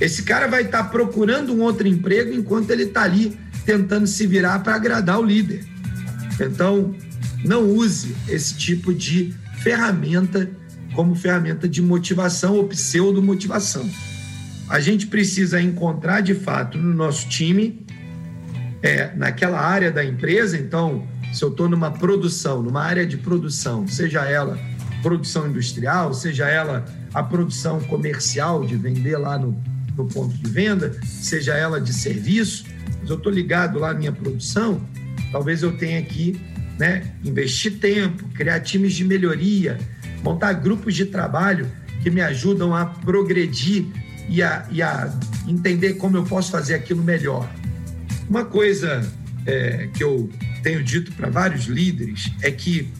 Esse 0.00 0.22
cara 0.22 0.46
vai 0.46 0.62
estar 0.62 0.84
procurando 0.84 1.54
um 1.54 1.62
outro 1.62 1.88
emprego 1.88 2.32
enquanto 2.32 2.70
ele 2.70 2.84
está 2.84 3.02
ali 3.02 3.38
tentando 3.64 4.06
se 4.06 4.26
virar 4.26 4.58
para 4.58 4.74
agradar 4.74 5.18
o 5.18 5.24
líder. 5.24 5.64
Então, 6.38 6.94
não 7.42 7.64
use 7.64 8.14
esse 8.28 8.54
tipo 8.54 8.92
de 8.92 9.34
ferramenta 9.62 10.50
como 10.94 11.14
ferramenta 11.14 11.68
de 11.68 11.80
motivação 11.80 12.56
ou 12.56 12.68
pseudo-motivação. 12.68 13.88
A 14.68 14.80
gente 14.80 15.06
precisa 15.06 15.60
encontrar, 15.60 16.20
de 16.20 16.34
fato, 16.34 16.76
no 16.76 16.92
nosso 16.92 17.28
time, 17.28 17.86
é, 18.82 19.14
naquela 19.14 19.60
área 19.60 19.90
da 19.92 20.04
empresa, 20.04 20.56
então, 20.56 21.06
se 21.32 21.42
eu 21.42 21.50
estou 21.50 21.68
numa 21.68 21.90
produção, 21.90 22.62
numa 22.62 22.82
área 22.82 23.06
de 23.06 23.16
produção, 23.16 23.86
seja 23.86 24.24
ela 24.24 24.58
produção 25.02 25.46
industrial, 25.48 26.12
seja 26.12 26.48
ela 26.48 26.84
a 27.14 27.22
produção 27.22 27.80
comercial 27.82 28.66
de 28.66 28.74
vender 28.76 29.16
lá 29.16 29.38
no, 29.38 29.56
no 29.96 30.06
ponto 30.06 30.36
de 30.36 30.50
venda, 30.50 30.98
seja 31.04 31.54
ela 31.54 31.80
de 31.80 31.92
serviço, 31.92 32.64
mas 33.00 33.08
eu 33.08 33.16
estou 33.16 33.30
ligado 33.30 33.78
lá 33.78 33.90
à 33.90 33.94
minha 33.94 34.10
produção, 34.10 34.84
talvez 35.30 35.62
eu 35.62 35.76
tenha 35.76 36.02
que 36.02 36.40
né, 36.76 37.14
investir 37.24 37.78
tempo, 37.78 38.28
criar 38.34 38.58
times 38.60 38.94
de 38.94 39.04
melhoria, 39.04 39.78
montar 40.24 40.52
grupos 40.54 40.94
de 40.94 41.06
trabalho 41.06 41.70
que 42.02 42.10
me 42.10 42.20
ajudam 42.20 42.74
a 42.74 42.86
progredir 42.86 43.86
e 44.28 44.42
a, 44.42 44.66
e 44.70 44.82
a 44.82 45.12
entender 45.46 45.94
como 45.94 46.16
eu 46.16 46.24
posso 46.24 46.50
fazer 46.50 46.74
aquilo 46.74 47.02
melhor. 47.02 47.48
Uma 48.28 48.44
coisa 48.44 49.06
é, 49.44 49.88
que 49.94 50.02
eu 50.02 50.28
tenho 50.62 50.82
dito 50.82 51.12
para 51.12 51.30
vários 51.30 51.66
líderes 51.66 52.32
é 52.42 52.50
que 52.50 52.92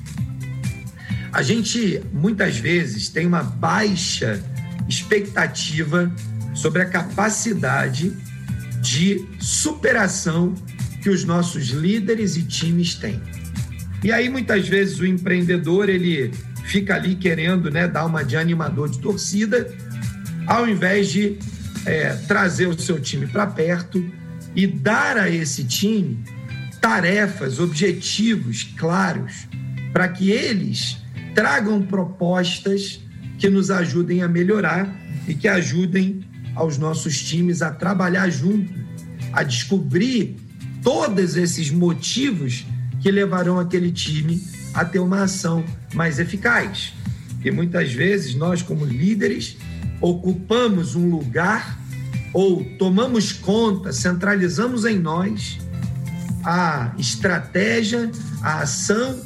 a 1.32 1.42
gente 1.42 2.00
muitas 2.12 2.56
vezes 2.56 3.08
tem 3.08 3.26
uma 3.26 3.42
baixa 3.42 4.42
expectativa 4.88 6.10
sobre 6.54 6.82
a 6.82 6.86
capacidade 6.86 8.12
de 8.80 9.26
superação 9.38 10.54
que 11.02 11.10
os 11.10 11.24
nossos 11.24 11.68
líderes 11.68 12.36
e 12.36 12.42
times 12.42 12.94
têm. 12.94 13.20
E 14.02 14.12
aí 14.12 14.28
muitas 14.28 14.68
vezes 14.68 14.98
o 15.00 15.06
empreendedor 15.06 15.88
ele 15.88 16.32
fica 16.64 16.94
ali 16.94 17.14
querendo 17.14 17.70
né, 17.70 17.86
dar 17.86 18.06
uma 18.06 18.24
de 18.24 18.36
animador 18.36 18.88
de 18.88 18.98
torcida, 18.98 19.68
ao 20.46 20.68
invés 20.68 21.08
de 21.08 21.38
é, 21.84 22.14
trazer 22.28 22.66
o 22.66 22.78
seu 22.78 23.00
time 23.00 23.26
para 23.26 23.46
perto 23.46 24.04
e 24.54 24.66
dar 24.66 25.16
a 25.16 25.28
esse 25.28 25.64
time 25.64 26.24
tarefas, 26.80 27.58
objetivos 27.58 28.62
claros, 28.76 29.48
para 29.92 30.08
que 30.08 30.30
eles 30.30 30.98
tragam 31.34 31.82
propostas 31.82 33.00
que 33.38 33.48
nos 33.48 33.70
ajudem 33.70 34.22
a 34.22 34.28
melhorar 34.28 34.94
e 35.26 35.34
que 35.34 35.48
ajudem 35.48 36.24
aos 36.54 36.78
nossos 36.78 37.20
times 37.22 37.60
a 37.60 37.70
trabalhar 37.70 38.30
junto, 38.30 38.72
a 39.32 39.42
descobrir 39.42 40.36
todos 40.82 41.36
esses 41.36 41.70
motivos 41.70 42.64
que 43.00 43.10
levarão 43.10 43.58
aquele 43.58 43.90
time 43.90 44.42
a 44.72 44.84
ter 44.84 44.98
uma 44.98 45.24
ação 45.24 45.64
mais 45.94 46.18
eficaz. 46.18 46.92
E 47.44 47.50
muitas 47.50 47.92
vezes 47.92 48.34
nós, 48.34 48.62
como 48.62 48.84
líderes, 48.84 49.56
ocupamos 50.00 50.94
um 50.94 51.10
lugar 51.10 51.78
ou 52.32 52.64
tomamos 52.78 53.32
conta, 53.32 53.92
centralizamos 53.92 54.84
em 54.84 54.98
nós 54.98 55.58
a 56.44 56.94
estratégia, 56.98 58.10
a 58.42 58.60
ação 58.60 59.20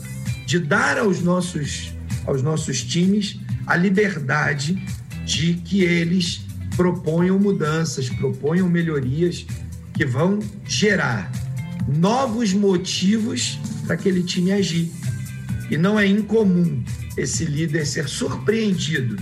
de 0.46 0.58
dar 0.58 0.98
aos 0.98 1.20
nossos, 1.20 1.92
aos 2.24 2.42
nossos 2.42 2.82
times 2.82 3.38
a 3.66 3.76
liberdade 3.76 4.74
de 5.24 5.54
que 5.54 5.82
eles 5.82 6.46
proponham 6.76 7.38
mudanças, 7.38 8.08
proponham 8.08 8.68
melhorias 8.68 9.46
que 9.92 10.04
vão 10.04 10.38
gerar 10.64 11.30
novos 11.86 12.52
motivos 12.52 13.58
para 13.84 13.94
aquele 13.94 14.22
time 14.22 14.52
agir. 14.52 14.90
E 15.70 15.76
não 15.76 15.98
é 15.98 16.06
incomum 16.06 16.82
esse 17.16 17.44
líder 17.44 17.86
ser 17.86 18.08
surpreendido 18.08 19.16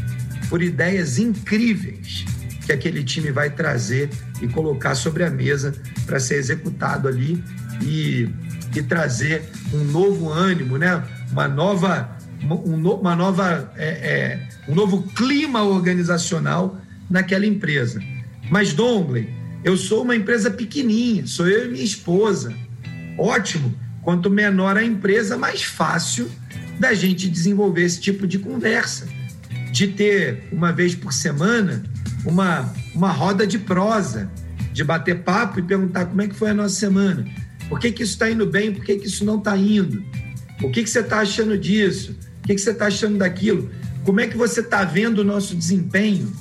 por 0.48 0.62
ideias 0.62 1.18
incríveis 1.18 2.24
que 2.64 2.72
aquele 2.72 3.02
time 3.02 3.30
vai 3.30 3.48
trazer 3.48 4.10
e 4.42 4.48
colocar 4.48 4.94
sobre 4.94 5.24
a 5.24 5.30
mesa 5.30 5.74
para 6.04 6.20
ser 6.20 6.34
executado 6.34 7.08
ali 7.08 7.42
e, 7.82 8.28
e 8.76 8.82
trazer 8.82 9.42
um 9.72 9.84
novo 9.84 10.30
ânimo, 10.30 10.76
né? 10.76 11.02
uma 11.30 11.48
nova, 11.48 12.16
um, 12.42 12.74
uma 12.90 13.16
nova, 13.16 13.72
é, 13.76 13.88
é, 13.88 14.48
um 14.68 14.74
novo 14.74 15.02
clima 15.14 15.62
organizacional 15.62 16.78
naquela 17.08 17.46
empresa. 17.46 18.02
Mas, 18.50 18.72
Dongley, 18.72 19.28
eu 19.64 19.76
sou 19.76 20.02
uma 20.02 20.14
empresa 20.14 20.50
pequenininha, 20.50 21.26
sou 21.26 21.48
eu 21.48 21.66
e 21.66 21.72
minha 21.72 21.84
esposa. 21.84 22.54
Ótimo, 23.18 23.74
quanto 24.02 24.30
menor 24.30 24.76
a 24.76 24.84
empresa, 24.84 25.36
mais 25.36 25.62
fácil 25.62 26.30
da 26.78 26.94
gente 26.94 27.28
desenvolver 27.28 27.82
esse 27.82 28.00
tipo 28.00 28.26
de 28.26 28.38
conversa, 28.38 29.08
de 29.78 29.86
ter 29.86 30.42
uma 30.50 30.72
vez 30.72 30.96
por 30.96 31.12
semana 31.12 31.84
uma, 32.26 32.74
uma 32.92 33.12
roda 33.12 33.46
de 33.46 33.60
prosa, 33.60 34.28
de 34.72 34.82
bater 34.82 35.22
papo 35.22 35.60
e 35.60 35.62
perguntar 35.62 36.06
como 36.06 36.20
é 36.20 36.26
que 36.26 36.34
foi 36.34 36.50
a 36.50 36.54
nossa 36.54 36.74
semana, 36.74 37.24
por 37.68 37.78
que, 37.78 37.92
que 37.92 38.02
isso 38.02 38.14
está 38.14 38.28
indo 38.28 38.44
bem, 38.44 38.74
por 38.74 38.84
que, 38.84 38.96
que 38.96 39.06
isso 39.06 39.24
não 39.24 39.38
está 39.38 39.56
indo, 39.56 40.04
o 40.60 40.68
que, 40.72 40.82
que 40.82 40.90
você 40.90 40.98
está 40.98 41.20
achando 41.20 41.56
disso, 41.56 42.10
o 42.42 42.48
que, 42.48 42.56
que 42.56 42.60
você 42.60 42.70
está 42.70 42.86
achando 42.86 43.18
daquilo, 43.18 43.70
como 44.04 44.18
é 44.18 44.26
que 44.26 44.36
você 44.36 44.58
está 44.58 44.82
vendo 44.82 45.20
o 45.20 45.24
nosso 45.24 45.54
desempenho. 45.54 46.32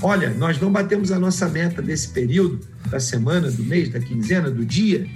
Olha, 0.00 0.30
nós 0.30 0.58
não 0.58 0.72
batemos 0.72 1.12
a 1.12 1.18
nossa 1.18 1.46
meta 1.50 1.82
desse 1.82 2.08
período, 2.08 2.60
da 2.88 2.98
semana, 2.98 3.50
do 3.50 3.62
mês, 3.62 3.90
da 3.90 4.00
quinzena, 4.00 4.50
do 4.50 4.64
dia, 4.64 5.06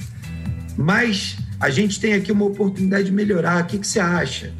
mas 0.76 1.38
a 1.58 1.70
gente 1.70 1.98
tem 1.98 2.12
aqui 2.12 2.30
uma 2.30 2.44
oportunidade 2.44 3.04
de 3.04 3.12
melhorar. 3.12 3.64
O 3.64 3.66
que, 3.66 3.78
que 3.78 3.86
você 3.86 4.00
acha? 4.00 4.52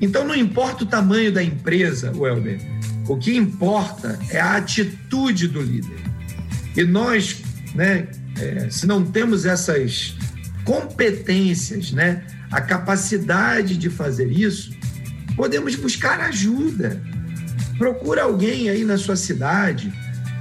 Então, 0.00 0.26
não 0.26 0.34
importa 0.34 0.84
o 0.84 0.86
tamanho 0.86 1.32
da 1.32 1.42
empresa, 1.42 2.12
Welber, 2.14 2.60
o 3.08 3.16
que 3.16 3.36
importa 3.36 4.18
é 4.30 4.40
a 4.40 4.56
atitude 4.56 5.48
do 5.48 5.62
líder. 5.62 5.98
E 6.76 6.84
nós, 6.84 7.42
né, 7.74 8.08
é, 8.38 8.68
se 8.70 8.86
não 8.86 9.04
temos 9.04 9.46
essas 9.46 10.14
competências, 10.64 11.92
né, 11.92 12.24
a 12.50 12.60
capacidade 12.60 13.76
de 13.76 13.88
fazer 13.88 14.30
isso, 14.30 14.74
podemos 15.36 15.74
buscar 15.76 16.20
ajuda. 16.20 17.00
Procura 17.78 18.22
alguém 18.22 18.68
aí 18.68 18.84
na 18.84 18.98
sua 18.98 19.16
cidade, 19.16 19.92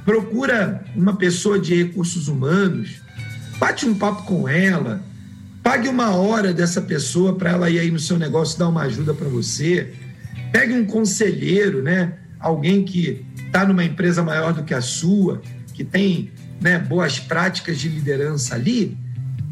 procura 0.04 0.84
uma 0.96 1.16
pessoa 1.16 1.60
de 1.60 1.76
recursos 1.76 2.28
humanos, 2.28 3.02
bate 3.58 3.86
um 3.86 3.94
papo 3.94 4.24
com 4.24 4.48
ela, 4.48 5.02
pague 5.66 5.90
uma 5.90 6.16
hora 6.16 6.54
dessa 6.54 6.80
pessoa 6.80 7.36
para 7.36 7.50
ela 7.50 7.68
ir 7.72 7.80
aí 7.80 7.90
no 7.90 7.98
seu 7.98 8.20
negócio 8.20 8.60
dar 8.60 8.70
uma 8.70 8.84
ajuda 8.84 9.16
para 9.16 9.28
você. 9.28 9.96
Pegue 10.52 10.72
um 10.74 10.86
conselheiro, 10.86 11.82
né? 11.82 12.14
Alguém 12.40 12.86
que 12.86 13.26
está 13.48 13.66
numa 13.66 13.84
empresa 13.84 14.22
maior 14.22 14.54
do 14.54 14.64
que 14.64 14.76
a 14.76 14.82
sua, 14.82 15.42
que 15.74 15.84
tem 15.84 16.32
né, 16.62 16.78
boas 16.78 17.20
práticas 17.20 17.80
de 17.80 17.90
liderança 17.90 18.54
ali, 18.54 18.96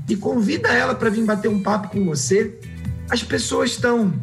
e 0.08 0.16
convida 0.16 0.70
ela 0.70 0.94
para 0.94 1.10
vir 1.10 1.26
bater 1.26 1.50
um 1.50 1.64
papo 1.64 1.90
com 1.90 2.06
você. 2.06 2.60
As 3.10 3.24
pessoas 3.24 3.72
estão 3.72 4.14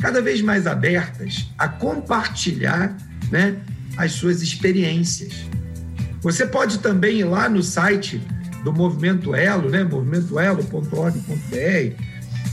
cada 0.00 0.22
vez 0.22 0.40
mais 0.40 0.64
abertas 0.68 1.50
a 1.58 1.66
compartilhar 1.66 2.96
né, 3.32 3.56
as 3.96 4.12
suas 4.12 4.42
experiências. 4.42 5.44
Você 6.20 6.46
pode 6.46 6.78
também 6.78 7.18
ir 7.18 7.24
lá 7.24 7.48
no 7.48 7.64
site 7.64 8.22
do 8.62 8.72
Movimento 8.72 9.34
Elo, 9.34 9.68
né? 9.68 9.84
movimentoelo.org.br, 9.84 12.02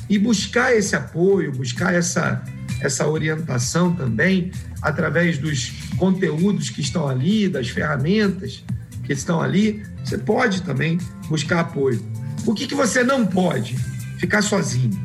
e 0.10 0.18
buscar 0.18 0.76
esse 0.76 0.96
apoio, 0.96 1.52
buscar 1.52 1.94
essa, 1.94 2.44
essa 2.82 3.08
orientação 3.08 3.94
também 3.94 4.52
através 4.82 5.38
dos 5.38 5.72
conteúdos 5.98 6.70
que 6.70 6.82
estão 6.82 7.08
ali, 7.08 7.48
das 7.48 7.70
ferramentas 7.70 8.64
que 9.06 9.14
estão 9.14 9.42
ali. 9.42 9.84
Você 10.04 10.18
pode 10.18 10.64
também 10.64 10.98
buscar 11.28 11.60
apoio. 11.60 12.04
O 12.46 12.54
que, 12.54 12.68
que 12.68 12.76
você 12.76 13.04
não 13.04 13.26
pode? 13.26 13.76
Ficar 14.18 14.42
sozinho. 14.42 14.98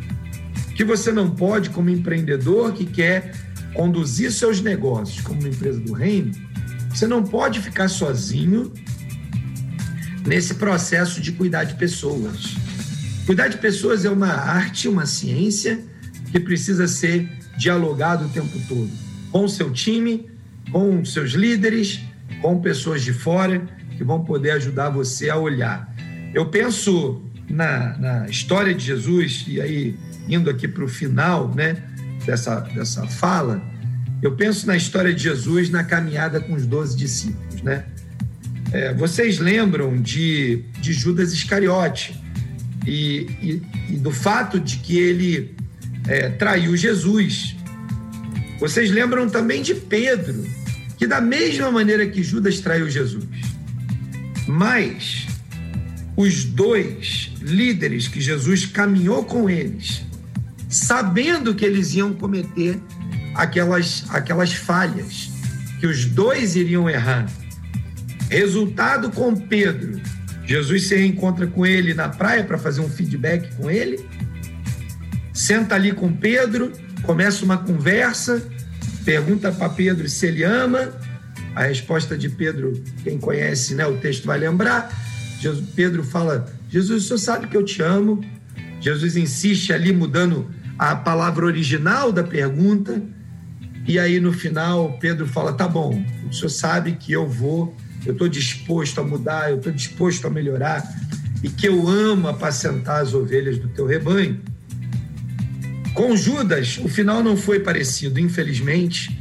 O 0.71 0.75
que 0.75 0.85
você 0.85 1.13
não 1.13 1.31
pode, 1.31 1.71
como 1.71 1.91
empreendedor 1.91 2.73
que 2.73 2.85
quer 2.85 3.33
conduzir 3.75 4.33
seus 4.33 4.61
negócios 4.61 5.21
como 5.21 5.41
uma 5.41 5.49
empresa 5.49 5.81
do 5.81 5.93
reino, 5.93 6.33
você 6.89 7.07
não 7.07 7.23
pode 7.23 7.61
ficar 7.61 7.89
sozinho 7.89 8.73
nesse 10.27 10.55
processo 10.55 11.21
de 11.21 11.33
cuidar 11.33 11.65
de 11.65 11.75
pessoas. 11.75 12.55
Cuidar 13.27 13.49
de 13.49 13.59
pessoas 13.59 14.05
é 14.05 14.11
uma 14.11 14.33
arte, 14.33 14.89
uma 14.89 15.07
ciência 15.07 15.81
que 16.31 16.41
precisa 16.41 16.87
ser 16.87 17.29
dialogado 17.57 18.27
o 18.27 18.29
tempo 18.29 18.59
todo 18.69 19.05
com 19.35 19.47
o 19.47 19.49
seu 19.49 19.73
time, 19.73 20.31
com 20.71 21.05
seus 21.05 21.33
líderes, 21.33 22.01
com 22.41 22.61
pessoas 22.61 23.03
de 23.03 23.13
fora 23.13 23.67
que 23.97 24.05
vão 24.05 24.25
poder 24.25 24.53
ajudar 24.53 24.91
você 24.91 25.29
a 25.29 25.37
olhar. 25.37 25.93
Eu 26.33 26.47
penso 26.47 27.21
na, 27.51 27.99
na 27.99 28.29
história 28.29 28.73
de 28.73 28.85
Jesus, 28.85 29.45
e 29.49 29.61
aí 29.61 29.97
indo 30.29 30.49
aqui 30.49 30.69
para 30.69 30.85
o 30.85 30.89
final 30.89 31.53
né, 31.53 31.83
dessa, 32.25 32.61
dessa 32.61 33.09
fala, 33.09 33.61
eu 34.23 34.37
penso 34.37 34.69
na 34.69 34.77
história 34.77 35.13
de 35.13 35.25
Jesus 35.25 35.69
na 35.69 35.83
caminhada 35.83 36.41
com 36.41 36.55
os 36.55 36.65
doze 36.65 36.97
discípulos, 36.97 37.61
né? 37.61 37.87
É, 38.75 38.93
vocês 38.93 39.39
lembram 39.39 40.03
de, 40.03 40.65
de 40.81 40.93
Judas 40.93 41.33
Iscariote 41.33 42.21
e, 42.85 43.29
e, 43.41 43.63
e 43.91 43.97
do 43.99 44.11
fato 44.11 44.59
de 44.59 44.79
que 44.79 44.99
ele 44.99 45.55
é, 46.09 46.29
traiu 46.31 46.77
Jesus. 46.77 47.55
Vocês 48.59 48.91
lembram 48.91 49.31
também 49.31 49.63
de 49.63 49.77
Pedro, 49.77 50.45
que 50.99 51.07
da 51.07 51.21
mesma 51.21 51.71
maneira 51.71 52.05
que 52.05 52.21
Judas 52.21 52.59
traiu 52.59 52.91
Jesus. 52.91 53.25
Mas 54.49 55.29
os 56.17 56.43
dois 56.43 57.31
líderes 57.41 58.09
que 58.09 58.21
Jesus 58.21 58.67
caminhou 58.67 59.25
com 59.25 59.49
eles, 59.49 60.03
sabendo 60.69 61.55
que 61.55 61.65
eles 61.65 61.95
iam 61.95 62.13
cometer 62.13 62.81
aquelas, 63.37 64.05
aquelas 64.09 64.53
falhas, 64.53 65.31
que 65.79 65.87
os 65.87 66.07
dois 66.07 66.57
iriam 66.57 66.91
errar. 66.91 67.31
Resultado 68.35 69.13
com 69.13 69.33
Pedro: 69.37 70.01
Jesus 70.45 70.89
se 70.89 70.97
reencontra 70.97 71.47
com 71.47 71.65
ele 71.65 71.95
na 71.95 72.09
praia 72.09 72.43
para 72.43 72.59
fazer 72.59 72.81
um 72.81 72.89
feedback 72.89 73.55
com 73.55 73.71
ele, 73.71 74.05
senta 75.33 75.77
ali 75.77 75.93
com 75.93 76.13
Pedro, 76.13 76.73
começa 77.05 77.45
uma 77.45 77.59
conversa, 77.59 78.43
pergunta 79.05 79.53
para 79.53 79.69
Pedro 79.69 80.09
se 80.09 80.27
ele 80.27 80.43
ama. 80.43 80.93
A 81.55 81.63
resposta 81.63 82.19
de 82.19 82.29
Pedro, 82.29 82.73
quem 83.05 83.17
conhece 83.17 83.77
né, 83.77 83.87
o 83.87 83.99
texto 83.99 84.27
vai 84.27 84.37
lembrar. 84.37 84.93
Jesus, 85.41 85.65
Pedro 85.73 86.03
fala: 86.03 86.53
Jesus, 86.69 87.05
o 87.05 87.07
senhor 87.07 87.19
sabe 87.19 87.47
que 87.47 87.57
eu 87.57 87.65
te 87.65 87.83
amo. 87.83 88.21
Jesus 88.81 89.17
insiste 89.17 89.73
ali, 89.73 89.93
mudando 89.93 90.51
a 90.77 90.97
palavra 90.97 91.47
original 91.47 92.11
da 92.11 92.25
pergunta. 92.25 93.01
E 93.87 93.97
aí, 93.97 94.19
no 94.19 94.33
final, 94.33 94.99
Pedro 94.99 95.25
fala: 95.25 95.53
tá 95.53 95.69
bom, 95.69 96.05
o 96.29 96.33
senhor 96.33 96.49
sabe 96.49 96.97
que 96.97 97.13
eu 97.13 97.29
vou, 97.29 97.77
eu 98.05 98.13
estou 98.13 98.29
disposto 98.29 99.01
a 99.01 99.05
mudar, 99.05 99.51
eu 99.51 99.57
estou 99.57 99.73
disposto 99.73 100.27
a 100.27 100.31
melhorar 100.31 100.83
e 101.43 101.49
que 101.49 101.69
eu 101.69 101.89
amo 101.89 102.29
apacentar 102.29 103.03
as 103.03 103.15
ovelhas 103.15 103.59
do 103.59 103.69
teu 103.69 103.87
rebanho. 103.87 104.41
Com 105.95 106.17
Judas, 106.17 106.79
o 106.79 106.89
final 106.89 107.23
não 107.23 107.37
foi 107.37 107.61
parecido, 107.61 108.19
infelizmente. 108.19 109.17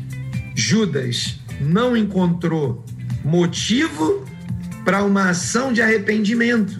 Judas 0.55 1.39
não 1.61 1.95
encontrou 1.95 2.83
motivo 3.23 4.25
para 4.83 5.03
uma 5.03 5.29
ação 5.29 5.71
de 5.71 5.81
arrependimento. 5.81 6.77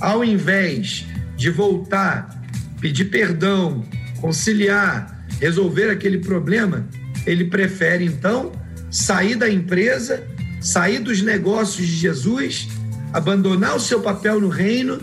Ao 0.00 0.24
invés 0.24 1.06
de 1.36 1.50
voltar, 1.50 2.42
pedir 2.80 3.06
perdão, 3.06 3.84
conciliar, 4.20 5.26
resolver 5.40 5.90
aquele 5.90 6.18
problema, 6.18 6.86
ele 7.26 7.44
prefere 7.44 8.04
então 8.04 8.52
sair 8.90 9.36
da 9.36 9.50
empresa, 9.50 10.24
sair 10.68 10.98
dos 10.98 11.22
negócios 11.22 11.86
de 11.86 11.96
Jesus, 11.96 12.68
abandonar 13.12 13.74
o 13.74 13.80
seu 13.80 14.00
papel 14.00 14.38
no 14.38 14.48
reino, 14.48 15.00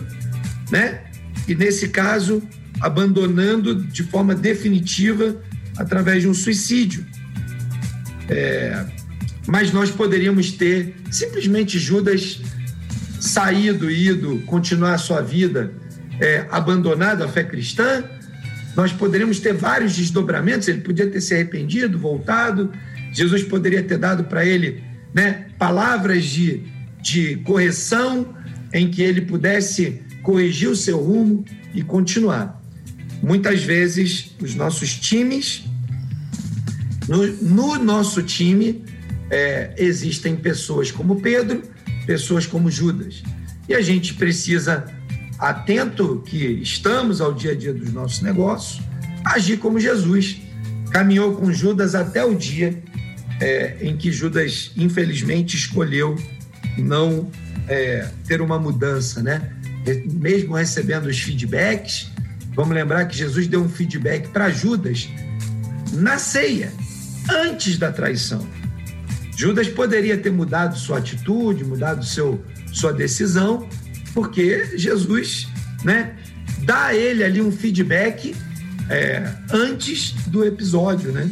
né? 0.70 1.00
E 1.48 1.54
nesse 1.56 1.88
caso, 1.88 2.40
abandonando 2.80 3.74
de 3.74 4.04
forma 4.04 4.32
definitiva 4.32 5.36
através 5.76 6.22
de 6.22 6.28
um 6.28 6.34
suicídio. 6.34 7.04
É, 8.28 8.84
mas 9.46 9.72
nós 9.72 9.90
poderíamos 9.90 10.52
ter 10.52 10.94
simplesmente 11.10 11.78
Judas 11.80 12.40
saído, 13.20 13.90
ido, 13.90 14.38
continuar 14.46 14.94
a 14.94 14.98
sua 14.98 15.20
vida, 15.20 15.72
é, 16.20 16.46
abandonado 16.48 17.24
a 17.24 17.28
fé 17.28 17.42
cristã. 17.42 18.04
Nós 18.76 18.92
poderíamos 18.92 19.40
ter 19.40 19.52
vários 19.52 19.96
desdobramentos. 19.96 20.68
Ele 20.68 20.80
podia 20.80 21.08
ter 21.08 21.20
se 21.20 21.34
arrependido, 21.34 21.98
voltado. 21.98 22.70
Jesus 23.12 23.42
poderia 23.42 23.82
ter 23.82 23.98
dado 23.98 24.24
para 24.24 24.44
ele 24.44 24.95
né, 25.16 25.46
palavras 25.58 26.26
de, 26.26 26.62
de 27.00 27.36
correção 27.36 28.34
em 28.70 28.90
que 28.90 29.00
ele 29.00 29.22
pudesse 29.22 30.02
corrigir 30.22 30.68
o 30.68 30.76
seu 30.76 31.02
rumo 31.02 31.42
e 31.74 31.82
continuar. 31.82 32.62
Muitas 33.22 33.62
vezes, 33.62 34.36
os 34.42 34.54
nossos 34.54 34.94
times, 34.94 35.64
no, 37.08 37.26
no 37.42 37.78
nosso 37.82 38.22
time, 38.22 38.84
é, 39.30 39.72
existem 39.78 40.36
pessoas 40.36 40.90
como 40.90 41.18
Pedro, 41.18 41.62
pessoas 42.04 42.44
como 42.44 42.70
Judas. 42.70 43.22
E 43.66 43.74
a 43.74 43.80
gente 43.80 44.12
precisa, 44.12 44.84
atento 45.38 46.22
que 46.26 46.44
estamos 46.60 47.22
ao 47.22 47.32
dia 47.32 47.52
a 47.52 47.54
dia 47.54 47.72
dos 47.72 47.90
nossos 47.90 48.20
negócios, 48.20 48.82
agir 49.24 49.56
como 49.56 49.80
Jesus. 49.80 50.42
Caminhou 50.90 51.34
com 51.34 51.50
Judas 51.50 51.94
até 51.94 52.22
o 52.22 52.34
dia 52.34 52.82
é, 53.40 53.76
em 53.80 53.96
que 53.96 54.10
Judas, 54.10 54.72
infelizmente, 54.76 55.56
escolheu 55.56 56.16
não 56.78 57.30
é, 57.68 58.08
ter 58.26 58.40
uma 58.40 58.58
mudança, 58.58 59.22
né? 59.22 59.52
Mesmo 60.12 60.54
recebendo 60.54 61.06
os 61.06 61.20
feedbacks, 61.20 62.10
vamos 62.54 62.74
lembrar 62.74 63.04
que 63.06 63.16
Jesus 63.16 63.46
deu 63.46 63.62
um 63.62 63.68
feedback 63.68 64.28
para 64.28 64.50
Judas 64.50 65.08
na 65.92 66.18
ceia, 66.18 66.72
antes 67.30 67.78
da 67.78 67.92
traição. 67.92 68.46
Judas 69.36 69.68
poderia 69.68 70.16
ter 70.16 70.32
mudado 70.32 70.76
sua 70.78 70.98
atitude, 70.98 71.62
mudado 71.62 72.04
seu, 72.04 72.42
sua 72.72 72.92
decisão, 72.92 73.68
porque 74.14 74.76
Jesus 74.76 75.46
né, 75.84 76.16
dá 76.60 76.86
a 76.86 76.94
ele 76.94 77.22
ali 77.22 77.40
um 77.40 77.52
feedback 77.52 78.34
é, 78.88 79.30
antes 79.52 80.12
do 80.28 80.44
episódio. 80.44 81.12
Né? 81.12 81.30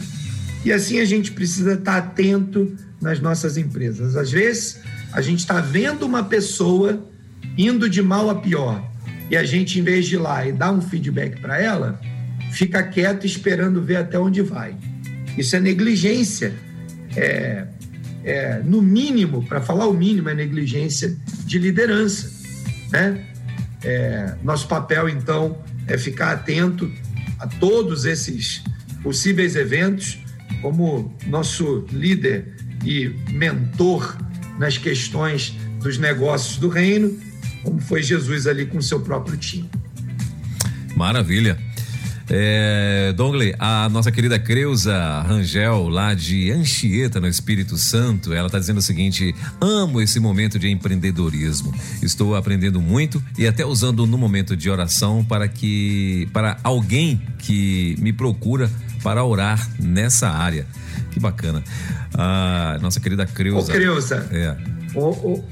E 0.65 0.73
assim 0.73 0.99
a 0.99 1.05
gente 1.05 1.33
precisa 1.33 1.75
estar 1.75 1.99
atento 1.99 2.75
nas 3.01 3.21
nossas 3.21 3.57
empresas. 3.57 4.17
Às 4.17 4.31
vezes, 4.31 4.81
a 5.13 5.21
gente 5.21 5.41
está 5.41 5.61
vendo 5.61 6.07
uma 6.07 6.25
pessoa 6.25 7.05
indo 7.57 7.89
de 7.89 8.03
mal 8.03 8.31
a 8.31 8.37
pior 8.37 8.83
e 9.31 9.37
a 9.37 9.45
gente, 9.45 9.79
em 9.79 9.83
vez 9.83 10.07
de 10.07 10.15
ir 10.15 10.19
lá 10.19 10.47
e 10.47 10.53
dar 10.53 10.73
um 10.73 10.81
feedback 10.81 11.41
para 11.41 11.61
ela, 11.61 12.01
fica 12.53 12.83
quieto 12.83 13.27
esperando 13.27 13.83
ver 13.83 13.97
até 13.97 14.19
onde 14.19 14.43
vai. 14.43 14.77
Isso 15.37 15.55
é 15.57 15.61
negligência. 15.61 16.55
É, 17.17 17.67
é, 18.25 18.61
no 18.65 18.81
mínimo, 18.81 19.45
para 19.45 19.61
falar 19.61 19.87
o 19.87 19.93
mínimo, 19.93 20.29
é 20.29 20.35
negligência 20.35 21.15
de 21.45 21.59
liderança. 21.59 22.31
Né? 22.91 23.25
É, 23.83 24.35
nosso 24.43 24.67
papel, 24.67 25.09
então, 25.09 25.59
é 25.87 25.99
ficar 25.99 26.33
atento 26.33 26.91
a 27.39 27.47
todos 27.47 28.05
esses 28.05 28.63
possíveis 29.03 29.57
eventos, 29.57 30.24
como 30.65 31.15
nosso 31.27 31.85
líder 31.93 32.57
e 32.87 33.15
mentor 33.31 34.17
nas 34.59 34.79
questões 34.79 35.55
dos 35.83 35.99
negócios 35.99 36.57
do 36.57 36.71
reino, 36.71 37.15
como 37.63 37.79
foi 37.83 38.03
Jesus 38.03 38.47
ali 38.47 38.65
com 38.65 38.81
seu 38.81 38.99
próprio 38.99 39.37
time. 39.37 39.69
Maravilha. 40.97 41.59
É, 42.31 43.13
Dongley, 43.15 43.55
a 43.59 43.87
nossa 43.91 44.11
querida 44.11 44.39
Creuza 44.39 45.21
Rangel, 45.29 45.91
lá 45.91 46.15
de 46.15 46.51
Anchieta, 46.51 47.21
no 47.21 47.29
Espírito 47.29 47.77
Santo, 47.77 48.33
ela 48.33 48.47
está 48.47 48.59
dizendo 48.59 48.79
o 48.79 48.83
seguinte: 48.83 49.35
amo 49.61 50.01
esse 50.01 50.19
momento 50.19 50.59
de 50.59 50.71
empreendedorismo. 50.71 51.75
Estou 52.01 52.35
aprendendo 52.35 52.81
muito 52.81 53.23
e 53.37 53.47
até 53.47 53.67
usando 53.67 54.07
no 54.07 54.17
momento 54.17 54.57
de 54.57 54.71
oração 54.71 55.23
para 55.23 55.47
que 55.47 56.27
para 56.33 56.57
alguém 56.65 57.21
que 57.41 57.95
me 57.99 58.15
procura 58.15 58.71
para 59.05 59.25
orar 59.25 59.65
nessa 59.79 60.29
área. 60.29 60.67
Que 61.13 61.21
bacana. 61.21 61.63
A 62.13 62.79
nossa 62.83 62.99
querida 62.99 63.25
Creuza. 63.25 63.71
Ô, 63.71 63.75
Creuza. 63.75 64.29
É. 64.33 64.57
Ô, 64.99 65.11
ô, 65.11 65.45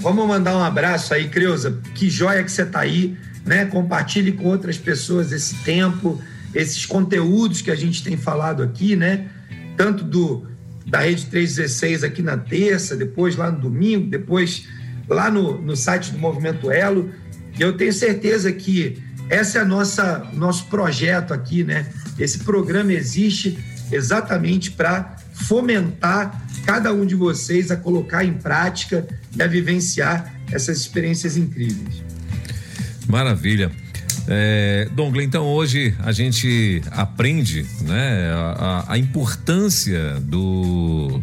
vamos 0.00 0.28
mandar 0.28 0.56
um 0.56 0.62
abraço 0.62 1.12
aí, 1.12 1.28
Creuza. 1.28 1.80
Que 1.96 2.08
joia 2.08 2.44
que 2.44 2.52
você 2.52 2.62
está 2.62 2.80
aí 2.80 3.16
né? 3.46 3.64
Compartilhe 3.64 4.32
com 4.32 4.48
outras 4.48 4.76
pessoas 4.76 5.30
esse 5.30 5.54
tempo, 5.62 6.20
esses 6.52 6.84
conteúdos 6.84 7.62
que 7.62 7.70
a 7.70 7.76
gente 7.76 8.02
tem 8.02 8.16
falado 8.16 8.62
aqui, 8.62 8.96
né? 8.96 9.28
Tanto 9.76 10.02
do 10.02 10.44
da 10.84 11.00
Rede 11.00 11.26
316 11.26 12.04
aqui 12.04 12.22
na 12.22 12.36
terça, 12.36 12.94
depois 12.94 13.34
lá 13.34 13.50
no 13.50 13.58
domingo, 13.58 14.08
depois 14.08 14.68
lá 15.08 15.30
no, 15.30 15.60
no 15.60 15.74
site 15.74 16.12
do 16.12 16.18
Movimento 16.18 16.70
Elo. 16.70 17.10
E 17.58 17.62
eu 17.62 17.76
tenho 17.76 17.92
certeza 17.92 18.52
que 18.52 19.02
essa 19.28 19.58
é 19.58 19.62
a 19.62 19.64
nossa 19.64 20.28
nosso 20.32 20.66
projeto 20.66 21.32
aqui, 21.32 21.64
né? 21.64 21.86
Esse 22.18 22.38
programa 22.40 22.92
existe 22.92 23.58
exatamente 23.92 24.70
para 24.70 25.16
fomentar 25.32 26.46
cada 26.64 26.92
um 26.92 27.06
de 27.06 27.14
vocês 27.14 27.70
a 27.70 27.76
colocar 27.76 28.24
em 28.24 28.32
prática 28.34 29.06
e 29.36 29.42
a 29.42 29.46
vivenciar 29.46 30.34
essas 30.50 30.78
experiências 30.78 31.36
incríveis. 31.36 32.02
Maravilha. 33.06 33.70
É, 34.28 34.88
Dongle, 34.92 35.22
então 35.22 35.44
hoje 35.44 35.94
a 36.00 36.10
gente 36.10 36.82
aprende 36.90 37.64
né, 37.82 38.32
a, 38.32 38.84
a 38.88 38.98
importância 38.98 40.18
do, 40.20 41.20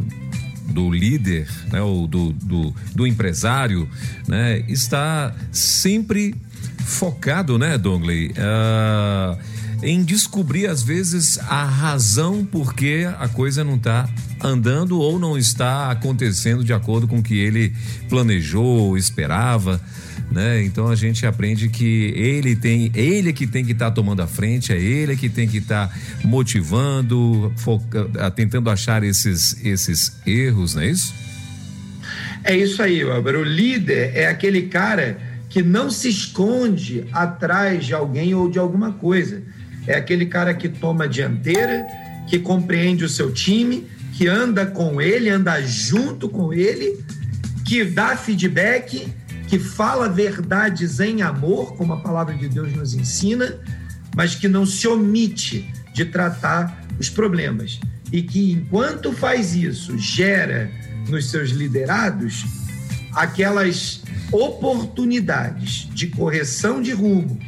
do 0.69 0.89
líder, 0.89 1.47
né, 1.69 1.81
ou 1.81 2.07
do, 2.07 2.31
do, 2.31 2.73
do 2.95 3.05
empresário, 3.05 3.89
né, 4.25 4.63
está 4.69 5.35
sempre 5.51 6.33
focado, 6.85 7.57
né, 7.57 7.77
Dongley, 7.77 8.31
uh, 8.31 9.37
em 9.83 10.03
descobrir 10.03 10.67
às 10.67 10.81
vezes 10.81 11.37
a 11.37 11.65
razão 11.65 12.45
por 12.45 12.73
que 12.73 13.05
a 13.05 13.27
coisa 13.27 13.63
não 13.63 13.75
está 13.75 14.09
andando 14.41 14.99
ou 14.99 15.19
não 15.19 15.37
está 15.37 15.91
acontecendo 15.91 16.63
de 16.63 16.73
acordo 16.73 17.07
com 17.07 17.19
o 17.19 17.23
que 17.23 17.37
ele 17.37 17.73
planejou, 18.09 18.97
esperava. 18.97 19.79
Né? 20.31 20.63
Então 20.63 20.87
a 20.87 20.95
gente 20.95 21.25
aprende 21.25 21.69
que 21.69 22.13
ele 22.15 22.55
tem, 22.55 22.91
ele 22.95 23.29
é 23.29 23.33
que 23.33 23.45
tem 23.45 23.63
que 23.63 23.73
estar 23.73 23.89
tá 23.89 23.91
tomando 23.91 24.21
a 24.21 24.27
frente, 24.27 24.71
é 24.71 24.79
ele 24.79 25.15
que 25.15 25.29
tem 25.29 25.47
que 25.47 25.57
estar 25.57 25.89
tá 25.89 25.95
motivando, 26.23 27.51
foca, 27.57 28.09
tentando 28.31 28.69
achar 28.69 29.03
esses, 29.03 29.63
esses 29.63 30.17
erros, 30.25 30.75
não 30.75 30.81
é 30.81 30.87
isso? 30.87 31.13
É 32.43 32.55
isso 32.55 32.81
aí, 32.81 33.03
Weber. 33.03 33.35
O 33.35 33.43
líder 33.43 34.11
é 34.15 34.27
aquele 34.27 34.63
cara 34.63 35.17
que 35.49 35.61
não 35.61 35.89
se 35.91 36.09
esconde 36.09 37.05
atrás 37.11 37.85
de 37.85 37.93
alguém 37.93 38.33
ou 38.33 38.49
de 38.49 38.57
alguma 38.57 38.93
coisa. 38.93 39.43
É 39.85 39.95
aquele 39.95 40.25
cara 40.25 40.53
que 40.53 40.69
toma 40.69 41.05
a 41.05 41.07
dianteira, 41.07 41.85
que 42.27 42.39
compreende 42.39 43.03
o 43.03 43.09
seu 43.09 43.31
time, 43.31 43.87
que 44.13 44.27
anda 44.27 44.65
com 44.65 45.01
ele, 45.01 45.29
anda 45.29 45.61
junto 45.61 46.29
com 46.29 46.53
ele, 46.53 47.03
que 47.65 47.83
dá 47.83 48.15
feedback, 48.15 49.07
que 49.47 49.59
fala 49.59 50.07
verdades 50.07 50.99
em 50.99 51.21
amor, 51.21 51.75
como 51.75 51.93
a 51.93 52.01
palavra 52.01 52.33
de 52.33 52.47
Deus 52.47 52.73
nos 52.73 52.93
ensina, 52.93 53.59
mas 54.15 54.35
que 54.35 54.47
não 54.47 54.65
se 54.65 54.87
omite 54.87 55.71
de 55.93 56.05
tratar 56.05 56.85
os 56.99 57.09
problemas. 57.09 57.79
E 58.11 58.21
que 58.21 58.51
enquanto 58.51 59.11
faz 59.11 59.55
isso, 59.55 59.97
gera 59.97 60.69
nos 61.09 61.29
seus 61.29 61.49
liderados 61.49 62.45
aquelas 63.13 64.01
oportunidades 64.31 65.87
de 65.93 66.07
correção 66.07 66.81
de 66.81 66.91
rumo 66.91 67.39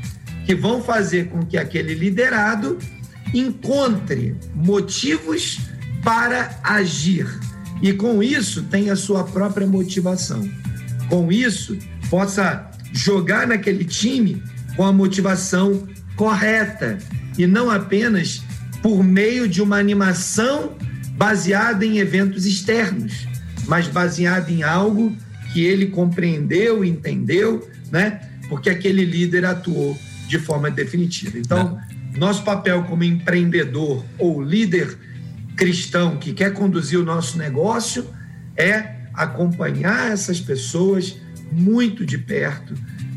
que 0.45 0.55
vão 0.55 0.81
fazer 0.81 1.29
com 1.29 1.45
que 1.45 1.57
aquele 1.57 1.93
liderado 1.93 2.77
encontre 3.33 4.35
motivos 4.53 5.59
para 6.03 6.59
agir 6.63 7.27
e 7.81 7.91
com 7.91 8.23
isso 8.23 8.63
tenha 8.63 8.95
sua 8.95 9.23
própria 9.23 9.67
motivação. 9.67 10.47
Com 11.09 11.31
isso, 11.31 11.77
possa 12.09 12.71
jogar 12.93 13.47
naquele 13.47 13.83
time 13.83 14.41
com 14.75 14.85
a 14.85 14.93
motivação 14.93 15.87
correta 16.15 16.97
e 17.37 17.45
não 17.45 17.69
apenas 17.69 18.41
por 18.81 19.03
meio 19.03 19.47
de 19.47 19.61
uma 19.61 19.77
animação 19.77 20.75
baseada 21.17 21.85
em 21.85 21.97
eventos 21.97 22.45
externos, 22.45 23.27
mas 23.67 23.87
baseada 23.87 24.51
em 24.51 24.63
algo 24.63 25.15
que 25.51 25.63
ele 25.63 25.87
compreendeu, 25.87 26.83
entendeu, 26.83 27.69
né? 27.91 28.21
Porque 28.47 28.69
aquele 28.69 29.03
líder 29.03 29.45
atuou 29.45 29.97
de 30.28 30.39
forma 30.39 30.69
definitiva. 30.69 31.38
Então, 31.38 31.80
nosso 32.17 32.43
papel 32.43 32.84
como 32.84 33.03
empreendedor 33.03 34.03
ou 34.17 34.41
líder 34.41 34.97
cristão 35.55 36.17
que 36.17 36.34
quer 36.34 36.53
conduzir 36.53 36.99
o 36.99 37.03
nosso 37.03 37.38
negócio 37.38 38.05
é 38.55 38.95
acompanhar 39.13 40.11
essas 40.11 40.39
pessoas 40.39 41.17
muito 41.51 42.05
de 42.05 42.17
perto, 42.17 42.73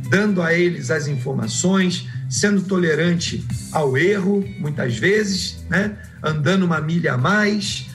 dando 0.08 0.40
a 0.40 0.54
eles 0.54 0.90
as 0.90 1.08
informações, 1.08 2.06
sendo 2.28 2.62
tolerante 2.62 3.44
ao 3.72 3.96
erro, 3.96 4.44
muitas 4.58 4.96
vezes, 4.96 5.64
né? 5.68 5.96
andando 6.22 6.64
uma 6.64 6.80
milha 6.80 7.14
a 7.14 7.18
mais, 7.18 7.86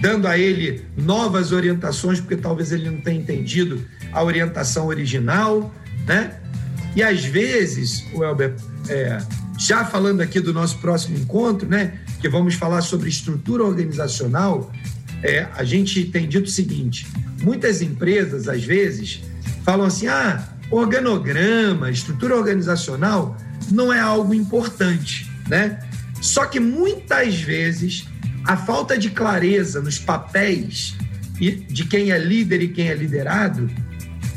dando 0.00 0.26
a 0.26 0.38
ele 0.38 0.84
novas 0.96 1.52
orientações, 1.52 2.20
porque 2.20 2.36
talvez 2.36 2.72
ele 2.72 2.90
não 2.90 3.00
tenha 3.00 3.20
entendido 3.20 3.82
a 4.12 4.22
orientação 4.22 4.86
original, 4.86 5.74
né? 6.06 6.34
E 6.96 7.02
às 7.02 7.24
vezes, 7.24 8.04
o 8.14 8.24
Elber, 8.24 8.54
é, 8.88 9.18
já 9.58 9.84
falando 9.84 10.20
aqui 10.20 10.40
do 10.40 10.52
nosso 10.52 10.78
próximo 10.78 11.16
encontro, 11.16 11.68
né, 11.68 12.00
que 12.20 12.28
vamos 12.28 12.54
falar 12.54 12.82
sobre 12.82 13.08
estrutura 13.08 13.64
organizacional, 13.64 14.72
é, 15.22 15.46
a 15.54 15.64
gente 15.64 16.04
tem 16.06 16.28
dito 16.28 16.46
o 16.46 16.50
seguinte: 16.50 17.06
muitas 17.42 17.82
empresas, 17.82 18.48
às 18.48 18.64
vezes, 18.64 19.20
falam 19.64 19.86
assim, 19.86 20.06
ah, 20.06 20.48
organograma, 20.70 21.90
estrutura 21.90 22.36
organizacional 22.36 23.36
não 23.70 23.92
é 23.92 24.00
algo 24.00 24.34
importante, 24.34 25.30
né? 25.48 25.80
Só 26.20 26.46
que 26.46 26.58
muitas 26.58 27.40
vezes 27.40 28.06
a 28.44 28.56
falta 28.56 28.96
de 28.96 29.10
clareza 29.10 29.80
nos 29.80 29.98
papéis 29.98 30.96
de 31.38 31.84
quem 31.84 32.10
é 32.10 32.18
líder 32.18 32.62
e 32.62 32.68
quem 32.68 32.88
é 32.88 32.94
liderado 32.94 33.70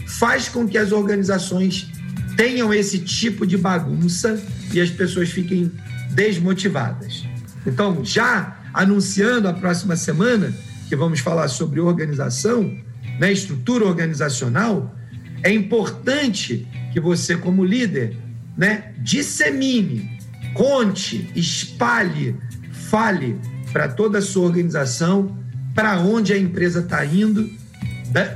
faz 0.05 0.47
com 0.47 0.67
que 0.67 0.77
as 0.77 0.91
organizações 0.91 1.89
tenham 2.35 2.73
esse 2.73 2.99
tipo 2.99 3.45
de 3.45 3.57
bagunça 3.57 4.41
e 4.73 4.79
as 4.79 4.89
pessoas 4.89 5.29
fiquem 5.29 5.71
desmotivadas. 6.11 7.23
Então, 7.65 8.03
já 8.03 8.59
anunciando 8.73 9.47
a 9.47 9.53
próxima 9.53 9.95
semana, 9.95 10.53
que 10.87 10.95
vamos 10.95 11.19
falar 11.19 11.47
sobre 11.47 11.79
organização, 11.79 12.75
né, 13.19 13.31
estrutura 13.31 13.85
organizacional, 13.85 14.95
é 15.43 15.51
importante 15.51 16.67
que 16.91 16.99
você, 16.99 17.35
como 17.35 17.63
líder, 17.63 18.17
né, 18.57 18.93
dissemine, 18.99 20.19
conte, 20.53 21.31
espalhe, 21.35 22.35
fale 22.89 23.37
para 23.71 23.87
toda 23.87 24.19
a 24.19 24.21
sua 24.21 24.45
organização, 24.45 25.37
para 25.73 25.99
onde 25.99 26.33
a 26.33 26.37
empresa 26.37 26.79
está 26.81 27.05
indo, 27.05 27.49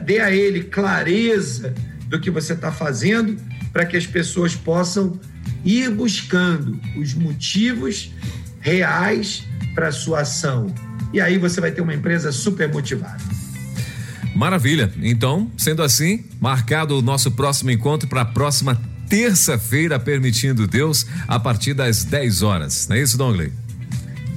dê 0.05 0.19
a 0.19 0.31
ele 0.31 0.63
clareza 0.63 1.73
do 2.07 2.19
que 2.19 2.31
você 2.31 2.53
está 2.53 2.71
fazendo, 2.71 3.35
para 3.75 3.85
que 3.85 3.97
as 3.97 4.07
pessoas 4.07 4.55
possam 4.55 5.19
ir 5.65 5.91
buscando 5.91 6.79
os 6.95 7.13
motivos 7.13 8.09
reais 8.61 9.43
para 9.73 9.89
a 9.89 9.91
sua 9.91 10.21
ação. 10.21 10.73
E 11.11 11.19
aí 11.19 11.37
você 11.37 11.59
vai 11.59 11.71
ter 11.71 11.81
uma 11.81 11.93
empresa 11.93 12.31
super 12.31 12.71
motivada. 12.71 13.21
Maravilha. 14.33 14.93
Então, 15.01 15.51
sendo 15.57 15.83
assim, 15.83 16.23
marcado 16.39 16.97
o 16.97 17.01
nosso 17.01 17.31
próximo 17.31 17.69
encontro 17.69 18.07
para 18.07 18.21
a 18.21 18.25
próxima 18.25 18.81
terça-feira, 19.09 19.99
permitindo 19.99 20.65
Deus, 20.65 21.05
a 21.27 21.37
partir 21.37 21.73
das 21.73 22.05
10 22.05 22.43
horas. 22.43 22.87
Não 22.87 22.95
é 22.95 23.01
isso, 23.01 23.17
Dongley? 23.17 23.51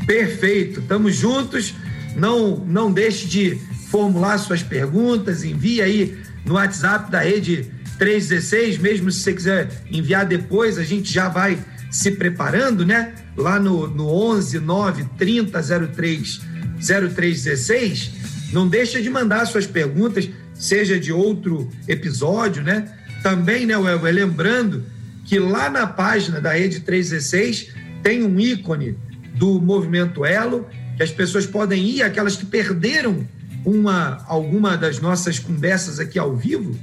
Perfeito, 0.04 0.80
estamos 0.80 1.14
juntos. 1.14 1.76
Não, 2.16 2.56
não 2.56 2.90
deixe 2.90 3.28
de 3.28 3.56
formular 3.88 4.36
suas 4.38 4.64
perguntas, 4.64 5.44
envie 5.44 5.80
aí 5.80 6.18
no 6.44 6.54
WhatsApp 6.54 7.08
da 7.08 7.20
rede 7.20 7.77
316, 7.98 8.78
mesmo 8.78 9.10
se 9.10 9.20
você 9.20 9.32
quiser 9.32 9.68
enviar 9.90 10.24
depois, 10.24 10.78
a 10.78 10.84
gente 10.84 11.12
já 11.12 11.28
vai 11.28 11.58
se 11.90 12.12
preparando, 12.12 12.84
né? 12.86 13.14
Lá 13.36 13.58
no, 13.58 13.86
no 13.88 14.08
11 14.08 14.60
9 14.60 15.04
30 15.16 15.62
03 15.92 16.40
0316. 16.80 18.12
Não 18.52 18.68
deixa 18.68 19.00
de 19.02 19.10
mandar 19.10 19.46
suas 19.46 19.66
perguntas, 19.66 20.28
seja 20.54 20.98
de 20.98 21.12
outro 21.12 21.68
episódio, 21.86 22.62
né? 22.62 22.92
Também, 23.22 23.66
né, 23.66 23.76
Welber, 23.76 24.14
lembrando 24.14 24.84
que 25.24 25.38
lá 25.38 25.68
na 25.68 25.86
página 25.86 26.40
da 26.40 26.52
Rede 26.52 26.80
316 26.80 27.74
tem 28.02 28.22
um 28.22 28.38
ícone 28.38 28.96
do 29.34 29.60
movimento 29.60 30.24
Elo, 30.24 30.66
que 30.96 31.02
as 31.02 31.10
pessoas 31.10 31.46
podem 31.46 31.84
ir, 31.84 32.02
aquelas 32.02 32.36
que 32.36 32.46
perderam 32.46 33.26
uma 33.64 34.24
alguma 34.26 34.76
das 34.76 35.00
nossas 35.00 35.38
conversas 35.38 35.98
aqui 36.00 36.18
ao 36.18 36.34
vivo, 36.34 36.78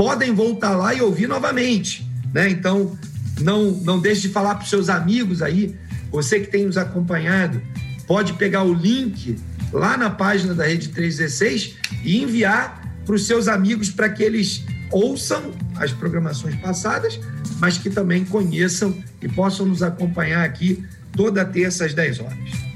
podem 0.00 0.34
voltar 0.34 0.74
lá 0.74 0.94
e 0.94 1.02
ouvir 1.02 1.26
novamente, 1.26 2.10
né? 2.32 2.48
Então, 2.48 2.98
não 3.38 3.70
não 3.70 4.00
deixe 4.00 4.22
de 4.22 4.28
falar 4.30 4.54
para 4.54 4.64
os 4.64 4.70
seus 4.70 4.88
amigos 4.88 5.42
aí, 5.42 5.76
você 6.10 6.40
que 6.40 6.46
tem 6.46 6.64
nos 6.64 6.78
acompanhado, 6.78 7.60
pode 8.06 8.32
pegar 8.32 8.62
o 8.62 8.72
link 8.72 9.36
lá 9.70 9.98
na 9.98 10.08
página 10.08 10.54
da 10.54 10.64
Rede 10.64 10.88
316 10.88 11.76
e 12.02 12.22
enviar 12.22 12.80
para 13.04 13.14
os 13.14 13.26
seus 13.26 13.46
amigos 13.46 13.90
para 13.90 14.08
que 14.08 14.22
eles 14.22 14.64
ouçam 14.90 15.52
as 15.76 15.92
programações 15.92 16.54
passadas, 16.56 17.20
mas 17.58 17.76
que 17.76 17.90
também 17.90 18.24
conheçam 18.24 18.96
e 19.20 19.28
possam 19.28 19.66
nos 19.66 19.82
acompanhar 19.82 20.46
aqui 20.46 20.82
toda 21.14 21.44
terça 21.44 21.84
às 21.84 21.92
10 21.92 22.20
horas. 22.20 22.69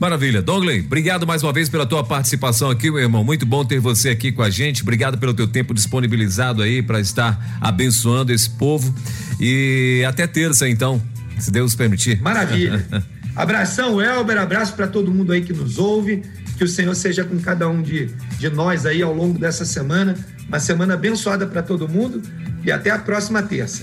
Maravilha. 0.00 0.40
Douglas, 0.40 0.82
obrigado 0.82 1.26
mais 1.26 1.42
uma 1.42 1.52
vez 1.52 1.68
pela 1.68 1.84
tua 1.84 2.02
participação 2.02 2.70
aqui, 2.70 2.90
meu 2.90 3.00
irmão. 3.00 3.22
Muito 3.22 3.44
bom 3.44 3.62
ter 3.62 3.78
você 3.78 4.08
aqui 4.08 4.32
com 4.32 4.42
a 4.42 4.48
gente. 4.48 4.80
Obrigado 4.80 5.18
pelo 5.18 5.34
teu 5.34 5.46
tempo 5.46 5.74
disponibilizado 5.74 6.62
aí 6.62 6.80
para 6.80 6.98
estar 6.98 7.58
abençoando 7.60 8.32
esse 8.32 8.48
povo. 8.48 8.94
E 9.38 10.02
até 10.08 10.26
terça, 10.26 10.66
então, 10.66 11.02
se 11.38 11.50
Deus 11.50 11.74
permitir. 11.74 12.18
Maravilha. 12.22 12.82
Abração, 13.36 14.00
Elber. 14.00 14.38
Abraço 14.38 14.72
para 14.72 14.88
todo 14.88 15.12
mundo 15.12 15.32
aí 15.32 15.42
que 15.42 15.52
nos 15.52 15.76
ouve. 15.76 16.22
Que 16.56 16.64
o 16.64 16.68
Senhor 16.68 16.94
seja 16.94 17.22
com 17.22 17.38
cada 17.38 17.68
um 17.68 17.82
de, 17.82 18.06
de 18.38 18.48
nós 18.48 18.86
aí 18.86 19.02
ao 19.02 19.14
longo 19.14 19.38
dessa 19.38 19.66
semana. 19.66 20.16
Uma 20.48 20.60
semana 20.60 20.94
abençoada 20.94 21.46
para 21.46 21.62
todo 21.62 21.86
mundo. 21.86 22.22
E 22.64 22.72
até 22.72 22.88
a 22.88 22.98
próxima 22.98 23.42
terça. 23.42 23.82